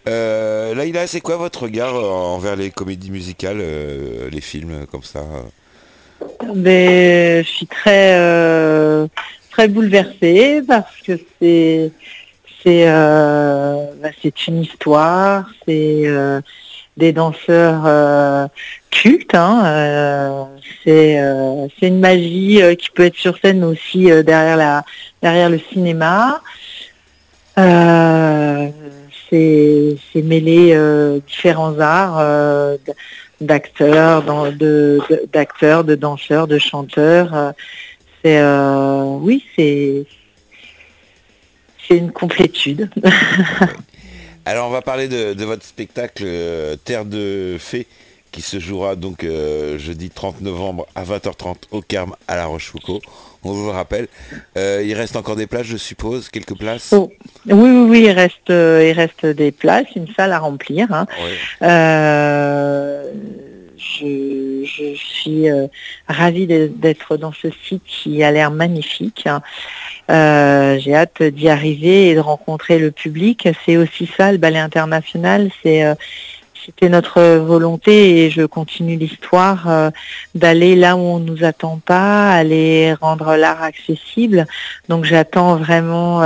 Euh, 0.06 0.74
Laïla, 0.74 1.06
c'est 1.06 1.20
quoi 1.20 1.36
votre 1.36 1.62
regard 1.62 1.94
euh, 1.94 2.10
envers 2.10 2.56
les 2.56 2.70
comédies 2.70 3.10
musicales, 3.10 3.62
les 4.30 4.40
films 4.40 4.86
comme 4.90 5.02
ça 5.02 5.24
Mais 6.54 7.42
je 7.42 7.48
suis 7.48 7.66
très 7.66 9.08
très 9.50 9.68
bouleversée 9.68 10.62
parce 10.66 11.00
que 11.00 11.18
c'est 11.40 11.90
c'est 12.62 12.86
bah, 12.86 14.10
une 14.48 14.62
histoire, 14.62 15.48
c'est 15.66 16.04
des 16.96 17.12
danseurs 17.12 18.48
cultes. 18.90 19.34
Hein, 19.34 20.48
c'est 20.84 21.20
c'est 21.78 21.88
une 21.88 22.00
magie 22.00 22.60
qui 22.78 22.90
peut 22.90 23.04
être 23.04 23.16
sur 23.16 23.36
scène 23.38 23.64
aussi 23.64 24.04
derrière 24.22 24.56
la 24.56 24.84
derrière 25.22 25.50
le 25.50 25.58
cinéma. 25.58 26.40
c'est 27.56 28.72
mêler 30.22 31.20
différents 31.26 31.78
arts 31.78 32.78
d'acteurs, 33.40 34.52
de, 34.52 35.00
d'acteurs, 35.32 35.84
de 35.84 35.94
danseurs, 35.94 36.46
de 36.46 36.58
chanteurs. 36.58 37.34
Euh, 37.34 37.52
c'est 38.22 38.38
euh, 38.38 39.16
oui, 39.20 39.42
c'est 39.56 40.06
une 41.90 42.12
complétude. 42.12 42.90
Alors 44.46 44.68
on 44.68 44.70
va 44.70 44.82
parler 44.82 45.08
de, 45.08 45.44
votre 45.44 45.64
spectacle 45.64 46.24
euh, 46.26 46.76
Terre 46.76 47.04
de 47.04 47.56
Fées 47.58 47.86
qui 48.32 48.42
se 48.42 48.58
jouera 48.58 48.96
donc 48.96 49.24
jeudi 49.24 50.10
30 50.10 50.40
novembre 50.40 50.86
à 50.96 51.04
20h30 51.04 51.54
au 51.70 51.82
Carme 51.82 52.16
à 52.26 52.34
La 52.34 52.46
Rochefoucauld 52.46 53.00
on 53.44 53.52
vous 53.52 53.66
le 53.66 53.72
rappelle. 53.72 54.08
Euh, 54.56 54.82
il 54.84 54.94
reste 54.94 55.16
encore 55.16 55.36
des 55.36 55.46
places, 55.46 55.66
je 55.66 55.76
suppose, 55.76 56.28
quelques 56.28 56.56
places? 56.56 56.92
Oh. 56.92 57.12
Oui, 57.46 57.54
oui, 57.70 57.86
oui, 57.88 58.00
il 58.04 58.10
reste, 58.10 58.50
euh, 58.50 58.88
il 58.88 58.92
reste 58.92 59.26
des 59.26 59.52
places, 59.52 59.86
une 59.94 60.08
salle 60.14 60.32
à 60.32 60.38
remplir. 60.38 60.90
Hein. 60.92 61.06
Euh, 61.62 63.12
je, 63.84 64.94
suis 64.94 65.46
ravie 66.08 66.46
d'être 66.46 67.16
dans 67.16 67.32
ce 67.32 67.48
site 67.66 67.82
qui 67.86 68.22
a 68.22 68.30
l'air 68.30 68.50
magnifique. 68.50 69.26
Hein. 69.26 69.42
J'ai 70.78 70.94
hâte 70.94 71.22
d'y 71.22 71.48
arriver 71.48 72.10
et 72.10 72.14
de 72.14 72.20
rencontrer 72.20 72.78
le 72.78 72.90
public. 72.90 73.48
C'est 73.64 73.76
aussi 73.76 74.08
ça, 74.16 74.32
le 74.32 74.38
ballet 74.38 74.58
international, 74.58 75.50
c'est 75.62 75.84
c'était 76.64 76.88
notre 76.88 77.20
volonté 77.38 78.24
et 78.24 78.30
je 78.30 78.42
continue 78.42 78.96
l'histoire 78.96 79.68
euh, 79.68 79.90
d'aller 80.34 80.76
là 80.76 80.96
où 80.96 81.00
on 81.00 81.18
ne 81.18 81.30
nous 81.30 81.44
attend 81.44 81.78
pas, 81.84 82.30
aller 82.30 82.94
rendre 82.94 83.36
l'art 83.36 83.62
accessible. 83.62 84.46
Donc 84.88 85.04
j'attends 85.04 85.56
vraiment 85.56 86.22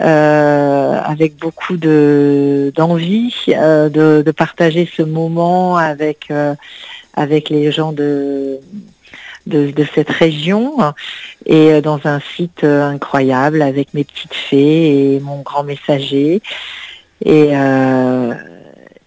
euh, 0.00 0.04
euh, 0.04 1.00
avec 1.04 1.36
beaucoup 1.36 1.76
de 1.76 2.72
d'envie 2.74 3.34
de, 3.46 4.30
partager 4.36 4.88
ce 4.96 5.02
moment 5.02 5.76
avec 5.76 6.28
avec 7.14 7.48
les 7.48 7.72
gens 7.72 7.92
de 7.92 8.58
de, 9.46 9.86
cette 9.94 10.10
région 10.10 10.76
et 11.46 11.80
dans 11.80 12.00
un 12.04 12.20
site 12.36 12.64
incroyable 12.64 13.62
avec 13.62 13.94
mes 13.94 14.04
petites 14.04 14.34
fées 14.34 15.14
et 15.14 15.20
mon 15.20 15.42
grand 15.42 15.62
messager. 15.62 16.42
Et 17.24 17.54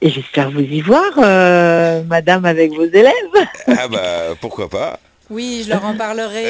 et 0.02 0.10
j'espère 0.10 0.50
vous 0.50 0.62
y 0.62 0.80
voir, 0.80 1.12
euh, 1.18 2.04
madame, 2.04 2.46
avec 2.46 2.72
vos 2.72 2.86
élèves. 2.86 3.12
ah 3.68 3.88
bah, 3.90 4.36
pourquoi 4.40 4.70
pas 4.70 4.98
Oui, 5.30 5.64
je 5.66 5.72
leur 5.72 5.84
en 5.84 5.94
parlerai. 5.94 6.46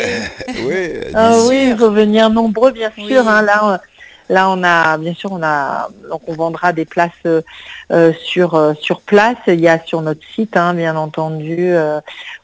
oui, 0.66 1.12
ah, 1.16 1.36
oui, 1.48 1.70
il 1.72 1.78
faut 1.78 1.90
venir 1.90 2.30
nombreux, 2.30 2.72
bien 2.72 2.92
sûr. 2.96 3.28
Hein, 3.28 3.42
là, 3.42 3.82
là, 4.30 4.50
on 4.50 4.64
a, 4.64 4.98
bien 4.98 5.14
sûr, 5.14 5.32
on 5.32 5.44
a, 5.44 5.90
donc 6.10 6.22
on 6.28 6.34
vendra 6.34 6.74
des 6.74 6.86
places 6.86 7.12
euh, 7.26 8.14
sur 8.14 8.56
euh, 8.56 8.74
sur 8.80 9.02
place. 9.02 9.38
Il 9.48 9.60
y 9.60 9.68
a 9.68 9.80
sur 9.80 10.02
notre 10.02 10.26
site, 10.34 10.56
hein, 10.56 10.74
bien 10.74 10.96
entendu, 10.96 11.74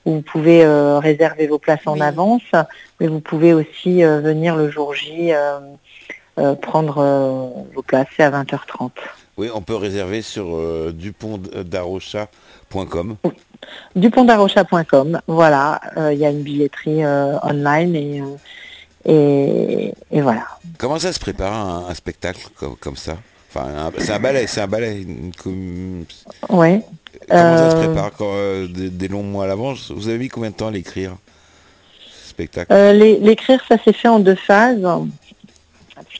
où 0.06 0.14
vous 0.14 0.22
pouvez 0.22 0.66
réserver 1.00 1.48
vos 1.48 1.60
places 1.60 1.86
en 1.86 2.00
avance, 2.00 2.44
mais 3.00 3.08
vous 3.08 3.22
pouvez 3.22 3.54
aussi 3.54 4.04
venir 4.04 4.56
le 4.56 4.70
jour 4.70 4.94
J 4.94 5.32
prendre 6.62 7.64
vos 7.74 7.82
places. 7.82 8.08
C'est 8.18 8.24
à 8.24 8.32
20h30. 8.32 8.92
Oui, 9.38 9.50
on 9.54 9.62
peut 9.62 9.76
réserver 9.76 10.22
sur 10.22 10.56
euh, 10.56 10.94
dupontdarocha.com. 10.94 13.18
Dupontdarocha.com, 13.96 15.20
voilà. 15.28 15.82
Euh, 15.98 16.14
il 16.14 16.20
y 16.20 16.26
a 16.26 16.30
une 16.30 16.44
billetterie 16.44 17.04
euh, 17.04 17.38
online 17.44 17.96
et, 17.96 18.24
et, 19.06 19.94
voilà. 20.12 20.46
Comment 20.78 21.00
ça 21.00 21.14
se 21.14 21.20
prépare 21.20 21.54
un, 21.90 21.94
spectacle 21.94 22.48
comme, 22.80 22.96
ça? 22.96 23.18
Enfin, 23.50 23.92
c'est 24.00 24.12
un 24.12 24.20
ballet, 24.20 24.48
c'est 24.48 24.62
un 24.62 24.68
ballet. 24.68 25.06
Oui. 26.50 26.82
Comment 27.30 27.58
ça 27.58 27.72
se 27.72 27.76
prépare 27.76 28.12
des, 28.70 29.08
longs 29.08 29.24
mois 29.24 29.46
à 29.46 29.48
l'avance? 29.48 29.92
Vous 29.92 30.10
avez 30.10 30.18
mis 30.18 30.28
combien 30.30 30.50
de 30.50 30.56
temps 30.56 30.68
à 30.68 30.72
l'écrire 30.72 31.16
spectacle? 32.28 32.74
L'écrire, 32.94 33.64
ça 33.70 33.78
s'est 33.84 33.94
fait 33.94 34.10
en 34.10 34.20
deux 34.20 34.36
phases. 34.36 34.86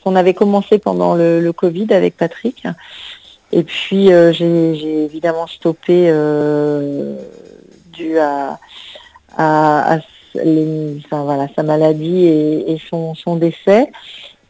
On 0.06 0.14
avait 0.14 0.34
commencé 0.34 0.78
pendant 0.78 1.16
le, 1.16 1.50
Covid 1.50 1.92
avec 1.92 2.16
Patrick. 2.16 2.64
Et 3.50 3.64
puis 3.64 4.12
euh, 4.12 4.32
j'ai 4.32 5.04
évidemment 5.04 5.48
stoppé 5.48 6.06
euh, 6.08 7.16
dû 7.92 8.16
à, 8.18 8.58
voilà, 11.10 11.46
sa 11.54 11.62
maladie 11.62 12.26
et, 12.26 12.80
son, 12.88 13.36
décès. 13.36 13.90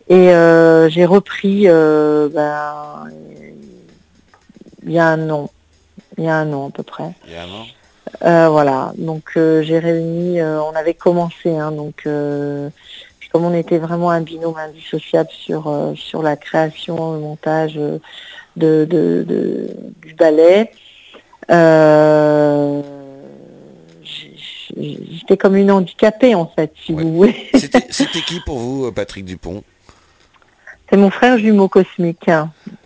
Et 0.08 0.32
euh, 0.32 0.88
j'ai 0.88 1.04
repris 1.04 1.66
ben, 1.66 3.04
il 4.84 4.92
y 4.92 4.98
a 4.98 5.06
un 5.08 5.30
an. 5.30 5.50
Il 6.18 6.24
y 6.24 6.28
a 6.28 6.36
un 6.36 6.52
an 6.52 6.68
à 6.68 6.70
peu 6.70 6.82
près. 6.82 7.10
Il 7.26 7.32
y 7.32 7.36
a 7.36 7.42
un 7.42 7.46
an 7.46 7.66
voilà, 8.48 8.92
donc 8.96 9.32
j'ai 9.34 9.78
réuni, 9.78 10.40
on 10.40 10.74
avait 10.74 10.94
commencé, 10.94 11.50
hein, 11.56 11.72
donc 11.72 12.06
comme 13.36 13.44
on 13.44 13.54
était 13.54 13.76
vraiment 13.76 14.08
un 14.08 14.22
binôme 14.22 14.56
indissociable 14.56 15.28
sur, 15.30 15.68
euh, 15.68 15.94
sur 15.94 16.22
la 16.22 16.36
création, 16.36 17.12
le 17.12 17.20
montage 17.20 17.76
euh, 17.76 17.98
de, 18.56 19.68
du 20.00 20.14
ballet, 20.14 20.70
euh, 21.50 22.80
j'étais 24.76 25.36
comme 25.36 25.56
une 25.56 25.70
handicapée 25.70 26.34
en 26.34 26.46
fait, 26.46 26.72
si 26.84 26.92
vous 26.92 27.14
voulez. 27.14 27.50
C'était 27.54 28.20
qui 28.20 28.40
pour 28.40 28.58
vous, 28.58 28.92
Patrick 28.92 29.24
Dupont? 29.24 29.62
C'est 30.90 30.96
mon 30.96 31.10
frère 31.10 31.38
jumeau 31.38 31.68
cosmique. 31.68 32.30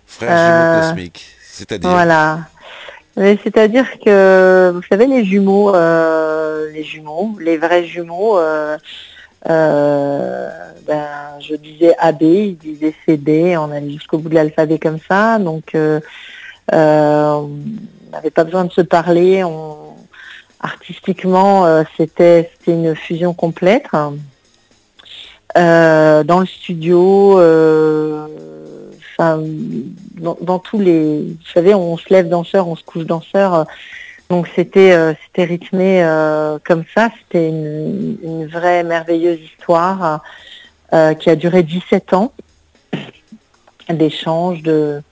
Frère 0.07 0.83
jumeau 0.83 0.89
cosmique, 0.89 1.27
c'est-à-dire? 1.43 1.91
Voilà. 1.91 2.41
C'est-à-dire 3.17 3.87
que, 4.05 4.71
vous 4.73 4.83
savez, 4.89 5.07
les 5.07 5.25
jumeaux, 5.25 5.73
les 6.73 6.85
jumeaux, 6.85 7.37
les 7.39 7.59
vrais 7.59 7.85
jumeaux, 7.85 8.39
euh, 9.49 10.49
ben, 10.87 11.41
je 11.41 11.55
disais 11.55 11.95
AB, 11.99 12.23
il 12.23 12.57
disait 12.59 12.95
CD, 13.07 13.57
on 13.57 13.71
allait 13.71 13.91
jusqu'au 13.91 14.19
bout 14.19 14.29
de 14.29 14.35
l'alphabet 14.35 14.79
comme 14.79 14.99
ça, 15.09 15.39
donc 15.39 15.75
euh, 15.75 16.01
euh, 16.75 17.33
on 17.33 17.51
n'avait 18.13 18.31
pas 18.31 18.45
besoin 18.45 18.65
de 18.65 18.73
se 18.73 18.83
parler, 18.83 19.43
on, 19.43 19.77
artistiquement 20.61 21.85
c'était 21.97 22.51
une 22.67 22.95
fusion 22.95 23.33
complète. 23.35 23.87
dans 25.55 26.41
le 26.41 26.47
studio, 26.47 27.41
dans, 29.19 30.37
dans, 30.41 30.59
tous 30.59 30.81
les, 30.81 31.19
vous 31.21 31.51
savez, 31.53 31.75
on 31.75 31.97
se 31.97 32.13
lève 32.13 32.29
danseur, 32.29 32.69
on 32.69 32.77
se 32.77 32.85
couche 32.85 33.05
danseur. 33.05 33.67
Donc 34.31 34.49
c'était 34.55 34.93
euh, 34.93 35.13
rythmé 35.37 36.05
euh, 36.05 36.59
comme 36.65 36.85
ça, 36.95 37.11
c'était 37.19 37.49
une, 37.49 38.47
vraie 38.47 38.85
merveilleuse 38.85 39.41
histoire 39.41 40.23
euh, 40.93 41.15
qui 41.15 41.31
a 41.31 41.37
duré 41.37 41.65
17 41.65 42.13
ans 42.13 42.33
d'échanges, 43.89 44.63
de, 44.63 45.03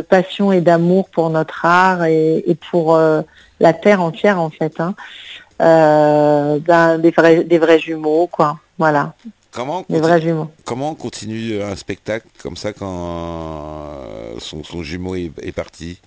passion 0.00 0.52
et 0.52 0.60
d'amour 0.60 1.08
pour 1.10 1.30
notre 1.30 1.64
art 1.64 2.04
et, 2.04 2.56
pour 2.70 2.98
la 3.60 3.72
terre 3.72 4.02
entière 4.02 4.40
en 4.40 4.50
fait. 4.50 4.80
Hein. 4.80 4.94
Ben, 5.58 6.98
des, 6.98 7.10
vrais, 7.10 7.44
des 7.44 7.58
vrais 7.58 7.78
jumeaux, 7.78 8.26
quoi. 8.26 8.58
Voilà. 8.78 9.14
Comment 9.50 9.84
des 9.88 10.00
vrais 10.00 10.20
jumeaux. 10.20 10.50
Comment 10.64 10.90
on 10.90 10.94
continue 10.94 11.62
un 11.62 11.76
spectacle 11.76 12.26
comme 12.42 12.56
ça 12.56 12.72
quand 12.72 14.02
son, 14.38 14.62
son 14.62 14.82
jumeau 14.82 15.14
est 15.14 15.54
parti? 15.54 15.98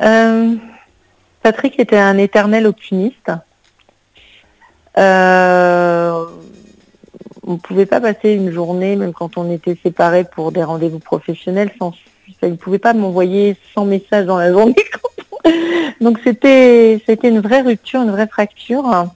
Euh, 0.00 0.54
Patrick 1.42 1.78
était 1.78 1.98
un 1.98 2.18
éternel 2.18 2.66
optimiste. 2.66 3.32
Euh, 4.96 6.26
on 7.48 7.52
ne 7.52 7.58
pouvait 7.58 7.86
pas 7.86 7.98
passer 7.98 8.32
une 8.32 8.52
journée, 8.52 8.94
même 8.94 9.14
quand 9.14 9.38
on 9.38 9.50
était 9.50 9.76
séparés 9.82 10.24
pour 10.24 10.52
des 10.52 10.62
rendez-vous 10.62 10.98
professionnels, 10.98 11.70
sans, 11.78 11.94
ne 12.42 12.56
pouvait 12.56 12.78
pas 12.78 12.92
m'envoyer 12.92 13.56
100 13.74 13.86
messages 13.86 14.26
dans 14.26 14.36
la 14.36 14.52
journée. 14.52 14.74
Donc 16.02 16.18
c'était 16.22 17.00
c'était 17.06 17.28
une 17.28 17.40
vraie 17.40 17.62
rupture, 17.62 18.02
une 18.02 18.10
vraie 18.10 18.26
fracture. 18.26 19.06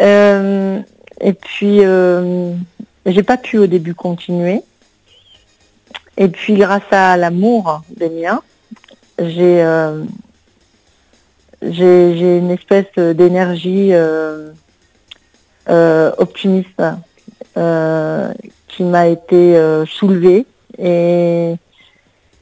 Euh, 0.00 0.80
et 1.20 1.34
puis 1.34 1.84
euh, 1.84 2.54
j'ai 3.04 3.22
pas 3.22 3.36
pu 3.36 3.58
au 3.58 3.66
début 3.66 3.94
continuer. 3.94 4.62
Et 6.16 6.28
puis 6.28 6.54
grâce 6.54 6.90
à 6.90 7.18
l'amour 7.18 7.82
des 7.94 8.08
miens, 8.08 8.40
euh, 9.20 10.04
j'ai 11.62 12.16
j'ai 12.16 12.38
une 12.38 12.50
espèce 12.50 12.94
d'énergie 12.96 13.90
euh, 13.92 14.50
optimiste 16.16 16.80
qui 17.54 18.82
m'a 18.84 19.08
été 19.08 19.84
soulevée 19.86 20.46
et 20.78 21.54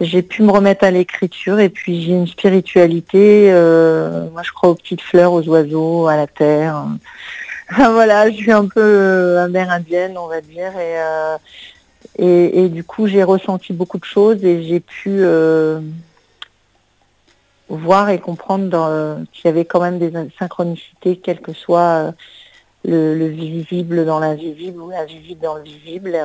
j'ai 0.00 0.22
pu 0.22 0.42
me 0.42 0.52
remettre 0.52 0.84
à 0.84 0.90
l'écriture 0.90 1.58
et 1.58 1.68
puis 1.68 2.02
j'ai 2.02 2.12
une 2.12 2.26
spiritualité. 2.26 3.50
moi, 4.32 4.42
je 4.42 4.52
crois 4.52 4.70
aux 4.70 4.74
petites 4.74 5.02
fleurs, 5.02 5.32
aux 5.32 5.46
oiseaux, 5.48 6.06
à 6.06 6.16
la 6.16 6.26
terre. 6.26 6.84
voilà, 7.76 8.30
je 8.30 8.36
suis 8.36 8.52
un 8.52 8.66
peu 8.66 9.38
amérindienne, 9.38 10.16
on 10.16 10.28
va 10.28 10.40
dire, 10.40 10.72
et, 12.18 12.64
et, 12.64 12.68
du 12.68 12.82
coup, 12.84 13.06
j'ai 13.06 13.22
ressenti 13.22 13.72
beaucoup 13.72 13.98
de 13.98 14.04
choses 14.04 14.44
et 14.44 14.62
j'ai 14.64 14.80
pu 14.80 15.22
voir 17.68 18.08
et 18.10 18.18
comprendre 18.18 19.18
qu'il 19.32 19.44
y 19.46 19.48
avait 19.48 19.64
quand 19.64 19.80
même 19.80 19.98
des 19.98 20.12
synchronicités, 20.38 21.20
quel 21.22 21.40
que 21.40 21.52
soit 21.52 22.14
le, 22.84 23.14
le, 23.14 23.26
visible 23.26 24.04
dans 24.04 24.18
l'invisible 24.18 24.80
ou 24.80 24.90
l'invisible 24.90 25.40
dans 25.40 25.54
le 25.54 25.62
visible. 25.62 26.16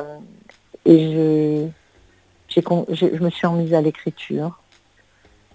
Et 0.86 1.70
je, 2.50 3.18
me 3.20 3.30
suis 3.30 3.46
remise 3.46 3.74
à 3.74 3.80
l'écriture. 3.80 4.58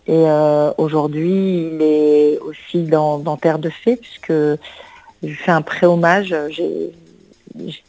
Et 0.07 0.23
euh, 0.27 0.71
aujourd'hui, 0.77 1.69
il 1.73 1.81
est 1.81 2.39
aussi 2.39 2.83
dans, 2.83 3.37
Terre 3.37 3.59
de 3.59 3.69
Fées, 3.69 3.95
puisque 3.95 4.31
je 4.31 5.33
fais 5.33 5.51
un 5.51 5.61
pré-hommage. 5.61 6.35
J'ai 6.49 6.93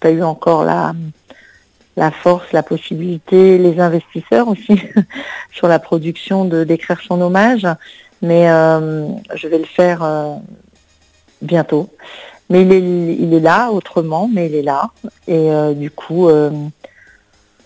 pas 0.00 0.10
eu 0.10 0.22
encore 0.22 0.64
la, 0.64 0.94
la 1.96 2.10
force, 2.10 2.52
la 2.52 2.62
possibilité, 2.62 3.58
les 3.58 3.80
investisseurs 3.80 4.48
aussi 4.48 4.80
sur 5.52 5.68
la 5.68 5.78
production 5.78 6.44
de 6.44 6.64
d'écrire 6.64 7.00
son 7.00 7.20
hommage. 7.20 7.66
Mais 8.22 8.50
euh, 8.50 9.06
je 9.34 9.48
vais 9.48 9.58
le 9.58 9.64
faire 9.64 10.02
euh, 10.02 10.34
bientôt. 11.40 11.88
Mais 12.50 12.62
il 12.62 12.72
est, 12.72 13.14
il 13.14 13.32
est 13.32 13.40
là 13.40 13.70
autrement, 13.70 14.28
mais 14.30 14.46
il 14.46 14.54
est 14.54 14.62
là. 14.62 14.90
Et 15.26 15.50
euh, 15.52 15.72
du 15.72 15.90
coup, 15.90 16.28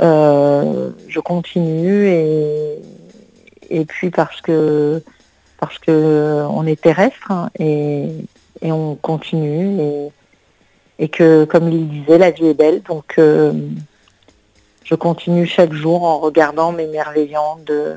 je 0.00 1.20
continue 1.20 2.08
et, 3.70 3.84
puis 3.86 4.10
parce 4.10 4.40
que 4.40 5.02
parce 5.58 5.78
que 5.78 6.44
on 6.50 6.66
est 6.66 6.80
terrestre 6.80 7.30
hein, 7.30 7.48
et, 7.58 8.08
et, 8.60 8.70
on 8.70 8.94
continue 8.96 9.80
et, 9.80 10.08
et, 10.98 11.08
que 11.08 11.44
comme 11.44 11.70
il 11.70 11.88
disait, 11.88 12.18
la 12.18 12.30
vie 12.30 12.48
est 12.48 12.54
belle. 12.54 12.82
Donc 12.82 13.18
je 14.84 14.94
continue 14.94 15.46
chaque 15.46 15.72
jour 15.72 16.04
en 16.04 16.18
regardant 16.18 16.70
m'émerveillant 16.72 17.58
de, 17.66 17.94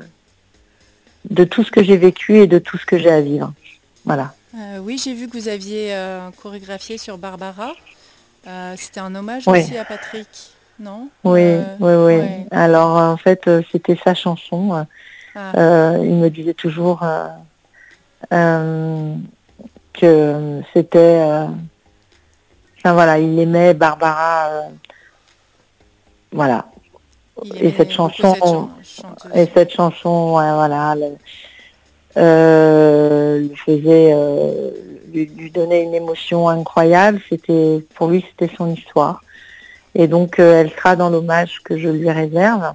de 1.30 1.44
tout 1.44 1.62
ce 1.62 1.70
que 1.70 1.82
j'ai 1.82 1.96
vécu 1.96 2.38
et 2.38 2.46
de 2.46 2.58
tout 2.58 2.78
ce 2.78 2.86
que 2.86 2.98
j'ai 2.98 3.10
à 3.10 3.20
vivre. 3.20 3.52
Voilà. 4.04 4.34
Euh, 4.54 4.78
oui, 4.78 5.00
j'ai 5.02 5.14
vu 5.14 5.28
que 5.28 5.36
vous 5.36 5.48
aviez 5.48 5.94
euh, 5.94 6.30
chorégraphié 6.42 6.98
sur 6.98 7.18
Barbara. 7.18 7.72
Euh, 8.46 8.74
c'était 8.76 9.00
un 9.00 9.14
hommage 9.14 9.46
aussi 9.46 9.76
à 9.76 9.84
Patrick, 9.84 10.28
non? 10.78 11.08
Oui, 11.24 11.56
oui, 11.80 11.92
oui. 11.94 12.20
Alors 12.50 12.96
en 12.96 13.16
fait, 13.16 13.48
c'était 13.70 13.98
sa 14.02 14.14
chanson. 14.14 14.86
Ah. 15.34 15.92
il 16.00 16.14
me 16.14 16.30
disait 16.30 16.54
toujours 16.54 17.04
que 18.30 19.14
c'était... 20.72 21.46
Enfin 22.78 22.92
voilà, 22.92 23.18
il 23.18 23.38
aimait 23.38 23.74
Barbara. 23.74 24.50
voilà, 26.32 26.64
et 27.54 27.72
cette 27.76 27.90
chanson, 27.90 28.70
et 29.34 29.48
cette 29.54 29.72
chanson, 29.72 30.30
voilà, 30.30 30.94
euh, 30.94 31.10
lui 32.18 33.56
faisait, 33.56 34.12
euh, 34.14 34.70
lui, 35.12 35.50
donnait 35.52 35.82
une 35.84 35.94
émotion 35.94 36.48
incroyable. 36.48 37.20
C'était, 37.28 37.84
pour 37.94 38.08
lui, 38.08 38.24
c'était 38.30 38.54
son 38.56 38.72
histoire. 38.72 39.22
Et 39.94 40.06
donc, 40.06 40.38
euh, 40.38 40.60
elle 40.60 40.70
sera 40.70 40.96
dans 40.96 41.10
l'hommage 41.10 41.60
que 41.64 41.78
je 41.78 41.88
lui 41.88 42.10
réserve. 42.10 42.72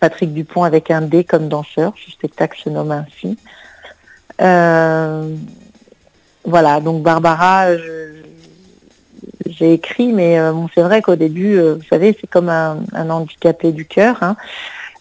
Patrick 0.00 0.32
Dupont 0.32 0.64
avec 0.64 0.90
un 0.90 1.02
D 1.02 1.24
comme 1.24 1.48
danseur. 1.48 1.92
Ce 2.04 2.10
spectacle 2.10 2.60
se 2.62 2.68
nomme 2.68 2.92
ainsi. 2.92 3.38
voilà, 6.44 6.80
donc 6.80 7.02
Barbara, 7.02 7.68
j'ai 9.46 9.74
écrit, 9.74 10.12
mais 10.12 10.38
euh, 10.38 10.52
bon, 10.52 10.68
c'est 10.74 10.82
vrai 10.82 11.02
qu'au 11.02 11.16
début, 11.16 11.56
euh, 11.56 11.74
vous 11.74 11.84
savez, 11.88 12.16
c'est 12.20 12.26
comme 12.26 12.48
un, 12.48 12.78
handicapé 12.94 13.72
du 13.72 13.84
cœur. 13.84 14.22
Hein. 14.22 14.36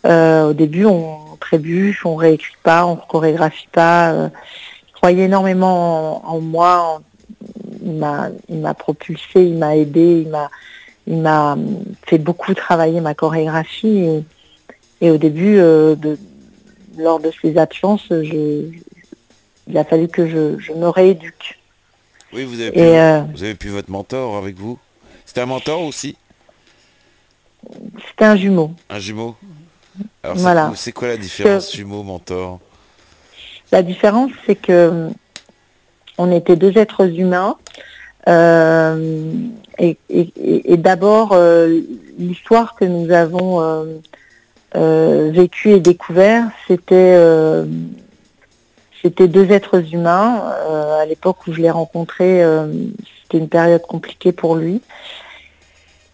Euh, 0.05 0.49
au 0.49 0.53
début, 0.53 0.85
on 0.85 1.19
trébuche, 1.39 2.05
on 2.05 2.15
réécrit 2.15 2.55
pas, 2.63 2.85
on 2.85 2.95
chorégraphie 2.95 3.67
pas. 3.71 4.29
je 4.29 4.93
croyais 4.93 5.25
énormément 5.25 6.25
en, 6.27 6.39
moi. 6.39 7.01
il 7.83 7.93
m'a, 7.93 8.29
il 8.49 8.59
m'a 8.59 8.73
propulsé, 8.73 9.43
il 9.43 9.57
m'a 9.57 9.75
aidé, 9.75 10.23
il 10.25 10.29
m'a, 10.29 10.49
il 11.07 11.17
m'a 11.17 11.57
fait 12.05 12.17
beaucoup 12.17 12.53
travailler 12.53 13.01
ma 13.01 13.13
chorégraphie. 13.13 14.23
Et, 15.01 15.09
au 15.09 15.17
début, 15.17 15.55
de, 15.55 16.17
lors 16.97 17.19
de 17.19 17.31
ces 17.41 17.57
absences, 17.57 18.07
je, 18.09 18.69
il 19.67 19.77
a 19.77 19.83
fallu 19.83 20.07
que 20.07 20.27
je, 20.27 20.59
je 20.59 20.73
me 20.73 20.87
rééduque. 20.87 21.59
Oui, 22.33 22.45
vous 22.45 22.59
avez, 22.59 22.71
pu, 22.71 22.79
euh, 22.79 23.21
vous 23.33 23.43
avez 23.43 23.55
pu 23.55 23.69
votre 23.69 23.91
mentor 23.91 24.37
avec 24.37 24.57
vous. 24.57 24.79
C'était 25.25 25.41
un 25.41 25.45
mentor 25.45 25.81
aussi? 25.81 26.17
C'était 28.09 28.25
un 28.25 28.35
jumeau. 28.35 28.71
Un 28.89 28.99
jumeau? 28.99 29.35
Alors 30.23 30.37
voilà. 30.37 30.71
c'est 30.75 30.91
quoi 30.91 31.09
la 31.09 31.17
différence 31.17 31.75
jumeau-mentor 31.75 32.59
La 33.71 33.83
différence, 33.83 34.31
c'est 34.45 34.55
que 34.55 35.09
on 36.17 36.31
était 36.31 36.55
deux 36.55 36.77
êtres 36.77 37.07
humains. 37.19 37.57
Euh, 38.27 39.31
et, 39.79 39.97
d'abord, 40.77 41.31
euh, 41.33 41.81
l'histoire 42.17 42.75
que 42.75 42.85
nous 42.85 43.11
avons 43.11 43.85
vécue 44.73 45.71
et 45.71 45.79
découvert, 45.79 46.45
c'était 46.67 47.17
c'était 49.03 49.27
deux 49.27 49.51
êtres 49.51 49.93
humains. 49.93 50.41
Euh, 50.69 51.01
à 51.01 51.05
l'époque 51.05 51.45
où 51.45 51.53
je 51.53 51.61
l'ai 51.61 51.69
rencontré, 51.69 52.41
euh, 52.41 52.67
c'était 53.21 53.37
une 53.37 53.49
période 53.49 53.81
compliquée 53.81 54.31
pour 54.31 54.55
lui. 54.55 54.81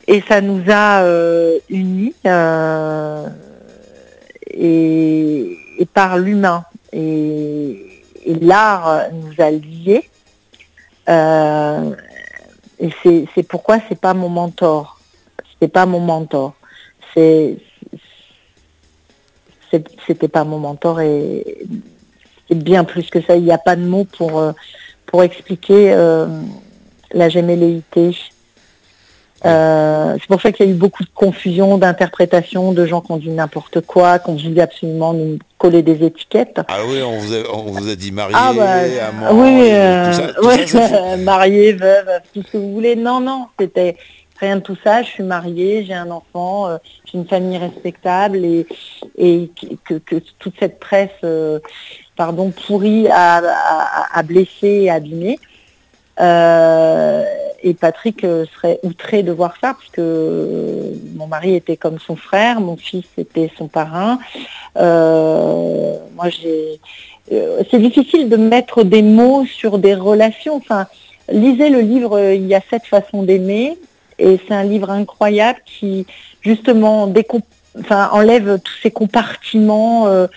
Et 0.08 0.24
ça 0.28 0.42
nous 0.42 0.64
a 0.70 1.04
euh, 1.04 1.60
unis 1.70 2.16
et, 4.50 5.58
par 5.94 6.18
l'humain. 6.18 6.64
Et, 6.94 7.86
l'art 8.42 9.06
nous 9.12 9.34
a 9.44 9.50
liés. 9.50 10.10
et 12.80 12.90
c'est 13.36 13.44
pourquoi 13.48 13.78
c'est 13.88 14.00
pas 14.00 14.14
mon 14.14 14.30
mentor. 14.30 15.00
C'était 15.52 15.72
pas 15.72 15.86
mon 15.86 16.00
mentor. 16.00 16.54
C'était 17.16 17.58
pas 20.28 20.44
mon 20.44 20.60
mentor 20.60 21.02
et 21.02 21.66
bien 22.56 22.84
plus 22.84 23.10
que 23.10 23.22
ça. 23.22 23.36
Il 23.36 23.44
n'y 23.44 23.52
a 23.52 23.58
pas 23.58 23.76
de 23.76 23.84
mots 23.84 24.06
pour, 24.06 24.40
euh, 24.40 24.52
pour 25.06 25.24
expliquer 25.24 25.94
euh, 25.94 26.28
la 27.12 27.30
gémelléité. 27.30 28.16
Euh, 29.46 30.16
c'est 30.20 30.28
pour 30.28 30.42
ça 30.42 30.52
qu'il 30.52 30.66
y 30.66 30.70
a 30.70 30.72
eu 30.72 30.76
beaucoup 30.76 31.04
de 31.04 31.10
confusion, 31.14 31.78
d'interprétation, 31.78 32.74
de 32.74 32.86
gens 32.86 33.02
qui 33.02 33.12
ont 33.12 33.18
dit 33.18 33.30
n'importe 33.30 33.82
quoi, 33.82 34.20
qui 34.20 34.30
ont 34.30 34.36
voulu 34.36 34.60
absolument 34.60 35.14
nous 35.14 35.40
coller 35.58 35.82
des 35.82 36.04
étiquettes. 36.06 36.62
Ah 36.68 36.80
oui, 36.88 37.02
on 37.02 37.18
vous 37.18 37.34
a, 37.34 37.38
on 37.54 37.72
vous 37.72 37.90
a 37.90 37.96
dit 37.96 38.12
marié, 38.12 38.36
ah 38.38 38.54
bah, 38.54 39.32
oui, 39.34 39.72
marié, 41.24 41.74
veuve, 41.74 42.10
tout 42.34 42.44
ce 42.44 42.52
que 42.52 42.58
vous 42.58 42.74
voulez. 42.74 42.96
Non, 42.96 43.22
non, 43.22 43.48
c'était 43.60 43.96
rien 44.40 44.58
de 44.58 44.62
tout 44.62 44.78
ça. 44.84 45.04
Je 45.04 45.08
suis 45.08 45.24
mariée, 45.24 45.86
j'ai 45.86 45.94
un 45.94 46.12
enfant, 46.12 46.78
j'ai 47.06 47.18
une 47.18 47.28
famille 47.28 47.58
respectable 47.58 48.44
et, 48.44 48.68
et 49.18 49.52
que, 49.86 49.96
que, 49.96 50.16
toute 50.40 50.54
cette 50.60 50.80
presse 50.80 51.12
pardon, 52.20 52.52
pourri 52.52 53.08
à, 53.08 53.42
à, 54.14 54.24
blesser 54.24 54.68
et 54.84 54.92
abîmer. 54.92 55.40
Euh, 56.20 57.24
et 57.62 57.74
Patrick 57.74 58.24
euh, 58.24 58.46
serait 58.56 58.80
outré 58.84 59.24
de 59.24 59.32
voir 59.32 59.54
ça, 59.62 59.74
parce 59.74 59.90
que 59.92 60.94
mon 61.16 61.28
mari 61.28 61.56
était 61.56 61.78
comme 61.78 62.00
son 62.00 62.16
frère, 62.16 62.62
mon 62.62 62.78
fils 62.78 63.06
était 63.18 63.52
son 63.58 63.68
parrain. 63.68 64.20
Euh, 64.78 65.98
moi, 66.16 66.30
j'ai. 66.30 66.80
c'est 67.70 67.80
difficile 67.80 68.30
de 68.30 68.38
mettre 68.38 68.84
des 68.84 69.02
mots 69.02 69.46
sur 69.46 69.78
des 69.78 69.94
relations. 69.94 70.56
Enfin, 70.56 70.88
lisez 71.30 71.70
le 71.70 71.82
livre 71.82 72.34
Il 72.34 72.48
y 72.48 72.56
a 72.56 72.62
sept 72.70 72.86
façons 72.86 73.24
d'aimer, 73.24 73.78
et 74.20 74.40
c'est 74.48 74.54
un 74.54 74.64
livre 74.64 74.90
incroyable 74.90 75.60
qui 75.66 76.06
justement 76.42 77.12
enlève 77.92 78.60
tous 78.64 78.78
ces 78.82 78.92
compartiments 78.92 80.08
euh, 80.08 80.28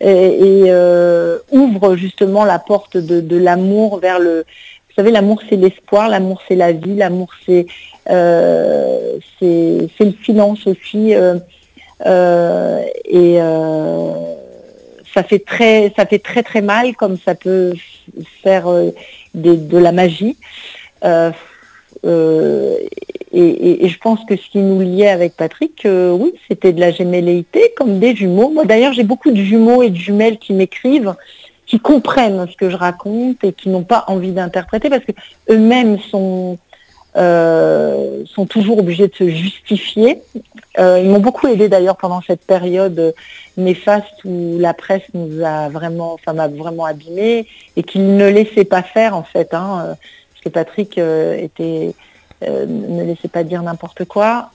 et, 0.00 0.64
euh, 0.68 1.38
ouvre 1.50 1.96
justement 1.96 2.44
la 2.44 2.58
porte 2.58 2.96
de, 2.96 3.36
l'amour 3.36 3.98
vers 3.98 4.18
le. 4.18 4.44
Vous 4.92 4.96
savez, 4.96 5.10
l'amour 5.10 5.40
c'est 5.48 5.56
l'espoir, 5.56 6.10
l'amour 6.10 6.42
c'est 6.46 6.54
la 6.54 6.72
vie, 6.72 6.96
l'amour 6.96 7.30
c'est 7.46 7.64
euh, 8.10 9.16
le 9.40 9.88
silence 10.22 10.66
aussi. 10.66 11.12
et 11.12 11.16
ça 15.14 15.22
fait 15.22 15.38
très 15.38 15.94
ça 15.96 16.04
fait 16.04 16.18
très 16.18 16.42
très 16.42 16.60
mal 16.60 16.94
comme 16.94 17.16
ça 17.16 17.34
peut 17.34 17.72
faire 18.42 18.68
de 19.34 19.78
la 19.78 19.92
magie. 19.92 20.36
et, 21.02 21.32
je 23.88 23.98
pense 23.98 24.22
que 24.26 24.36
ce 24.36 24.46
qui 24.50 24.58
nous 24.58 24.80
liait 24.80 25.08
avec 25.08 25.34
Patrick, 25.34 25.86
oui, 25.86 26.34
c'était 26.48 26.74
de 26.74 26.80
la 26.80 26.90
gémelléité, 26.90 27.72
comme 27.78 27.98
des 27.98 28.14
jumeaux. 28.14 28.50
Moi 28.50 28.66
d'ailleurs, 28.66 28.92
j'ai 28.92 29.04
beaucoup 29.04 29.30
de 29.30 29.42
jumeaux 29.42 29.82
et 29.82 29.88
de 29.88 29.96
jumelles 29.96 30.36
qui 30.36 30.52
m'écrivent 30.52 31.14
qui 31.72 31.80
comprennent 31.80 32.46
ce 32.50 32.54
que 32.54 32.68
je 32.68 32.76
raconte 32.76 33.42
et 33.44 33.54
qui 33.54 33.70
n'ont 33.70 33.82
pas 33.82 34.04
envie 34.08 34.32
d'interpréter 34.32 34.90
parce 34.90 35.02
que 35.06 35.12
eux-mêmes 35.48 35.98
sont 35.98 36.58
euh, 37.16 38.24
sont 38.26 38.44
toujours 38.44 38.80
obligés 38.80 39.08
de 39.08 39.14
se 39.14 39.26
justifier. 39.26 40.20
Euh, 40.78 41.00
ils 41.02 41.08
m'ont 41.08 41.20
beaucoup 41.20 41.48
aidé 41.48 41.70
d'ailleurs 41.70 41.96
pendant 41.96 42.20
cette 42.20 42.42
période 42.42 43.14
néfaste 43.56 44.22
où 44.26 44.58
la 44.58 44.74
presse 44.74 45.04
nous 45.14 45.42
a 45.42 45.70
vraiment, 45.70 46.12
enfin 46.12 46.34
m'a 46.34 46.48
vraiment 46.48 46.84
abîmé 46.84 47.48
et 47.76 47.82
qu'ils 47.82 48.18
ne 48.18 48.28
laissaient 48.28 48.66
pas 48.66 48.82
faire 48.82 49.16
en 49.16 49.22
fait, 49.22 49.54
hein, 49.54 49.96
parce 49.96 50.44
que 50.44 50.50
Patrick 50.50 50.98
euh, 50.98 51.38
était 51.38 51.94
ne 52.46 53.02
laissait 53.02 53.28
pas 53.28 53.44
dire 53.44 53.62
n'importe 53.62 54.04
quoi 54.04 54.50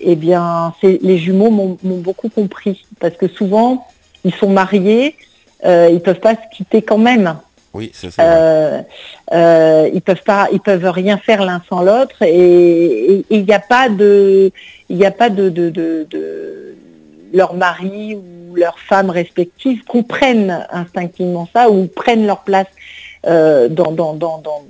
eh 0.00 0.16
bien, 0.16 0.74
les 0.82 1.18
jumeaux 1.18 1.50
m'ont 1.50 1.78
beaucoup 1.82 2.28
compris 2.28 2.84
parce 3.00 3.16
que 3.16 3.28
souvent, 3.28 3.86
ils 4.24 4.34
sont 4.34 4.50
mariés, 4.50 5.14
euh, 5.64 5.88
ils 5.92 6.00
peuvent 6.00 6.20
pas 6.20 6.34
se 6.34 6.56
quitter 6.56 6.82
quand 6.82 6.98
même. 6.98 7.36
Oui, 7.72 7.90
c'est 7.92 8.10
ça. 8.10 8.22
Euh, 8.22 8.82
euh, 9.32 9.90
ils 9.92 10.02
peuvent 10.02 10.22
pas, 10.22 10.48
ils 10.52 10.60
peuvent 10.60 10.88
rien 10.88 11.18
faire 11.18 11.44
l'un 11.44 11.62
sans 11.68 11.82
l'autre 11.82 12.22
et 12.22 13.24
il 13.28 13.44
n'y 13.44 13.52
a 13.52 13.60
pas 13.60 13.88
de, 13.88 14.50
il 14.88 14.96
n'y 14.96 15.06
a 15.06 15.10
pas 15.10 15.28
de, 15.28 15.48
de, 15.48 15.70
de, 15.70 16.74
leur 17.34 17.54
mari 17.54 18.14
ou 18.14 18.54
leur 18.54 18.78
femme 18.78 19.10
respective 19.10 19.84
comprennent 19.84 20.66
instinctivement 20.70 21.48
ça 21.52 21.68
ou 21.70 21.86
prennent 21.86 22.26
leur 22.26 22.40
place 22.40 22.68
dans, 23.24 23.68
dans, 23.68 24.14
dans, 24.14 24.38
dans, 24.38 24.64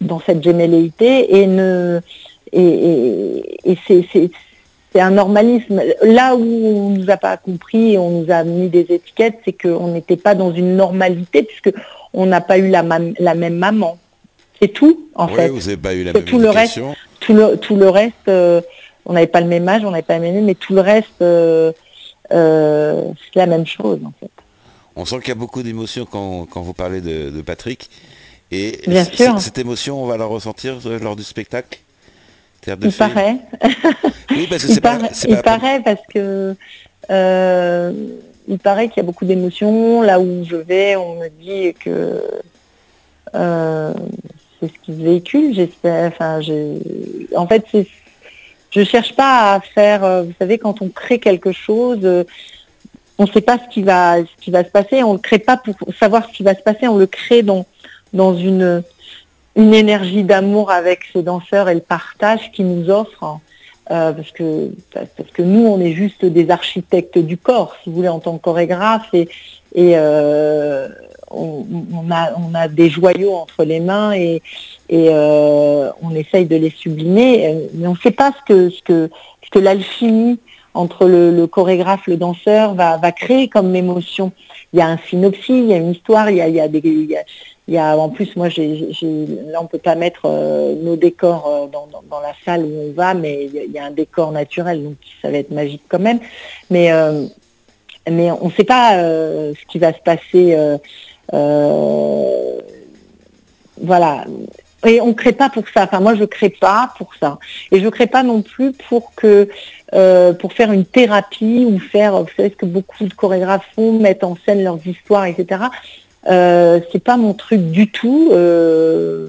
dans 0.00 0.20
cette 0.20 0.42
gémelléité 0.42 1.36
et 1.36 1.46
ne 1.46 2.00
et, 2.52 3.78
c'est 4.92 5.00
un 5.00 5.10
normalisme. 5.10 5.80
Là 6.02 6.34
où 6.34 6.42
on 6.42 6.90
nous 6.90 7.10
a 7.10 7.16
pas 7.16 7.36
compris, 7.36 7.96
on 7.96 8.22
nous 8.22 8.30
a 8.30 8.42
mis 8.42 8.68
des 8.68 8.86
étiquettes, 8.90 9.38
c'est 9.44 9.52
qu'on 9.52 9.88
n'était 9.88 10.16
pas 10.16 10.34
dans 10.34 10.52
une 10.52 10.76
normalité 10.76 11.44
puisque 11.44 11.72
on 12.12 12.26
n'a 12.26 12.40
pas 12.40 12.58
eu 12.58 12.68
la, 12.68 12.84
la, 13.18 13.34
même 13.34 13.56
maman. 13.56 13.98
C'est 14.60 14.68
tout, 14.68 15.08
en 15.14 15.28
oui, 15.28 15.34
fait. 15.34 15.48
vous 15.48 15.60
n'avez 15.60 15.76
pas 15.76 15.94
eu 15.94 16.04
la 16.04 16.12
même 16.12 16.24
tout 16.24 16.38
le 16.38 16.50
reste, 16.50 16.80
tout 17.20 17.32
le, 17.32 17.56
tout 17.56 17.76
le 17.76 17.88
reste, 17.88 18.14
euh, 18.28 18.60
on 19.06 19.12
n'avait 19.12 19.26
pas 19.26 19.40
le 19.40 19.46
même 19.46 19.68
âge, 19.68 19.84
on 19.84 19.90
n'avait 19.90 20.02
pas 20.02 20.18
le 20.18 20.22
même 20.22 20.44
mais 20.44 20.54
tout 20.54 20.74
le 20.74 20.80
reste, 20.80 21.22
euh, 21.22 21.72
euh, 22.32 23.04
c'est 23.32 23.38
la 23.38 23.46
même 23.46 23.66
chose, 23.66 24.00
en 24.04 24.12
fait. 24.18 24.30
On 24.96 25.04
sent 25.04 25.20
qu'il 25.20 25.28
y 25.28 25.32
a 25.32 25.36
beaucoup 25.36 25.62
d'émotions 25.62 26.04
quand, 26.04 26.46
quand, 26.50 26.62
vous 26.62 26.74
parlez 26.74 27.00
de, 27.00 27.30
de 27.30 27.42
Patrick. 27.42 27.88
Et 28.50 28.80
Bien 28.88 29.04
sûr. 29.04 29.40
cette 29.40 29.58
émotion, 29.58 30.02
on 30.02 30.06
va 30.06 30.16
la 30.16 30.24
ressentir 30.24 30.78
lors 31.00 31.14
du 31.14 31.22
spectacle? 31.22 31.78
Il 32.66 32.92
paraît. 32.92 33.36
Oui, 34.30 34.46
parce 34.48 34.64
que 34.64 34.72
il, 34.72 34.80
paraît, 34.80 35.10
il 35.28 35.36
paraît 35.38 35.80
parce 35.80 36.02
que 36.14 36.54
euh, 37.10 37.92
il 38.46 38.58
paraît 38.58 38.88
qu'il 38.88 38.98
y 38.98 39.00
a 39.00 39.02
beaucoup 39.02 39.24
d'émotions. 39.24 40.02
Là 40.02 40.20
où 40.20 40.44
je 40.44 40.54
vais, 40.54 40.94
on 40.94 41.16
me 41.16 41.28
dit 41.28 41.74
que 41.74 42.22
euh, 43.34 43.92
c'est 44.60 44.68
ce 44.68 44.78
qui 44.82 44.92
véhicule, 44.92 45.52
j'espère. 45.52 46.12
Enfin, 46.12 46.40
en 47.34 47.46
fait, 47.48 47.64
je 48.70 48.84
cherche 48.84 49.16
pas 49.16 49.54
à 49.54 49.60
faire. 49.60 50.04
Euh, 50.04 50.22
vous 50.22 50.34
savez, 50.38 50.58
quand 50.58 50.80
on 50.80 50.88
crée 50.88 51.18
quelque 51.18 51.50
chose, 51.50 52.24
on 53.18 53.24
ne 53.24 53.30
sait 53.32 53.40
pas 53.40 53.58
ce 53.58 53.74
qui 53.74 53.82
va, 53.82 54.18
ce 54.18 54.44
qui 54.44 54.52
va 54.52 54.62
se 54.62 54.70
passer. 54.70 55.02
On 55.02 55.14
ne 55.14 55.18
le 55.18 55.22
crée 55.22 55.40
pas 55.40 55.56
pour 55.56 55.74
savoir 55.98 56.28
ce 56.28 56.32
qui 56.32 56.44
va 56.44 56.54
se 56.54 56.62
passer. 56.62 56.86
On 56.86 56.98
le 56.98 57.06
crée 57.08 57.42
dans 57.42 57.66
dans 58.12 58.36
une 58.36 58.82
une 59.60 59.74
énergie 59.74 60.24
d'amour 60.24 60.70
avec 60.70 61.00
ces 61.12 61.22
danseurs 61.22 61.68
et 61.68 61.74
le 61.74 61.80
partage 61.80 62.50
qu'ils 62.52 62.66
nous 62.66 62.90
offrent. 62.90 63.40
Euh, 63.90 64.12
parce 64.12 64.30
que 64.30 64.70
parce 64.94 65.30
que 65.34 65.42
nous 65.42 65.66
on 65.66 65.80
est 65.80 65.94
juste 65.94 66.24
des 66.24 66.48
architectes 66.50 67.18
du 67.18 67.36
corps 67.36 67.74
si 67.82 67.90
vous 67.90 67.96
voulez 67.96 68.08
en 68.08 68.20
tant 68.20 68.38
que 68.38 68.42
chorégraphe 68.44 69.08
et, 69.12 69.28
et 69.74 69.94
euh, 69.96 70.86
on, 71.28 71.64
a 72.12 72.30
on 72.38 72.54
a 72.54 72.68
des 72.68 72.88
joyaux 72.88 73.34
entre 73.34 73.64
les 73.64 73.80
mains 73.80 74.12
et, 74.12 74.42
et 74.90 75.08
euh, 75.10 75.90
on 76.02 76.14
essaye 76.14 76.46
de 76.46 76.54
les 76.54 76.70
sublimer 76.70 77.68
mais 77.74 77.88
on 77.88 77.94
ne 77.94 77.98
sait 77.98 78.12
pas 78.12 78.30
ce 78.30 78.42
que 78.46 78.70
ce 78.70 78.80
que 78.82 79.10
ce 79.42 79.50
que 79.50 79.58
l'alchimie 79.58 80.38
entre 80.72 81.08
le, 81.08 81.46
chorégraphe 81.48 82.06
le 82.06 82.16
danseur 82.16 82.74
va, 82.74 83.10
créer 83.10 83.48
comme 83.48 83.74
émotion 83.74 84.30
il 84.72 84.78
y 84.78 84.82
a 84.82 84.86
un 84.86 84.98
synopsis 84.98 85.48
il 85.48 85.66
y 85.66 85.74
a 85.74 85.78
une 85.78 85.90
histoire 85.90 86.30
il 86.30 86.36
y 86.36 86.40
a, 86.40 86.46
il 86.46 86.54
y 86.54 86.60
a 86.60 86.68
des 86.68 86.80
il 86.84 87.10
y 87.10 87.16
a, 87.16 87.24
en 87.78 88.08
plus, 88.08 88.34
moi, 88.36 88.48
j'ai, 88.48 88.88
là, 89.46 89.62
on 89.62 89.66
peut 89.66 89.78
pas 89.78 89.94
mettre 89.94 90.22
euh, 90.24 90.74
nos 90.74 90.96
décors 90.96 91.46
euh, 91.46 91.66
dans, 91.68 92.20
la 92.20 92.32
salle 92.44 92.64
où 92.64 92.88
on 92.88 92.92
va, 92.92 93.14
mais 93.14 93.44
il 93.44 93.72
y, 93.72 93.78
a 93.78 93.84
un 93.84 93.90
décor 93.90 94.32
naturel, 94.32 94.82
donc 94.82 94.96
ça 95.22 95.30
va 95.30 95.38
être 95.38 95.52
magique 95.52 95.82
quand 95.88 96.00
même. 96.00 96.18
Mais, 96.70 96.90
euh, 96.92 97.26
mais 98.10 98.30
on 98.30 98.46
ne 98.46 98.52
sait 98.52 98.64
pas 98.64 98.98
ce 98.98 99.66
qui 99.68 99.78
va 99.78 99.92
se 99.92 100.00
passer. 100.00 100.56
voilà. 103.80 104.24
Et 104.86 105.00
on 105.02 105.08
ne 105.08 105.12
crée 105.12 105.32
pas 105.32 105.50
pour 105.50 105.64
ça. 105.72 105.84
Enfin, 105.84 106.00
moi, 106.00 106.14
je 106.14 106.22
ne 106.22 106.26
crée 106.26 106.48
pas 106.48 106.92
pour 106.96 107.14
ça. 107.20 107.38
Et 107.70 107.78
je 107.78 107.84
ne 107.84 107.90
crée 107.90 108.06
pas 108.06 108.22
non 108.22 108.40
plus 108.42 108.72
pour 108.72 109.14
que 109.14 109.48
pour 110.40 110.52
faire 110.54 110.72
une 110.72 110.86
thérapie 110.86 111.66
ou 111.68 111.78
faire, 111.78 112.20
vous 112.20 112.30
savez 112.36 112.50
ce 112.50 112.56
que 112.56 112.66
beaucoup 112.66 113.04
de 113.04 113.14
chorégraphes 113.14 113.68
font, 113.76 113.92
mettre 113.92 114.26
en 114.26 114.36
scène 114.44 114.64
leurs 114.64 114.84
histoires, 114.84 115.26
etc. 115.26 115.64
Euh, 116.26 116.80
c'est 116.92 117.02
pas 117.02 117.16
mon 117.16 117.34
truc 117.34 117.70
du 117.70 117.90
tout. 117.90 118.30
Euh, 118.32 119.28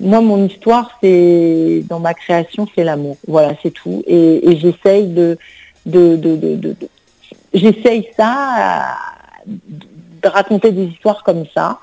moi, 0.00 0.20
mon 0.20 0.46
histoire, 0.46 0.98
c'est 1.02 1.82
dans 1.88 1.98
ma 1.98 2.14
création, 2.14 2.68
c'est 2.74 2.84
l'amour. 2.84 3.16
Voilà, 3.26 3.54
c'est 3.62 3.72
tout. 3.72 4.02
Et, 4.06 4.56
j'essaye 4.56 5.08
de, 5.08 5.36
j'essaye 7.52 8.08
ça, 8.16 8.96
de 9.46 10.28
raconter 10.28 10.70
des 10.70 10.84
histoires 10.84 11.24
comme 11.24 11.44
ça. 11.52 11.78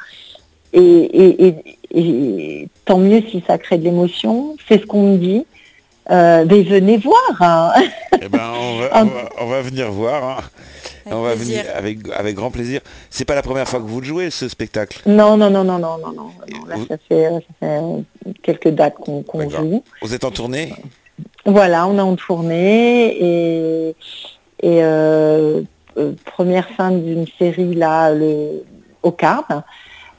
Et, 0.72 1.56
et, 1.92 2.68
tant 2.86 2.98
mieux 2.98 3.22
si 3.30 3.44
ça 3.48 3.58
crée 3.58 3.78
de 3.78 3.84
l'émotion. 3.84 4.56
C'est 4.68 4.80
ce 4.80 4.86
qu'on 4.86 5.14
me 5.14 5.18
dit. 5.18 5.46
Euh, 6.12 6.46
mais 6.48 6.64
venez 6.64 6.98
voir. 6.98 7.42
Hein. 7.42 7.74
Eh 8.22 8.30
ben, 8.30 8.50
on, 8.58 8.80
va, 8.80 9.06
on, 9.40 9.46
va, 9.48 9.62
venir 9.62 9.92
voir. 9.92 10.40
Hein. 10.40 10.44
on 11.08 11.22
va 11.22 11.36
venir 11.36 11.64
avec, 11.76 12.00
avec 12.16 12.34
grand 12.34 12.50
plaisir. 12.50 12.80
C'est 13.10 13.26
pas 13.26 13.36
la 13.36 13.42
première 13.42 13.68
fois 13.68 13.80
que 13.80 13.86
vous 13.86 14.00
le 14.00 14.06
jouez 14.06 14.30
ce 14.32 14.48
spectacle 14.48 15.02
Non, 15.06 15.36
non, 15.36 15.50
non, 15.50 15.64
non, 15.64 15.78
non, 15.78 15.98
non, 15.98 16.14
non. 16.14 16.32
Là, 16.68 16.76
ça, 16.88 16.96
fait, 17.10 17.30
ça, 17.30 17.40
fait, 17.60 17.82
quelques 18.42 18.70
dates 18.70 18.96
qu'on 18.96 19.50
joue. 19.50 19.84
Vous 20.02 20.14
êtes 20.16 20.24
en 20.24 20.32
tournée? 20.32 20.74
Voilà, 21.46 21.88
on 21.88 21.98
est 21.98 22.02
en 22.02 22.16
tournée 22.16 23.18
et, 23.22 23.90
et 24.64 24.84
euh, 24.84 25.62
euh, 25.98 26.14
première 26.26 26.70
fin 26.70 26.92
d'une 26.92 27.28
série 27.38 27.76
là 27.76 28.12
le, 28.12 28.64
au 29.04 29.12
Carme. 29.12 29.64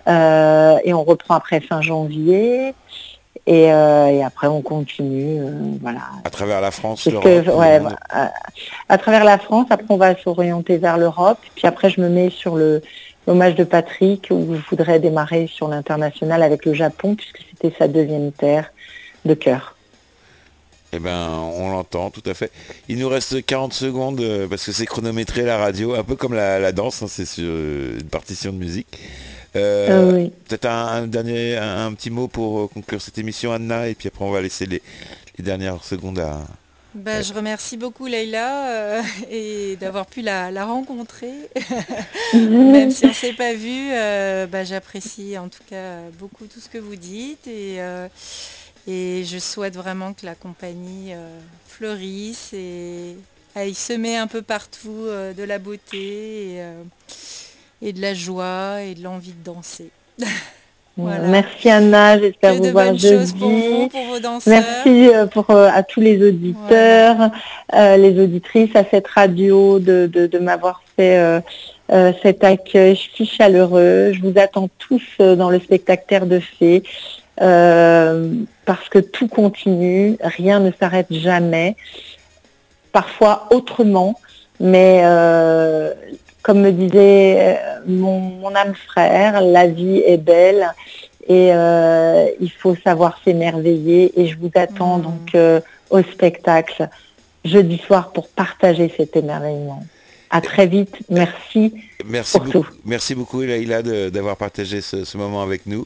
Euh, 0.08 0.78
et 0.84 0.94
on 0.94 1.02
reprend 1.02 1.34
après 1.34 1.60
fin 1.60 1.80
janvier. 1.82 2.74
Et, 3.46 3.72
euh, 3.72 4.06
et, 4.06 4.24
après, 4.24 4.46
on 4.46 4.62
continue, 4.62 5.40
euh, 5.40 5.50
voilà. 5.80 6.00
À 6.24 6.30
travers 6.30 6.60
la 6.60 6.70
France, 6.70 7.04
que, 7.04 7.50
ouais, 7.50 7.80
à, 8.10 8.32
à, 8.88 8.98
travers 8.98 9.24
la 9.24 9.38
France, 9.38 9.66
après 9.70 9.86
on 9.90 9.96
va 9.96 10.16
s'orienter 10.16 10.78
vers 10.78 10.96
l'Europe. 10.96 11.38
Puis 11.54 11.66
après, 11.66 11.90
je 11.90 12.00
me 12.00 12.08
mets 12.08 12.30
sur 12.30 12.56
le 12.56 12.82
l'hommage 13.26 13.56
de 13.56 13.64
Patrick, 13.64 14.28
où 14.30 14.54
je 14.54 14.60
voudrais 14.70 15.00
démarrer 15.00 15.48
sur 15.48 15.68
l'international 15.68 16.42
avec 16.42 16.64
le 16.64 16.74
Japon, 16.74 17.16
puisque 17.16 17.38
c'était 17.50 17.74
sa 17.76 17.88
deuxième 17.88 18.30
terre 18.32 18.70
de 19.24 19.34
cœur. 19.34 19.74
Eh 20.92 21.00
ben, 21.00 21.28
on 21.56 21.70
l'entend, 21.70 22.10
tout 22.10 22.22
à 22.26 22.34
fait. 22.34 22.52
Il 22.88 22.98
nous 22.98 23.08
reste 23.08 23.44
40 23.44 23.72
secondes, 23.72 24.20
euh, 24.20 24.46
parce 24.46 24.64
que 24.64 24.72
c'est 24.72 24.86
chronométré 24.86 25.42
la 25.42 25.58
radio, 25.58 25.94
un 25.94 26.04
peu 26.04 26.14
comme 26.14 26.34
la, 26.34 26.60
la 26.60 26.70
danse, 26.70 27.02
hein, 27.02 27.06
c'est 27.08 27.26
sur 27.26 27.44
une 27.44 28.08
partition 28.10 28.52
de 28.52 28.58
musique. 28.58 28.98
Euh, 29.56 30.28
ah 30.28 30.30
peut-être 30.48 30.66
un, 30.66 31.06
dernier, 31.06 31.56
un, 31.56 31.92
petit 31.94 32.10
mot 32.10 32.28
pour 32.28 32.60
euh, 32.60 32.68
conclure 32.68 33.00
cette 33.00 33.18
émission, 33.18 33.52
Anna, 33.52 33.88
et 33.88 33.94
puis 33.94 34.08
après 34.08 34.24
on 34.24 34.30
va 34.30 34.40
laisser 34.40 34.66
les, 34.66 34.82
dernières 35.38 35.82
secondes 35.84 36.18
à. 36.18 36.42
Bah, 36.94 37.20
je 37.20 37.34
remercie 37.34 37.76
beaucoup 37.76 38.06
Leïla 38.06 38.68
euh, 38.70 39.02
et 39.30 39.76
d'avoir 39.76 40.06
pu 40.06 40.22
la, 40.22 40.64
rencontrer. 40.64 41.32
Même 42.34 42.90
si 42.90 43.04
on 43.04 43.08
ne 43.08 43.14
s'est 43.14 43.34
pas 43.34 43.54
vu, 43.54 43.90
bah, 44.50 44.64
j'apprécie 44.64 45.36
en 45.38 45.48
tout 45.48 45.62
cas 45.68 46.00
beaucoup 46.18 46.46
tout 46.46 46.60
ce 46.60 46.68
que 46.68 46.78
vous 46.78 46.96
dites 46.96 47.46
et, 47.46 47.80
et 48.86 49.24
je 49.24 49.38
souhaite 49.38 49.74
vraiment 49.74 50.14
que 50.14 50.24
la 50.24 50.34
compagnie 50.34 51.12
fleurisse 51.66 52.52
et 52.54 53.16
aille 53.54 53.74
semer 53.74 54.16
un 54.16 54.26
peu 54.26 54.42
partout 54.42 55.06
de 55.36 55.42
la 55.42 55.58
beauté. 55.58 56.56
Et, 56.56 56.62
et 57.82 57.92
de 57.92 58.00
la 58.00 58.14
joie 58.14 58.82
et 58.82 58.94
de 58.94 59.02
l'envie 59.02 59.32
de 59.32 59.44
danser. 59.44 59.90
Merci 60.98 61.68
Anna, 61.68 62.18
j'espère 62.18 62.54
vous 62.54 62.70
voir 62.70 62.96
jeudi. 62.96 63.32
Pour 63.34 63.50
vous, 63.50 63.88
pour 63.88 64.04
vos. 64.04 64.38
Merci 64.46 65.08
euh, 65.08 65.26
pour, 65.26 65.50
euh, 65.50 65.68
à 65.70 65.82
tous 65.82 66.00
les 66.00 66.26
auditeurs, 66.26 67.30
euh, 67.74 67.96
les 67.98 68.18
auditrices, 68.18 68.74
à 68.74 68.82
cette 68.90 69.06
radio 69.06 69.78
de, 69.78 70.06
de, 70.06 70.38
m'avoir 70.38 70.82
fait 70.96 71.42
cet 72.22 72.44
accueil 72.44 72.98
si 73.14 73.26
chaleureux. 73.26 74.12
Je 74.14 74.22
vous 74.22 74.32
attends 74.36 74.70
tous 74.78 75.02
dans 75.18 75.50
le 75.50 75.60
spectacle 75.60 76.04
Terre 76.08 76.26
de 76.26 76.40
Fées. 76.40 76.82
parce 77.36 78.88
que 78.90 78.98
tout 78.98 79.28
continue, 79.28 80.16
rien 80.22 80.60
ne 80.60 80.70
s'arrête 80.80 81.12
jamais, 81.12 81.76
parfois 82.92 83.48
autrement, 83.50 84.18
mais 84.60 85.02
comme 86.46 86.60
me 86.60 86.70
disait 86.70 87.58
mon, 87.88 88.54
âme 88.54 88.74
frère, 88.86 89.40
la 89.40 89.66
vie 89.66 90.00
est 90.06 90.16
belle 90.16 90.72
et 91.28 91.48
il 91.48 92.52
faut 92.56 92.76
savoir 92.76 93.20
s'émerveiller 93.24 94.12
et 94.14 94.28
je 94.28 94.38
vous 94.38 94.52
attends 94.54 94.98
mmh. 94.98 95.02
donc 95.02 95.62
au 95.90 96.02
spectacle 96.02 96.88
jeudi 97.44 97.78
soir 97.78 98.12
pour 98.12 98.28
partager 98.28 98.92
cet 98.96 99.16
émerveillement. 99.16 99.84
À 100.30 100.40
très 100.40 100.68
vite. 100.68 100.94
Merci. 101.08 101.74
Merci 102.04 102.38
beaucoup. 102.38 102.68
Merci 102.84 103.16
beaucoup, 103.16 103.42
Laïla, 103.42 103.82
d'avoir 103.82 104.36
partagé 104.36 104.80
ce, 104.80 105.16
moment 105.16 105.42
avec 105.42 105.66
nous. 105.66 105.84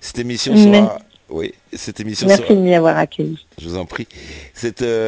Cette 0.00 0.18
émission 0.18 0.56
sera. 0.56 0.98
Oui, 1.32 1.54
cette 1.72 1.98
émission 2.00 2.26
Merci 2.28 2.54
de 2.54 2.60
m'y 2.60 2.74
avoir 2.74 2.98
accueilli. 2.98 3.38
Je 3.58 3.66
vous 3.66 3.78
en 3.78 3.86
prie. 3.86 4.06
Cette, 4.52 4.82
euh, 4.82 5.00